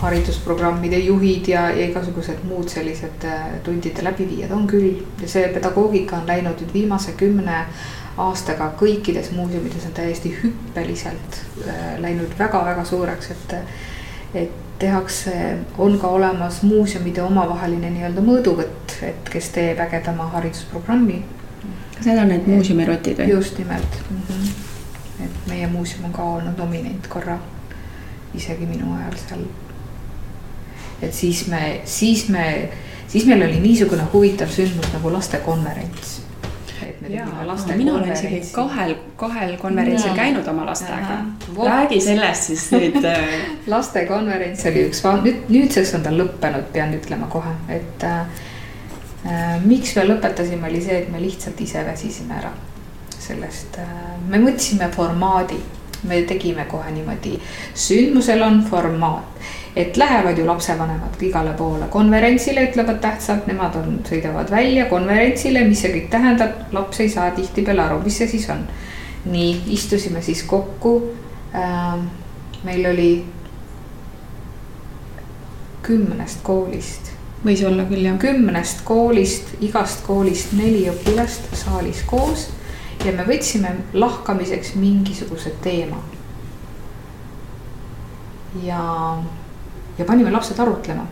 haridusprogrammide 0.00 0.98
juhid 0.98 1.48
ja, 1.48 1.68
ja 1.70 1.86
igasugused 1.86 2.44
muud 2.48 2.68
sellised 2.68 3.24
äh, 3.24 3.46
tundide 3.64 4.04
läbiviijad 4.04 4.50
on 4.50 4.66
küll. 4.66 5.02
ja 5.22 5.28
see 5.28 5.48
pedagoogika 5.48 6.16
on 6.16 6.26
läinud 6.26 6.60
nüüd 6.60 6.72
viimase 6.72 7.12
kümne 7.12 7.66
aastaga 8.16 8.72
kõikides 8.80 9.30
muuseumides 9.32 9.86
on 9.86 9.92
täiesti 9.92 10.36
hüppeliselt 10.42 11.38
läinud 11.98 12.32
väga-väga 12.38 12.84
suureks, 12.84 13.30
et, 13.30 13.54
et 14.34 14.69
tehakse, 14.80 15.34
on 15.78 15.98
ka 16.00 16.08
olemas 16.08 16.62
muuseumide 16.64 17.22
omavaheline 17.22 17.90
nii-öelda 17.92 18.24
mõõduvõtt, 18.24 18.96
et 19.06 19.30
kes 19.32 19.52
teeb 19.54 19.80
ägedama 19.84 20.30
haridusprogrammi. 20.34 21.22
kas 21.96 22.06
need 22.06 22.18
on 22.18 22.30
need 22.32 22.46
muuseumirotid 22.48 23.18
või? 23.20 23.30
just 23.34 23.58
nimelt 23.58 24.02
mm. 24.10 24.20
-hmm. 24.28 25.24
et 25.24 25.48
meie 25.48 25.66
muuseum 25.66 26.04
on 26.08 26.12
ka 26.12 26.24
olnud 26.36 26.56
nominent 26.58 27.06
korra, 27.12 27.38
isegi 28.34 28.66
minu 28.66 28.94
ajal 28.96 29.18
seal 29.26 29.44
et 31.02 31.14
siis 31.14 31.46
me, 31.46 31.80
siis 31.84 32.28
me, 32.28 32.68
siis 33.08 33.26
meil 33.26 33.42
oli 33.42 33.60
niisugune 33.60 34.04
huvitav 34.12 34.48
sündmus 34.52 34.92
nagu 34.92 35.12
lastekonverents. 35.12 36.19
Mina 37.76 37.94
olen 37.94 38.12
isegi 38.12 38.40
kahel, 38.52 38.94
kahel 39.20 39.56
konverentsil 39.60 40.14
käinud 40.16 40.46
oma 40.48 40.66
lastega. 40.66 41.18
räägi 41.56 42.00
sellest 42.00 42.50
siis 42.50 42.68
nüüd 42.72 43.04
äh, 43.10 43.34
lastekonverents 43.66 44.64
oli 44.70 44.86
üks, 44.88 45.02
nüüd 45.24 45.50
nüüdseks 45.52 45.94
on 45.98 46.06
ta 46.06 46.14
lõppenud, 46.14 46.70
pean 46.72 46.94
ütlema 46.96 47.28
kohe, 47.32 47.52
et 47.68 48.06
äh, 48.06 48.20
äh, 49.26 49.54
miks 49.64 49.96
me 49.96 50.06
lõpetasime, 50.08 50.68
oli 50.70 50.82
see, 50.84 51.02
et 51.04 51.12
me 51.12 51.22
lihtsalt 51.22 51.60
ise 51.60 51.84
väsisime 51.86 52.38
ära 52.40 52.52
sellest 53.20 53.78
äh,. 53.82 53.94
me 54.28 54.40
võtsime 54.44 54.90
formaadi, 54.94 55.58
me 56.08 56.22
tegime 56.22 56.64
kohe 56.64 56.90
niimoodi, 56.90 57.38
sündmusel 57.74 58.42
on 58.42 58.62
formaat 58.70 59.40
et 59.76 59.96
lähevad 59.96 60.38
ju 60.38 60.46
lapsevanemad 60.46 61.22
igale 61.22 61.52
poole 61.52 61.86
konverentsile, 61.90 62.64
ütlevad 62.70 62.98
tähtsalt, 63.00 63.46
nemad 63.46 63.76
on, 63.78 64.00
sõidavad 64.08 64.50
välja 64.50 64.86
konverentsile, 64.90 65.62
mis 65.68 65.82
see 65.84 65.92
kõik 65.94 66.08
tähendab, 66.10 66.56
laps 66.74 67.00
ei 67.00 67.10
saa 67.12 67.30
tihtipeale 67.36 67.84
aru, 67.84 68.00
mis 68.04 68.18
see 68.18 68.28
siis 68.28 68.48
on. 68.50 68.66
nii, 69.24 69.62
istusime 69.76 70.22
siis 70.22 70.42
kokku 70.42 71.12
äh,. 71.54 72.00
meil 72.64 72.86
oli 72.90 73.24
kümnest 75.82 76.40
koolist. 76.42 77.12
võis 77.44 77.62
olla 77.66 77.84
küll 77.84 78.04
jah. 78.04 78.18
kümnest 78.18 78.82
koolist, 78.84 79.54
igast 79.60 80.02
koolist 80.06 80.52
neli 80.52 80.88
õpilast 80.90 81.54
saalis 81.54 82.02
koos 82.06 82.48
ja 83.04 83.12
me 83.16 83.24
võtsime 83.28 83.74
lahkamiseks 83.92 84.74
mingisuguse 84.74 85.52
teema. 85.64 86.02
ja 88.62 88.80
ja 89.98 90.04
panime 90.04 90.30
lapsed 90.30 90.58
arutlema. 90.58 91.06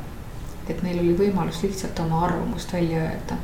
et 0.68 0.82
neil 0.84 0.98
oli 1.00 1.14
võimalus 1.16 1.62
lihtsalt 1.64 1.98
oma 2.04 2.24
arvamust 2.26 2.72
välja 2.72 3.02
öelda. 3.02 3.38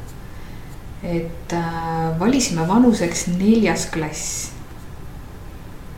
et 1.03 1.53
äh, 1.53 2.19
valisime 2.19 2.69
vanuseks 2.69 3.27
neljas 3.27 3.87
klass. 3.87 4.51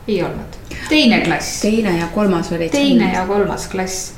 ei 0.08 0.22
olnud, 0.22 0.60
teine 0.88 1.20
klass. 1.24 1.60
teine 1.60 1.98
ja 1.98 2.06
kolmas 2.14 2.52
olid. 2.52 2.70
teine 2.70 3.12
ja 3.12 3.26
kolmas 3.26 3.66
klass 3.66 4.12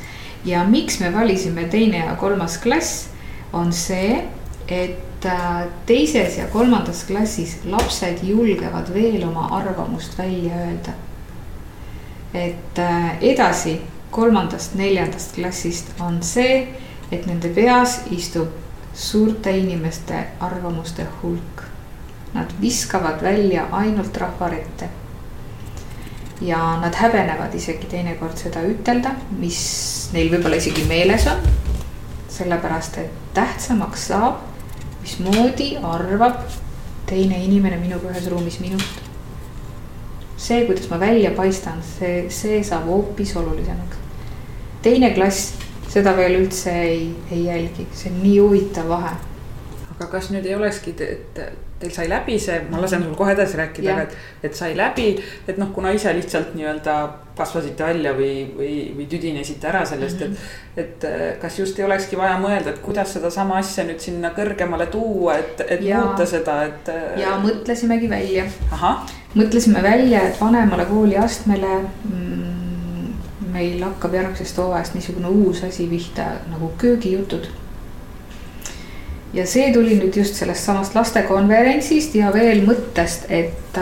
ja 0.45 0.65
miks 0.65 1.01
me 1.01 1.13
valisime 1.15 1.65
teine 1.65 2.05
ja 2.07 2.17
kolmas 2.17 2.59
klass, 2.59 3.09
on 3.53 3.73
see, 3.73 4.25
et 4.69 5.08
äh, 5.27 5.67
teises 5.87 6.39
ja 6.39 6.47
kolmandas 6.53 7.05
klassis 7.05 7.59
lapsed 7.65 8.23
julgevad 8.23 8.93
veel 8.95 9.25
oma 9.29 9.49
arvamust 9.57 10.19
välja 10.19 10.55
öelda. 10.67 10.93
et 12.35 12.79
äh, 12.79 13.23
edasi 13.23 13.81
kolmandast, 14.11 14.75
neljandast 14.75 15.35
klassist 15.35 15.87
on 16.01 16.23
see, 16.23 16.69
et 17.13 17.27
nende 17.27 17.49
peas 17.49 18.01
istub 18.11 18.49
suurte 18.95 19.51
inimeste 19.57 20.25
arvamuste 20.41 21.07
hulk. 21.23 21.65
Nad 22.35 22.53
viskavad 22.61 23.23
välja 23.23 23.67
ainult 23.73 24.17
rahva 24.17 24.51
ette 24.53 24.89
ja 26.41 26.81
nad 26.81 26.95
häbenevad 26.95 27.55
isegi 27.55 27.87
teinekord 27.91 28.37
seda 28.39 28.63
ütelda, 28.63 29.15
mis 29.39 29.61
neil 30.13 30.31
võib-olla 30.33 30.61
isegi 30.61 30.85
meeles 30.89 31.27
on. 31.27 31.41
sellepärast, 32.29 32.99
et 32.99 33.15
tähtsamaks 33.35 34.05
saab, 34.13 34.45
mismoodi 35.09 35.77
arvab 35.83 36.43
teine 37.09 37.39
inimene 37.45 37.79
minuga 37.81 38.11
ühes 38.13 38.27
ruumis 38.29 38.59
minust. 38.61 39.01
see, 40.37 40.67
kuidas 40.67 40.91
ma 40.91 40.99
välja 41.01 41.31
paistan, 41.35 41.81
see, 41.83 42.29
see 42.31 42.61
saab 42.65 42.87
hoopis 42.87 43.33
olulisemaks. 43.37 43.97
teine 44.83 45.15
klass 45.15 45.55
seda 45.89 46.13
veel 46.17 46.43
üldse 46.43 46.75
ei, 46.83 47.09
ei 47.31 47.47
jälgi, 47.47 47.87
see 47.93 48.13
on 48.13 48.21
nii 48.23 48.37
huvitav 48.39 48.89
vahe. 48.93 49.15
Aga 49.99 50.07
kas 50.13 50.31
nüüd 50.31 50.47
ei 50.47 50.55
olekski, 50.55 50.95
et 51.03 51.41
teil 51.79 51.93
sai 51.95 52.09
läbi 52.11 52.37
see, 52.43 52.59
ma 52.71 52.81
lasen 52.83 53.03
sul 53.03 53.15
kohe 53.19 53.33
edasi 53.35 53.59
rääkida, 53.59 53.95
aga 53.95 54.05
et, 54.07 54.15
et 54.49 54.55
sai 54.59 54.77
läbi, 54.79 55.09
et 55.51 55.59
noh, 55.59 55.71
kuna 55.75 55.91
ise 55.95 56.13
lihtsalt 56.15 56.55
nii-öelda 56.59 56.95
kasvasite 57.39 57.87
välja 57.87 58.13
või, 58.19 58.33
või, 58.57 58.73
või 58.97 59.07
tüdinesite 59.11 59.69
ära 59.71 59.85
sellest 59.87 60.25
mm, 60.25 60.33
-hmm. 60.33 60.81
et. 60.83 61.05
et 61.11 61.39
kas 61.43 61.59
just 61.59 61.79
ei 61.79 61.87
olekski 61.87 62.19
vaja 62.19 62.39
mõelda, 62.43 62.75
et 62.75 62.81
kuidas 62.83 63.13
sedasama 63.15 63.61
asja 63.63 63.85
nüüd 63.87 64.03
sinna 64.03 64.33
kõrgemale 64.35 64.89
tuua, 64.91 65.39
et, 65.43 65.63
et 65.69 65.85
ja, 65.87 66.03
muuta 66.03 66.27
seda, 66.27 66.61
et. 66.67 66.91
ja 67.19 67.37
mõtlesimegi 67.43 68.11
välja. 68.11 68.49
mõtlesime 69.35 69.83
välja, 69.83 70.25
et 70.31 70.41
vanemale 70.41 70.87
kooliastmele 70.91 71.79
mm, 71.83 73.15
meil 73.55 73.83
hakkab 73.87 74.15
järgmisest 74.15 74.59
hooajast 74.59 74.99
niisugune 74.99 75.31
uus 75.31 75.63
asi 75.67 75.87
pihta 75.91 76.33
nagu 76.51 76.73
köögijutud 76.79 77.51
ja 79.39 79.47
see 79.47 79.73
tuli 79.73 79.97
nüüd 79.99 80.17
just 80.17 80.39
sellest 80.39 80.67
samast 80.67 80.97
lastekonverentsist 80.99 82.15
ja 82.19 82.33
veel 82.35 82.65
mõttest, 82.67 83.29
et. 83.29 83.81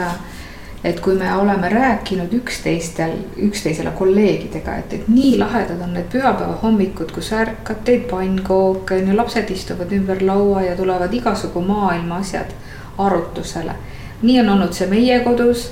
et 0.85 0.99
kui 1.03 1.17
me 1.17 1.27
oleme 1.33 1.67
rääkinud 1.73 2.31
üksteistel, 2.37 3.15
üksteisele 3.43 3.91
kolleegidega, 3.97 4.75
et, 4.77 4.93
et 4.93 5.07
nii 5.11 5.33
lahedad 5.41 5.81
on 5.83 5.95
need 5.97 6.05
pühapäeva 6.13 6.59
hommikud, 6.61 7.09
kus 7.11 7.31
ärkad, 7.35 7.81
teed 7.83 8.05
pannkooke, 8.07 8.99
on 9.01 9.09
ju, 9.09 9.15
lapsed 9.17 9.49
istuvad 9.51 9.91
ümber 9.97 10.21
laua 10.23 10.61
ja 10.67 10.75
tulevad 10.77 11.13
igasugu 11.17 11.63
maailma 11.65 12.21
asjad 12.21 12.53
arutusele. 12.97 13.73
nii 14.21 14.39
on 14.39 14.49
olnud 14.49 14.73
see 14.77 14.87
meie 14.93 15.19
kodus 15.25 15.67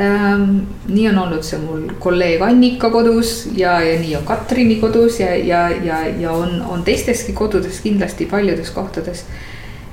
Ähm, 0.00 0.64
nii 0.90 1.04
on 1.08 1.18
olnud 1.22 1.44
see 1.46 1.58
mul 1.62 1.84
kolleeg 2.02 2.40
Annika 2.42 2.88
kodus 2.90 3.44
ja, 3.54 3.76
ja 3.78 3.92
nii 4.00 4.16
on 4.18 4.24
Katrini 4.26 4.80
kodus 4.82 5.20
ja, 5.20 5.28
ja, 5.38 5.68
ja, 5.70 6.00
ja 6.18 6.32
on, 6.34 6.56
on 6.66 6.82
teisteski 6.82 7.32
kodudes 7.32 7.78
kindlasti 7.80 8.26
paljudes 8.26 8.72
kohtades. 8.74 9.22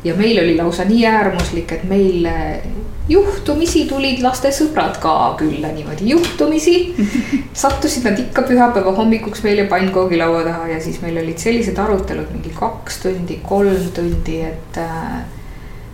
ja 0.04 0.16
meil 0.18 0.39
oli 0.41 0.56
lausa 0.58 0.88
nii 0.89 1.06
äärmuslik, 1.06 1.72
et 1.72 1.84
meil 1.86 2.26
juhtumisi 3.10 3.84
tulid 3.86 4.24
laste 4.26 4.49
sõbrad 4.49 4.97
ka 5.04 5.14
külla 5.38 5.70
niimoodi 5.76 6.10
juhtumisi. 6.16 6.76
sattusid 7.64 8.10
nad 8.10 8.18
ikka 8.20 8.41
pühapäeva 8.49 8.95
hommikuks 8.97 9.43
meile 9.45 9.68
pannkoogilaua 9.70 10.41
taha 10.47 10.68
ja 10.74 10.80
siis 10.82 10.97
meil 11.06 11.22
olid 11.22 11.38
sellised 11.38 11.78
arutelud 11.78 12.34
mingi 12.34 12.56
kaks 12.58 13.04
tundi, 13.06 13.38
kolm 13.45 13.91
tundi, 13.93 14.41
et, 14.49 14.82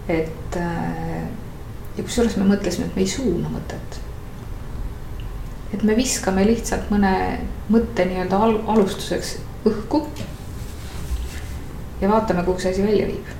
et 0.07 0.61
ja 1.97 2.03
kusjuures 2.03 2.37
me 2.37 2.45
mõtlesime, 2.51 2.87
et 2.87 2.95
me 2.95 3.01
ei 3.01 3.09
suuna 3.09 3.49
mõtet. 3.51 4.01
et 5.73 5.83
me 5.83 5.95
viskame 5.97 6.45
lihtsalt 6.47 6.89
mõne 6.89 7.11
mõtte 7.69 8.05
nii-öelda 8.07 8.37
al 8.39 8.55
alustuseks 8.73 9.37
õhku. 9.67 10.05
ja 12.01 12.09
vaatame, 12.09 12.43
kuhu 12.43 12.59
see 12.59 12.71
asi 12.71 12.83
välja 12.83 13.07
viib. 13.07 13.33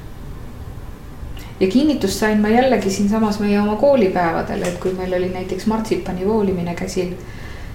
ja 1.60 1.68
kinnitust 1.68 2.20
sain 2.20 2.42
ma 2.42 2.50
jällegi 2.50 2.92
siinsamas 2.92 3.40
meie 3.40 3.62
oma 3.62 3.76
koolipäevadel, 3.76 4.68
et 4.68 4.80
kui 4.80 4.94
meil 4.94 5.14
oli 5.14 5.30
näiteks 5.30 5.66
martsipani 5.66 6.26
voolimine 6.26 6.76
käsil, 6.76 7.14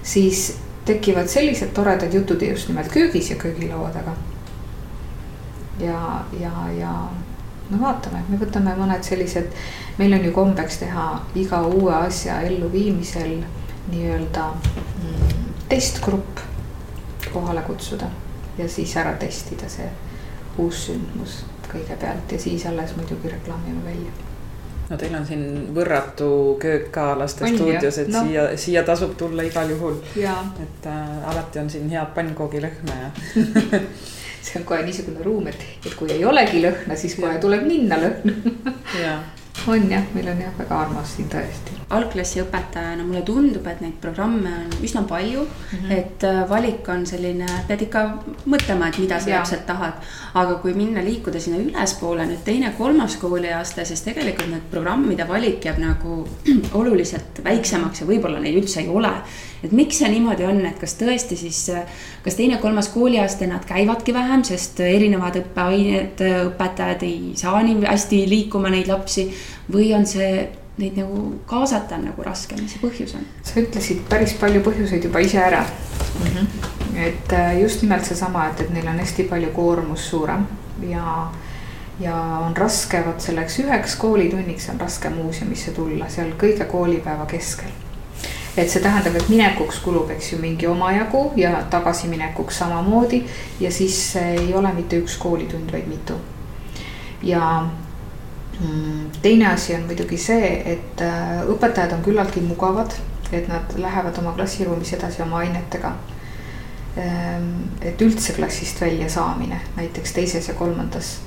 siis 0.02 0.58
tekivad 0.84 1.28
sellised 1.30 1.70
toredad 1.74 2.14
jutud 2.14 2.42
just 2.42 2.68
nimelt 2.68 2.90
köögis 2.92 3.30
ja 3.30 3.36
köögilaua 3.36 3.90
taga. 3.90 4.16
ja, 5.78 6.24
ja, 6.40 6.52
ja 6.78 6.94
no 7.72 7.80
vaatame, 7.80 8.22
me 8.28 8.38
võtame 8.40 8.74
mõned 8.78 9.04
sellised, 9.06 9.52
meil 9.98 10.16
on 10.16 10.24
ju 10.26 10.32
kombeks 10.36 10.80
teha 10.82 11.06
iga 11.38 11.62
uue 11.68 11.94
asja 11.96 12.40
elluviimisel 12.48 13.38
nii-öelda 13.90 14.48
mm, 14.54 15.46
testgrupp 15.68 16.42
kohale 17.32 17.62
kutsuda 17.66 18.10
ja 18.58 18.68
siis 18.68 18.96
ära 19.00 19.14
testida 19.20 19.68
see 19.72 19.88
uus 20.60 20.86
sündmus 20.88 21.40
kõigepealt 21.72 22.34
ja 22.34 22.38
siis 22.40 22.66
alles 22.68 22.92
muidugi 22.98 23.32
reklaamime 23.32 23.84
välja 23.84 24.12
no 24.90 24.98
teil 25.00 25.14
on 25.16 25.26
siin 25.26 25.44
võrratu 25.74 26.28
köök 26.60 26.90
ka 26.94 27.12
lastestuudios, 27.18 27.98
et 28.02 28.10
no. 28.12 28.24
siia, 28.26 28.48
siia 28.60 28.82
tasub 28.84 29.14
tulla 29.18 29.44
igal 29.48 29.70
juhul. 29.72 29.96
et 30.16 30.86
äh, 30.86 31.30
alati 31.32 31.62
on 31.62 31.70
siin 31.72 31.88
head 31.90 32.12
pannkoogilõhna 32.16 32.98
ja 33.04 33.12
see 34.46 34.58
on 34.60 34.66
kohe 34.68 34.82
niisugune 34.86 35.22
ruum, 35.26 35.46
et, 35.52 35.68
et 35.86 35.94
kui 35.98 36.10
ei 36.14 36.24
olegi 36.24 36.64
lõhna, 36.64 36.98
siis 36.98 37.14
kohe 37.20 37.38
tuleb 37.42 37.68
minna 37.68 38.00
lõhna 38.02 38.34
on 39.68 39.90
jah, 39.90 40.02
meil 40.14 40.28
on 40.28 40.40
jah 40.40 40.54
väga 40.58 40.78
armas 40.84 41.12
siin 41.16 41.28
tõesti. 41.30 41.76
algklassi 41.92 42.40
õpetajana 42.42 43.04
mulle 43.06 43.22
tundub, 43.26 43.66
et 43.70 43.82
neid 43.84 43.98
programme 44.02 44.50
on 44.64 44.72
üsna 44.82 45.02
palju 45.08 45.44
mm. 45.44 45.78
-hmm. 45.78 45.92
et 45.92 46.24
äh, 46.24 46.40
valik 46.48 46.88
on 46.88 47.06
selline, 47.06 47.46
pead 47.68 47.84
ikka 47.86 48.02
mõtlema, 48.46 48.88
et 48.88 48.98
mida 48.98 49.20
sa 49.20 49.30
täpselt 49.30 49.66
tahad. 49.66 49.92
aga 50.34 50.54
kui 50.54 50.74
minna, 50.74 51.04
liikuda 51.04 51.40
sinna 51.40 51.62
ülespoole 51.62 52.26
nüüd 52.26 52.42
teine-kolmas 52.44 53.16
kooliaasta, 53.16 53.84
siis 53.84 54.02
tegelikult 54.02 54.50
need 54.50 54.66
programmide 54.70 55.28
valik 55.28 55.64
jääb 55.64 55.78
nagu 55.78 56.28
oluliselt 56.80 57.44
väiksemaks 57.44 58.00
ja 58.00 58.06
võib-olla 58.06 58.40
neid 58.40 58.58
üldse 58.62 58.80
ei 58.80 58.88
ole 58.88 59.12
et 59.62 59.72
miks 59.72 60.00
see 60.02 60.10
niimoodi 60.10 60.46
on, 60.48 60.60
et 60.66 60.78
kas 60.80 60.96
tõesti 61.00 61.38
siis, 61.38 61.60
kas 62.24 62.38
teine-kolmas 62.38 62.90
kooliaasta 62.94 63.46
nad 63.50 63.66
käivadki 63.68 64.14
vähem, 64.14 64.42
sest 64.46 64.80
erinevad 64.84 65.38
õppeained, 65.42 66.24
õpetajad 66.52 67.06
ei 67.06 67.36
saa 67.38 67.62
nii 67.62 67.84
hästi 67.86 68.24
liikuma 68.30 68.72
neid 68.74 68.90
lapsi 68.90 69.28
või 69.72 69.92
on 69.96 70.06
see 70.08 70.32
neid 70.80 70.96
nagu 70.96 71.40
kaasata 71.46 71.98
on 71.98 72.06
nagu 72.08 72.24
raske, 72.24 72.56
mis 72.56 72.74
see 72.74 72.82
põhjus 72.82 73.14
on? 73.18 73.26
sa 73.44 73.60
ütlesid 73.60 74.02
päris 74.08 74.32
palju 74.40 74.62
põhjuseid 74.64 75.04
juba 75.04 75.20
ise 75.20 75.38
ära 75.42 75.60
mm. 75.62 76.26
-hmm. 76.26 76.46
et 77.06 77.32
äh, 77.36 77.60
just 77.60 77.82
nimelt 77.82 78.08
seesama, 78.08 78.48
et, 78.48 78.60
et 78.60 78.72
neil 78.72 78.88
on 78.88 78.98
hästi 78.98 79.28
palju 79.28 79.52
koormus 79.52 80.08
suurem 80.10 80.46
ja, 80.88 81.28
ja 82.00 82.16
on 82.46 82.56
raske 82.56 83.04
vot 83.06 83.20
selleks 83.20 83.60
üheks 83.66 83.96
koolitunniks 84.00 84.68
on 84.72 84.80
raske 84.80 85.10
muuseumisse 85.10 85.76
tulla 85.76 86.08
seal 86.08 86.32
kõige 86.40 86.64
koolipäeva 86.64 87.26
keskel 87.26 87.91
et 88.56 88.68
see 88.68 88.82
tähendab, 88.84 89.16
et 89.16 89.28
minekuks 89.32 89.78
kulub, 89.80 90.10
eks 90.12 90.32
ju, 90.32 90.38
mingi 90.40 90.66
omajagu 90.68 91.30
ja 91.40 91.62
tagasiminekuks 91.70 92.58
samamoodi. 92.58 93.24
ja 93.60 93.72
siis 93.72 94.16
ei 94.16 94.54
ole 94.54 94.72
mitte 94.72 94.98
üks 95.00 95.16
koolitund, 95.18 95.72
vaid 95.72 95.88
mitu. 95.88 96.14
ja 97.22 97.68
mm, 98.60 99.10
teine 99.22 99.48
asi 99.54 99.74
on 99.74 99.86
muidugi 99.88 100.18
see, 100.18 100.52
et 100.72 101.00
äh, 101.00 101.42
õpetajad 101.48 101.96
on 101.96 102.04
küllaltki 102.04 102.40
mugavad, 102.40 102.92
et 103.32 103.48
nad 103.48 103.72
lähevad 103.76 104.18
oma 104.18 104.36
klassiruumis 104.36 104.92
edasi 104.92 105.22
oma 105.22 105.38
ainetega. 105.40 105.94
Ehm, 106.96 107.52
et 107.80 108.00
üldse 108.04 108.34
klassist 108.36 108.80
välja 108.80 109.08
saamine, 109.08 109.60
näiteks 109.76 110.12
teises 110.12 110.48
ja 110.48 110.54
kolmandas 110.54 111.20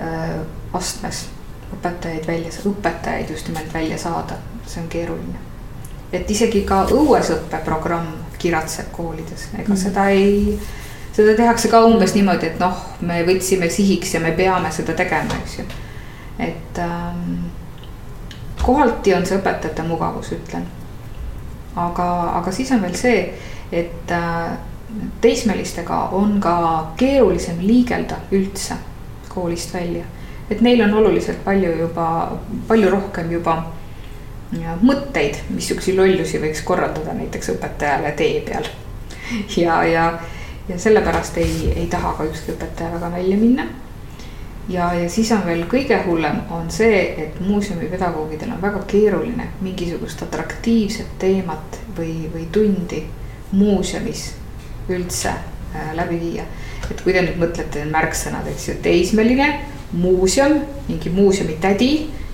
äh, 0.00 0.42
astmes 0.76 1.30
õpetajaid 1.72 2.26
välja, 2.28 2.52
õpetajaid 2.68 3.30
just 3.32 3.48
nimelt 3.48 3.72
välja 3.74 3.96
saada, 3.98 4.36
see 4.66 4.82
on 4.82 4.92
keeruline 4.92 5.49
et 6.12 6.30
isegi 6.30 6.62
ka 6.66 6.84
õuesõppeprogramm 6.90 8.30
kiratseb 8.40 8.90
koolides, 8.94 9.48
ega 9.54 9.68
mm. 9.68 9.78
seda 9.78 10.08
ei, 10.14 10.56
seda 11.12 11.36
tehakse 11.38 11.70
ka 11.70 11.82
umbes 11.86 12.14
niimoodi, 12.16 12.50
et 12.50 12.60
noh, 12.62 12.76
me 13.06 13.20
võtsime 13.28 13.70
sihiks 13.70 14.14
ja 14.16 14.22
me 14.24 14.32
peame 14.36 14.72
seda 14.74 14.96
tegema, 14.98 15.38
eks 15.44 15.58
ju. 15.60 15.66
et 16.40 16.80
ähm, 16.82 17.50
kohati 18.62 19.14
on 19.14 19.26
see 19.28 19.38
õpetajate 19.38 19.84
mugavus, 19.88 20.32
ütlen. 20.36 20.66
aga, 21.76 22.08
aga 22.40 22.52
siis 22.52 22.72
on 22.74 22.82
veel 22.82 22.96
see, 22.98 23.24
et 23.72 24.14
äh, 24.16 24.56
teismelistega 25.20 26.00
on 26.18 26.40
ka 26.42 26.56
keerulisem 26.98 27.60
liigelda 27.62 28.16
üldse 28.32 28.74
koolist 29.28 29.74
välja. 29.74 30.04
et 30.50 30.60
neil 30.60 30.80
on 30.82 30.94
oluliselt 30.94 31.44
palju 31.44 31.76
juba, 31.84 32.06
palju 32.68 32.90
rohkem 32.90 33.30
juba 33.30 33.60
mõtteid, 34.82 35.36
missuguseid 35.54 35.96
lollusi 35.98 36.40
võiks 36.42 36.62
korraldada 36.66 37.14
näiteks 37.14 37.52
õpetajale 37.54 38.12
tee 38.18 38.40
peal. 38.46 38.66
ja, 39.56 39.84
ja, 39.84 40.06
ja 40.68 40.78
sellepärast 40.78 41.38
ei, 41.38 41.72
ei 41.76 41.86
taha 41.86 42.12
ka 42.18 42.26
ükski 42.26 42.56
õpetaja 42.56 42.92
väga 42.96 43.12
välja 43.12 43.36
minna. 43.36 43.66
ja, 44.68 44.92
ja 44.94 45.08
siis 45.10 45.30
on 45.32 45.44
veel 45.46 45.64
kõige 45.70 46.02
hullem, 46.06 46.42
on 46.50 46.70
see, 46.70 47.00
et 47.24 47.40
muuseumipedagoogidel 47.40 48.50
on 48.56 48.62
väga 48.62 48.82
keeruline 48.90 49.48
mingisugust 49.60 50.22
atraktiivset 50.22 51.18
teemat 51.18 51.80
või, 51.96 52.26
või 52.34 52.46
tundi 52.52 53.04
muuseumis 53.52 54.32
üldse 54.90 55.30
äh, 55.30 55.94
läbi 55.94 56.20
viia. 56.20 56.44
et 56.90 57.02
kui 57.02 57.12
te 57.14 57.22
nüüd 57.22 57.38
mõtlete 57.38 57.84
märksõnad, 57.86 58.48
eks 58.50 58.68
ju, 58.68 58.74
teismeline, 58.82 59.60
muuseum, 59.92 60.58
mingi 60.88 61.10
muuseumitädi, 61.14 61.90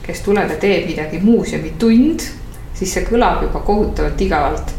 kes 0.06 0.20
tuleb 0.22 0.50
ja 0.50 0.56
teeb 0.62 0.86
midagi 0.90 1.20
muuseumitund, 1.22 2.26
siis 2.74 2.92
see 2.92 3.06
kõlab 3.06 3.42
juba 3.46 3.60
kohutavalt 3.66 4.20
igavalt 4.20 4.74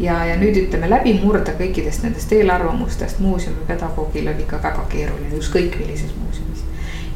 ja, 0.00 0.24
ja 0.24 0.36
nüüd 0.38 0.56
ütleme 0.62 0.90
läbi 0.90 1.14
murda 1.22 1.54
kõikidest 1.58 2.04
nendest 2.06 2.32
eelarvamustest 2.32 3.18
muuseumipedagoogiil 3.24 4.30
on 4.30 4.40
ikka 4.44 4.62
väga 4.62 4.86
keeruline, 4.92 5.34
ükskõik 5.40 5.78
millises 5.80 6.14
muuseumis. 6.20 6.64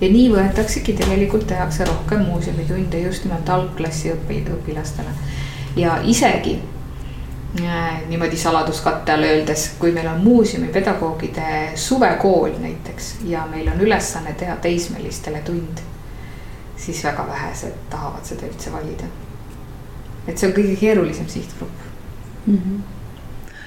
ja 0.00 0.10
nii 0.10 0.28
võetaksegi 0.32 0.96
tegelikult 0.98 1.46
tehakse 1.46 1.86
rohkem 1.86 2.26
muuseumitunde 2.26 3.00
just 3.06 3.24
nimelt 3.24 3.48
algklassi 3.48 4.12
õpi-, 4.16 4.42
õpilastele. 4.56 5.14
ja 5.76 6.00
isegi 6.02 6.58
äh, 7.62 8.02
niimoodi 8.08 8.36
saladuskatte 8.36 9.12
all 9.12 9.30
öeldes, 9.30 9.70
kui 9.78 9.92
meil 9.92 10.10
on 10.10 10.20
muuseumipedagoogide 10.24 11.72
suvekool 11.74 12.58
näiteks 12.58 13.14
ja 13.30 13.46
meil 13.50 13.68
on 13.68 13.80
ülesanne 13.80 14.34
teha 14.38 14.56
teismelistele 14.56 15.42
tund, 15.46 15.86
siis 16.82 17.04
väga 17.04 17.26
vähesed 17.28 17.76
tahavad 17.90 18.26
seda 18.26 18.48
üldse 18.48 18.72
valida. 18.72 19.10
et 20.26 20.38
see 20.38 20.48
on 20.48 20.56
kõige 20.56 20.74
keerulisem 20.80 21.28
sihtgrupp 21.28 21.86
mm. 22.46 22.58
-hmm 22.58 22.82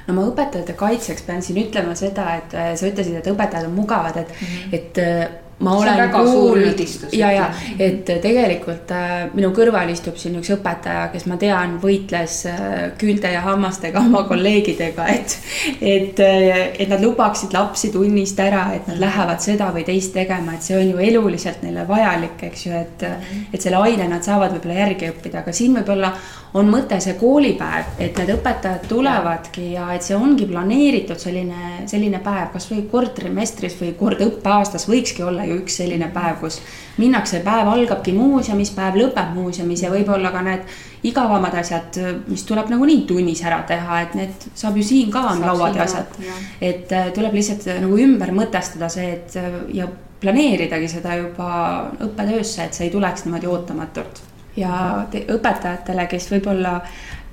no 0.08 0.14
ma 0.14 0.28
õpetajate 0.30 0.76
kaitseks 0.78 1.26
pean 1.26 1.42
siin 1.42 1.58
ütlema 1.64 1.96
seda, 1.98 2.36
et 2.36 2.54
äh, 2.54 2.76
sa 2.78 2.88
ütlesid, 2.88 3.16
et 3.20 3.28
õpetajad 3.32 3.66
on 3.66 3.74
mugavad, 3.74 4.18
et 4.18 4.30
mm, 4.30 4.48
-hmm. 4.48 4.76
et 4.78 4.98
äh, 4.98 5.45
ma 5.60 5.78
olen 5.78 6.10
kuulnud 6.12 6.80
ja, 7.12 7.32
ja 7.32 7.46
et 7.80 8.10
tegelikult 8.22 8.92
äh, 8.92 9.14
minu 9.34 9.54
kõrval 9.56 9.88
istub 9.94 10.18
siin 10.20 10.36
üks 10.42 10.52
õpetaja, 10.58 11.06
kes 11.14 11.28
ma 11.32 11.38
tean, 11.40 11.78
võitles 11.84 12.42
äh, 12.52 12.74
küünte 13.00 13.32
ja 13.32 13.44
hammastega 13.46 14.04
oma 14.04 14.26
kolleegidega, 14.28 15.08
et. 15.16 15.38
et, 15.80 16.20
äh, 16.20 16.76
et 16.76 16.92
nad 16.92 17.04
lubaksid 17.04 17.56
lapsi 17.56 17.94
tunnist 17.96 18.40
ära, 18.44 18.68
et 18.76 18.90
nad 18.92 19.00
lähevad 19.00 19.40
seda 19.44 19.72
või 19.76 19.86
teist 19.88 20.12
tegema, 20.18 20.58
et 20.58 20.66
see 20.66 20.76
on 20.80 20.92
ju 20.92 21.04
eluliselt 21.10 21.64
neile 21.64 21.88
vajalik, 21.88 22.42
eks 22.50 22.66
ju, 22.68 22.76
et. 22.76 23.08
et 23.54 23.62
selle 23.62 23.80
aine 23.80 24.10
nad 24.12 24.28
saavad 24.28 24.58
võib-olla 24.58 24.82
järgi 24.84 25.14
õppida, 25.14 25.46
aga 25.46 25.56
siin 25.56 25.80
võib-olla 25.80 26.12
on 26.56 26.70
mõte 26.72 26.98
see 27.04 27.18
koolipäev, 27.20 27.98
et 28.00 28.16
need 28.20 28.32
õpetajad 28.38 28.86
tulevadki 28.88 29.66
ja 29.74 29.90
et 29.96 30.06
see 30.06 30.16
ongi 30.16 30.46
planeeritud 30.48 31.20
selline, 31.20 31.88
selline 31.90 32.22
päev, 32.24 32.48
kasvõi 32.54 32.86
kord 32.92 33.12
trimestris 33.18 33.76
või 33.82 33.92
kord 34.00 34.22
õppeaastas 34.24 34.88
võikski 34.88 35.26
olla 35.28 35.44
ju 35.48 35.58
üks 35.60 35.76
selline 35.82 36.08
päev, 36.16 36.38
kus 36.40 36.62
minnakse, 37.02 37.42
päev 37.44 37.68
algabki 37.74 38.14
muuseumis, 38.16 38.72
päev 38.76 38.96
lõpeb 39.02 39.34
muuseumis 39.36 39.84
ja 39.84 39.92
võib-olla 39.92 40.32
ka 40.32 40.44
need 40.46 40.78
igavamad 41.06 41.58
asjad, 41.60 42.00
mis 42.30 42.46
tuleb 42.48 42.72
nagunii 42.72 43.04
tunnis 43.10 43.44
ära 43.44 43.60
teha, 43.68 44.00
et 44.06 44.16
need 44.16 44.46
saab 44.56 44.78
ju 44.80 44.86
siin 44.88 45.12
ka 45.12 45.26
lauad 45.42 45.76
ja 45.76 45.84
asjad. 45.84 46.16
et 46.62 46.94
äh, 46.96 47.10
tuleb 47.16 47.36
lihtsalt 47.36 47.68
äh, 47.68 47.82
nagu 47.84 48.00
ümber 48.00 48.32
mõtestada 48.32 48.88
see, 48.94 49.12
et 49.18 49.36
äh, 49.42 49.60
ja 49.76 49.90
planeeridagi 50.24 50.88
seda 50.88 51.20
juba 51.20 51.50
õppetöösse, 52.00 52.64
et 52.64 52.80
see 52.80 52.88
ei 52.88 52.96
tuleks 52.96 53.28
niimoodi 53.28 53.52
ootamatult 53.52 54.24
ja 54.56 55.06
õpetajatele, 55.12 56.08
kes 56.12 56.32
võib-olla 56.32 56.80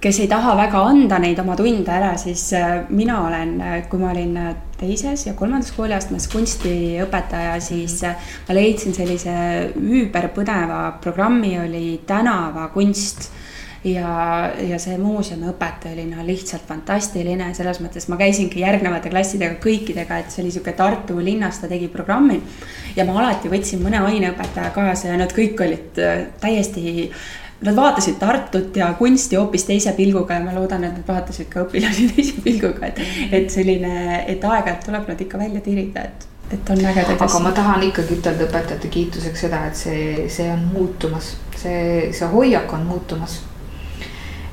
kes 0.03 0.19
ei 0.19 0.29
taha 0.29 0.57
väga 0.59 0.81
anda 0.91 1.19
neid 1.23 1.39
oma 1.39 1.55
tunde 1.59 1.93
ära, 1.95 2.17
siis 2.19 2.49
äh, 2.59 2.83
mina 2.91 3.21
olen, 3.29 3.53
äh, 3.63 3.77
kui 3.91 4.01
ma 4.01 4.11
olin 4.11 4.35
äh, 4.41 4.55
teises 4.81 5.29
ja 5.29 5.35
kolmandas 5.39 5.71
kooliastmes 5.77 6.27
kunstiõpetaja, 6.33 7.55
siis 7.63 8.01
ma 8.03 8.57
leidsin 8.57 8.97
sellise 8.97 9.35
üüberpõneva 9.79 10.81
programmi, 11.05 11.55
oli 11.63 12.01
tänavakunst 12.07 13.31
ja, 13.85 14.53
ja 14.63 14.79
see 14.79 14.97
muuseumiõpetaja 15.01 15.97
oli 15.97 16.07
no 16.11 16.25
lihtsalt 16.27 16.65
fantastiline, 16.69 17.51
selles 17.57 17.81
mõttes 17.83 18.09
ma 18.11 18.19
käisingi 18.21 18.63
järgnevate 18.63 19.11
klassidega 19.11 19.59
kõikidega, 19.63 20.23
et 20.23 20.33
see 20.33 20.45
oli 20.45 20.55
sihuke 20.55 20.75
Tartu 20.79 21.19
linnas, 21.23 21.61
ta 21.63 21.71
tegi 21.71 21.89
programmi. 21.93 22.41
ja 22.97 23.07
ma 23.09 23.19
alati 23.21 23.51
võtsin 23.51 23.83
mõne 23.83 24.03
aineõpetaja 24.07 24.71
kaasa 24.75 25.13
ja 25.13 25.21
nad 25.21 25.33
kõik 25.35 25.61
olid 25.61 26.03
täiesti 26.41 27.11
Nad 27.63 27.77
vaatasid 27.79 28.17
Tartut 28.19 28.77
ja 28.77 28.89
kunsti 28.99 29.37
hoopis 29.39 29.63
teise 29.65 29.93
pilguga 29.95 30.35
ja 30.35 30.43
ma 30.43 30.51
loodan, 30.51 30.83
et 30.83 30.97
nad 30.97 31.05
vaatasid 31.07 31.47
ka 31.47 31.63
õpilasi 31.63 32.09
teise 32.17 32.41
pilguga, 32.43 32.89
et, 32.89 32.99
et 33.31 33.55
selline, 33.55 34.25
et 34.27 34.43
aeg-ajalt 34.43 34.83
tuleb 34.89 35.07
nad 35.13 35.23
ikka 35.23 35.39
välja 35.39 35.63
tirida, 35.63 36.03
et 36.03 36.29
et 36.53 36.71
on 36.75 36.77
ägedaid 36.77 37.15
asju. 37.15 37.29
aga 37.29 37.39
ma 37.47 37.53
tahan 37.55 37.85
ikkagi 37.87 38.19
ütelda 38.19 38.49
õpetajate 38.49 38.91
kiituseks 38.93 39.47
seda, 39.47 39.63
et 39.71 39.79
see, 39.79 40.27
see 40.29 40.51
on 40.53 40.67
muutumas, 40.75 41.37
see, 41.57 42.11
see 42.13 42.29
hoiak 42.35 42.75
on 42.75 42.83
muutumas 42.91 43.39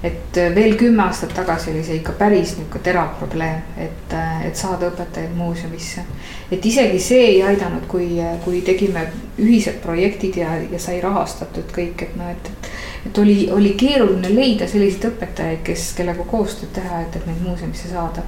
et 0.04 0.38
veel 0.56 0.78
kümme 0.80 1.04
aastat 1.04 1.34
tagasi 1.36 1.72
oli 1.74 1.82
see 1.84 1.98
ikka 2.00 2.14
päris 2.20 2.54
nihuke 2.58 2.80
terav 2.84 3.18
probleem, 3.20 3.60
et, 3.78 4.14
et 4.48 4.56
saada 4.56 4.88
õpetajaid 4.88 5.36
muuseumisse. 5.36 6.06
et 6.52 6.66
isegi 6.66 7.00
see 7.04 7.26
ei 7.34 7.42
aidanud, 7.44 7.84
kui, 7.88 8.08
kui 8.46 8.62
tegime 8.62 9.10
ühised 9.40 9.82
projektid 9.84 10.40
ja, 10.40 10.56
ja 10.72 10.80
sai 10.80 11.02
rahastatud 11.04 11.76
kõik, 11.76 12.06
et 12.08 12.16
noh, 12.16 12.32
et, 12.32 12.52
et. 12.54 12.72
et 13.10 13.18
oli, 13.18 13.38
oli 13.52 13.76
keeruline 13.80 14.32
leida 14.32 14.68
selliseid 14.68 15.12
õpetajaid, 15.12 15.64
kes, 15.68 15.92
kellega 16.00 16.24
koostööd 16.32 16.72
teha, 16.80 17.04
et, 17.04 17.20
et 17.20 17.28
neid 17.28 17.44
muuseumisse 17.44 17.92
saada. 17.92 18.24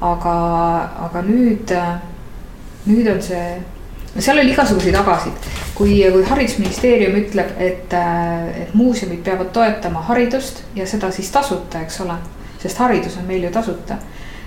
aga, 0.00 0.36
aga 1.06 1.22
nüüd, 1.26 1.74
nüüd 2.86 3.14
on 3.14 3.22
see 3.22 3.46
seal 4.18 4.38
oli 4.38 4.52
igasuguseid 4.52 4.96
agasid, 4.98 5.48
kui, 5.74 5.98
kui 6.12 6.24
haridusministeerium 6.26 7.18
ütleb, 7.20 7.52
et, 7.62 7.94
et 8.62 8.74
muuseumid 8.74 9.20
peavad 9.26 9.52
toetama 9.54 10.02
haridust 10.08 10.62
ja 10.76 10.86
seda 10.86 11.10
siis 11.14 11.30
tasuta, 11.34 11.82
eks 11.84 12.00
ole. 12.06 12.18
sest 12.58 12.78
haridus 12.82 13.16
on 13.20 13.26
meil 13.28 13.44
ju 13.46 13.50
tasuta, 13.54 13.98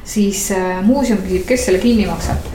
siis 0.04 0.50
äh, 0.52 0.82
muuseum 0.84 1.22
küsib, 1.24 1.46
kes 1.48 1.66
selle 1.66 1.80
kinni 1.80 2.06
maksab. 2.10 2.50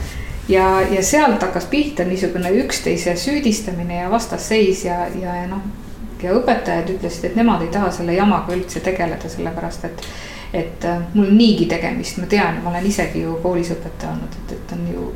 ja, 0.49 0.81
ja 0.81 1.03
sealt 1.03 1.41
hakkas 1.41 1.65
pihta 1.65 2.05
niisugune 2.05 2.51
üksteise 2.63 3.15
süüdistamine 3.15 4.01
ja 4.01 4.11
vastasseis 4.11 4.85
ja, 4.85 5.07
ja, 5.21 5.35
ja 5.35 5.47
noh. 5.47 5.63
ja 6.23 6.33
õpetajad 6.37 6.93
ütlesid, 6.93 7.31
et 7.31 7.35
nemad 7.35 7.61
ei 7.61 7.71
taha 7.73 7.91
selle 7.91 8.13
jamaga 8.13 8.53
üldse 8.53 8.79
tegeleda, 8.79 9.29
sellepärast 9.29 9.85
et 9.85 10.09
et 10.53 10.85
äh, 10.85 11.01
mul 11.13 11.25
on 11.27 11.37
niigi 11.37 11.65
tegemist, 11.67 12.17
ma 12.21 12.25
tean, 12.25 12.61
ma 12.63 12.69
olen 12.69 12.85
isegi 12.87 13.25
ju 13.25 13.33
koolis 13.43 13.71
õpetaja 13.75 14.13
olnud, 14.13 14.37
et, 14.43 14.53
et 14.55 14.71
on 14.77 14.85
ju 14.93 15.09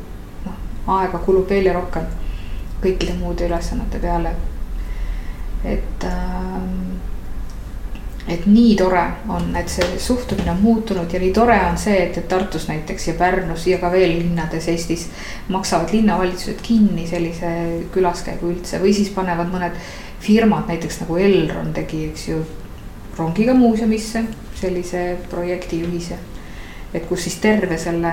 aega 0.86 1.18
kulub 1.18 1.48
veel 1.50 1.70
ja 1.70 1.76
rohkem 1.76 2.06
kõikide 2.82 3.14
muude 3.18 3.46
ülesannete 3.46 3.98
peale. 4.02 4.34
et 5.64 6.04
ähm, 6.04 6.98
et 8.28 8.46
nii 8.46 8.74
tore 8.78 9.02
on, 9.28 9.48
et 9.58 9.68
see 9.70 9.98
suhtumine 9.98 10.50
on 10.52 10.60
muutunud 10.62 11.12
ja 11.12 11.20
nii 11.20 11.32
tore 11.34 11.56
on 11.66 11.78
see, 11.78 11.96
et, 12.04 12.18
et 12.18 12.28
Tartus 12.28 12.68
näiteks 12.68 13.08
ja 13.08 13.14
Pärnus 13.18 13.66
ja 13.66 13.78
ka 13.82 13.90
veel 13.92 14.14
linnades 14.18 14.68
Eestis 14.70 15.08
maksavad 15.48 15.90
linnavalitsused 15.94 16.62
kinni 16.62 17.06
sellise 17.10 17.52
külaskäigu 17.94 18.52
üldse 18.54 18.78
või 18.82 18.94
siis 18.94 19.10
panevad 19.14 19.50
mõned 19.50 19.78
firmad, 20.22 20.68
näiteks 20.70 21.00
nagu 21.02 21.18
Elron 21.18 21.72
tegi, 21.74 22.04
eks 22.10 22.28
ju, 22.28 22.42
rongiga 23.18 23.54
muuseumisse 23.58 24.24
sellise 24.58 25.06
projekti 25.30 25.82
ühise 25.82 26.18
et 26.94 27.06
kus 27.08 27.26
siis 27.26 27.38
terve 27.40 27.78
selle 27.80 28.12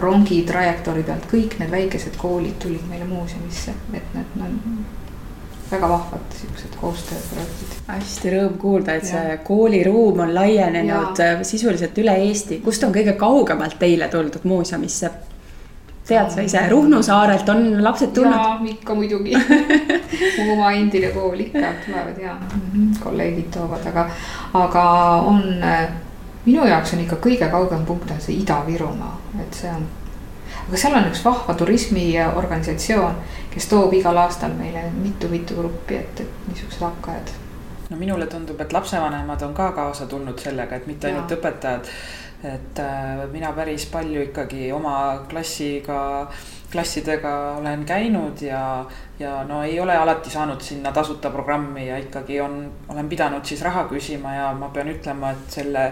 rongi 0.00 0.42
trajektoori 0.48 1.02
pealt 1.04 1.26
kõik 1.30 1.58
need 1.60 1.72
väikesed 1.72 2.16
koolid 2.20 2.56
tulid 2.62 2.84
meile 2.88 3.08
muuseumisse, 3.08 3.74
et 3.92 4.14
need 4.16 4.38
on 4.40 4.60
väga 5.70 5.88
vahvad 5.88 6.38
siuksed 6.38 6.78
koostööprojektid. 6.80 7.76
hästi 7.88 8.32
rõõm 8.34 8.56
kuulda, 8.60 8.96
et 8.98 9.04
ja. 9.08 9.10
see 9.10 9.36
kooliruum 9.44 10.24
on 10.26 10.34
laienenud 10.34 11.20
ja. 11.20 11.44
sisuliselt 11.44 11.98
üle 11.98 12.16
Eesti, 12.28 12.60
kust 12.64 12.84
on 12.84 12.94
kõige 12.94 13.16
kaugemalt 13.20 13.78
teile 13.78 14.08
tuldud 14.12 14.44
muuseumisse? 14.48 15.10
tead 16.04 16.28
sa 16.30 16.42
ise, 16.44 16.60
Ruhnu 16.68 17.00
saarelt 17.02 17.48
on 17.48 17.82
lapsed 17.84 18.12
tulnud? 18.16 18.66
ikka 18.68 18.94
muidugi 18.94 19.36
mu 20.44 20.52
oma 20.52 20.72
endine 20.76 21.12
kool 21.14 21.40
ikka 21.46 21.70
tulevad 21.86 22.18
ja 22.20 22.36
kolleegid 23.00 23.48
toovad, 23.54 23.86
aga, 23.92 24.08
aga 24.60 24.84
on 25.32 25.40
minu 26.44 26.64
jaoks 26.68 26.94
on 26.94 27.04
ikka 27.04 27.20
kõige 27.24 27.48
kaugem 27.50 27.84
punkt 27.88 28.10
on 28.10 28.20
see 28.20 28.40
Ida-Virumaa, 28.42 29.14
et 29.42 29.60
see 29.60 29.70
on. 29.70 29.86
aga 30.66 30.80
seal 30.80 30.96
on 30.98 31.08
üks 31.10 31.22
vahva 31.24 31.54
turismiorganisatsioon, 31.60 33.22
kes 33.54 33.70
toob 33.70 33.94
igal 33.96 34.18
aastal 34.24 34.52
meile 34.58 34.84
mitu-mitu 34.96 35.56
gruppi, 35.58 36.00
et, 36.00 36.20
et 36.20 36.50
niisugused 36.50 36.84
hakkajad. 36.84 37.32
no 37.90 38.00
minule 38.00 38.26
tundub, 38.26 38.60
et 38.60 38.72
lapsevanemad 38.72 39.42
on 39.48 39.54
ka 39.54 39.72
kaasa 39.72 40.06
tulnud 40.06 40.38
sellega, 40.38 40.76
et 40.76 40.86
mitte 40.86 41.10
ainult 41.10 41.30
ja. 41.30 41.40
õpetajad. 41.40 41.94
et 42.44 42.78
äh, 42.78 43.24
mina 43.32 43.52
päris 43.56 43.86
palju 43.88 44.28
ikkagi 44.28 44.72
oma 44.72 45.24
klassiga 45.28 46.02
klassidega 46.74 47.56
olen 47.58 47.84
käinud 47.84 48.42
ja, 48.42 48.84
ja 49.18 49.44
no 49.44 49.62
ei 49.62 49.78
ole 49.80 49.96
alati 49.96 50.30
saanud 50.30 50.60
sinna 50.60 50.92
tasuta 50.92 51.30
programmi 51.30 51.86
ja 51.86 51.98
ikkagi 52.02 52.40
on, 52.40 52.56
olen 52.88 53.08
pidanud 53.08 53.46
siis 53.46 53.62
raha 53.62 53.84
küsima 53.90 54.34
ja 54.34 54.48
ma 54.58 54.72
pean 54.74 54.90
ütlema, 54.90 55.30
et 55.30 55.58
selle 55.58 55.84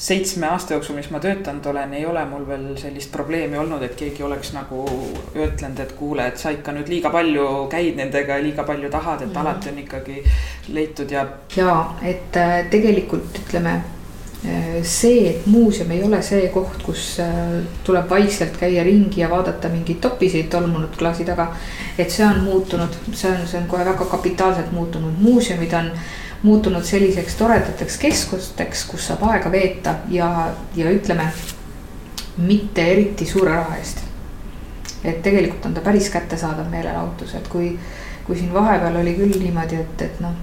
seitsme 0.00 0.46
aasta 0.48 0.72
jooksul, 0.74 0.96
mis 0.96 1.10
ma 1.12 1.20
töötanud 1.20 1.66
olen, 1.66 1.92
ei 1.92 2.06
ole 2.08 2.22
mul 2.24 2.46
veel 2.48 2.64
sellist 2.80 3.10
probleemi 3.12 3.58
olnud, 3.60 3.82
et 3.84 3.98
keegi 4.00 4.24
oleks 4.24 4.54
nagu 4.54 4.86
ütlenud, 5.34 5.82
et 5.82 5.92
kuule, 5.98 6.24
et 6.30 6.40
sa 6.40 6.54
ikka 6.54 6.72
nüüd 6.72 6.88
liiga 6.88 7.12
palju 7.12 7.46
käid 7.72 8.00
nendega 8.00 8.38
ja 8.38 8.44
liiga 8.46 8.64
palju 8.64 8.88
tahad, 8.90 9.20
et 9.20 9.28
mm 9.28 9.34
-hmm. 9.34 9.40
alati 9.40 9.68
on 9.68 9.78
ikkagi 9.78 10.22
leitud 10.72 11.10
ja. 11.10 11.26
ja 11.56 11.74
et 12.02 12.36
äh, 12.36 12.70
tegelikult 12.70 13.42
ütleme 13.42 13.74
äh, 13.74 14.80
see, 14.82 15.28
et 15.30 15.46
muuseum 15.46 15.90
ei 15.90 16.02
ole 16.02 16.22
see 16.22 16.48
koht, 16.48 16.82
kus 16.82 17.20
äh, 17.20 17.60
tuleb 17.84 18.10
vaikselt 18.10 18.56
käia 18.56 18.84
ringi 18.84 19.20
ja 19.20 19.30
vaadata 19.30 19.68
mingeid 19.68 20.00
topiseid 20.00 20.48
tolmunud 20.48 20.96
klaasi 20.96 21.24
taga. 21.24 21.52
et 21.98 22.10
see 22.10 22.26
on 22.26 22.40
muutunud, 22.40 22.96
see 23.12 23.30
on, 23.30 23.46
see 23.46 23.60
on 23.60 23.68
kohe 23.68 23.84
väga 23.84 24.04
kapitaalselt 24.04 24.72
muutunud, 24.72 25.12
muuseumid 25.18 25.72
on 25.72 25.92
muutunud 26.42 26.84
selliseks 26.84 27.34
toredateks 27.34 27.96
keskusteks, 28.00 28.84
kus 28.88 29.06
saab 29.10 29.24
aega 29.28 29.52
veeta 29.52 29.94
ja, 30.08 30.50
ja 30.76 30.90
ütleme, 30.90 31.26
mitte 32.36 32.86
eriti 32.92 33.26
suure 33.26 33.52
raha 33.54 33.76
eest. 33.76 33.98
et 35.04 35.22
tegelikult 35.22 35.66
on 35.66 35.74
ta 35.74 35.80
päris 35.80 36.10
kättesaadav 36.12 36.68
meelelahutus, 36.68 37.34
et 37.34 37.48
kui, 37.48 37.78
kui 38.24 38.36
siin 38.36 38.52
vahepeal 38.54 38.96
oli 39.00 39.14
küll 39.16 39.38
niimoodi, 39.40 39.78
et, 39.80 40.02
et 40.02 40.20
noh, 40.20 40.34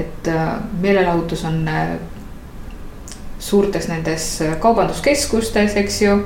et 0.00 0.28
äh, 0.28 0.54
meelelahutus 0.80 1.44
on 1.44 1.68
äh, 1.68 1.96
suurtes 3.38 3.88
nendes 3.88 4.30
kaubanduskeskustes, 4.60 5.76
eks 5.76 6.02
ju 6.02 6.16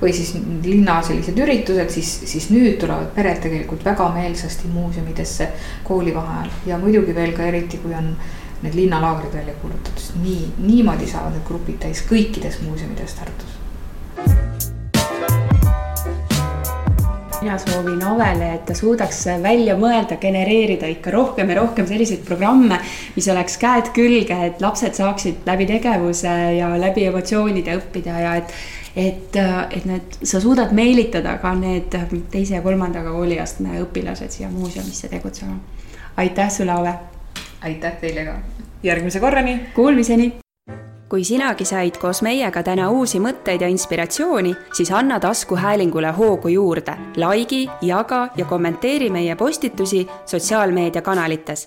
või 0.00 0.12
siis 0.16 0.34
linna 0.64 1.00
sellised 1.04 1.38
üritused, 1.38 1.90
siis, 1.92 2.12
siis 2.30 2.48
nüüd 2.50 2.78
tulevad 2.80 3.12
pered 3.16 3.42
tegelikult 3.44 3.84
väga 3.84 4.08
meelsasti 4.14 4.70
muuseumidesse 4.72 5.50
koolivaheajal 5.84 6.70
ja 6.70 6.78
muidugi 6.80 7.14
veel 7.14 7.34
ka 7.36 7.48
eriti, 7.50 7.82
kui 7.82 7.94
on 7.94 8.14
need 8.62 8.76
linnalaagrid 8.76 9.34
välja 9.40 9.56
kuulutatud, 9.60 10.00
sest 10.00 10.20
nii, 10.20 10.52
niimoodi 10.64 11.08
saavad 11.08 11.36
need 11.36 11.48
grupid 11.48 11.80
täis 11.84 12.04
kõikides 12.08 12.60
muuseumides 12.66 13.16
Tartus. 13.20 13.56
mina 17.40 17.56
soovin 17.58 18.02
Avele, 18.04 18.50
et 18.54 18.66
ta 18.68 18.74
suudaks 18.76 19.22
välja 19.42 19.72
mõelda, 19.80 20.18
genereerida 20.20 20.88
ikka 20.92 21.12
rohkem 21.14 21.48
ja 21.48 21.56
rohkem 21.56 21.86
selliseid 21.88 22.20
programme, 22.26 22.76
mis 23.14 23.28
oleks 23.32 23.56
käed 23.60 23.88
külge, 23.96 24.36
et 24.46 24.60
lapsed 24.60 24.98
saaksid 24.98 25.48
läbi 25.48 25.66
tegevuse 25.70 26.34
ja 26.58 26.68
läbi 26.80 27.06
emotsioonide 27.08 27.78
õppida 27.80 28.18
ja 28.26 28.34
et 28.42 28.52
et, 28.96 29.36
et 29.70 29.84
need, 29.84 30.18
sa 30.22 30.40
suudad 30.40 30.72
meelitada 30.72 31.36
ka 31.38 31.54
need 31.54 31.94
teise 32.30 32.54
ja 32.54 32.62
kolmandaga 32.62 33.12
kooliastme 33.14 33.80
õpilased 33.84 34.30
siia 34.30 34.50
muuseumisse 34.50 35.08
tegutsema. 35.08 35.58
aitäh 36.16 36.50
sulle, 36.50 36.72
Ave. 36.72 36.94
aitäh 37.60 37.96
teile 38.00 38.24
ka. 38.24 38.38
järgmise 38.82 39.20
korrani. 39.20 39.60
Kuulmiseni 39.74 40.32
kui 41.10 41.24
sinagi 41.24 41.64
said 41.66 41.96
koos 41.98 42.22
meiega 42.22 42.62
täna 42.62 42.86
uusi 42.94 43.18
mõtteid 43.18 43.64
ja 43.64 43.68
inspiratsiooni, 43.68 44.54
siis 44.72 44.92
anna 44.94 45.18
taskuhäälingule 45.20 46.12
hoogu 46.14 46.48
juurde, 46.54 46.94
likei, 47.18 47.66
jaga 47.82 48.28
ja 48.36 48.44
kommenteeri 48.44 49.10
meie 49.10 49.34
postitusi 49.36 50.06
sotsiaalmeediakanalites. 50.26 51.66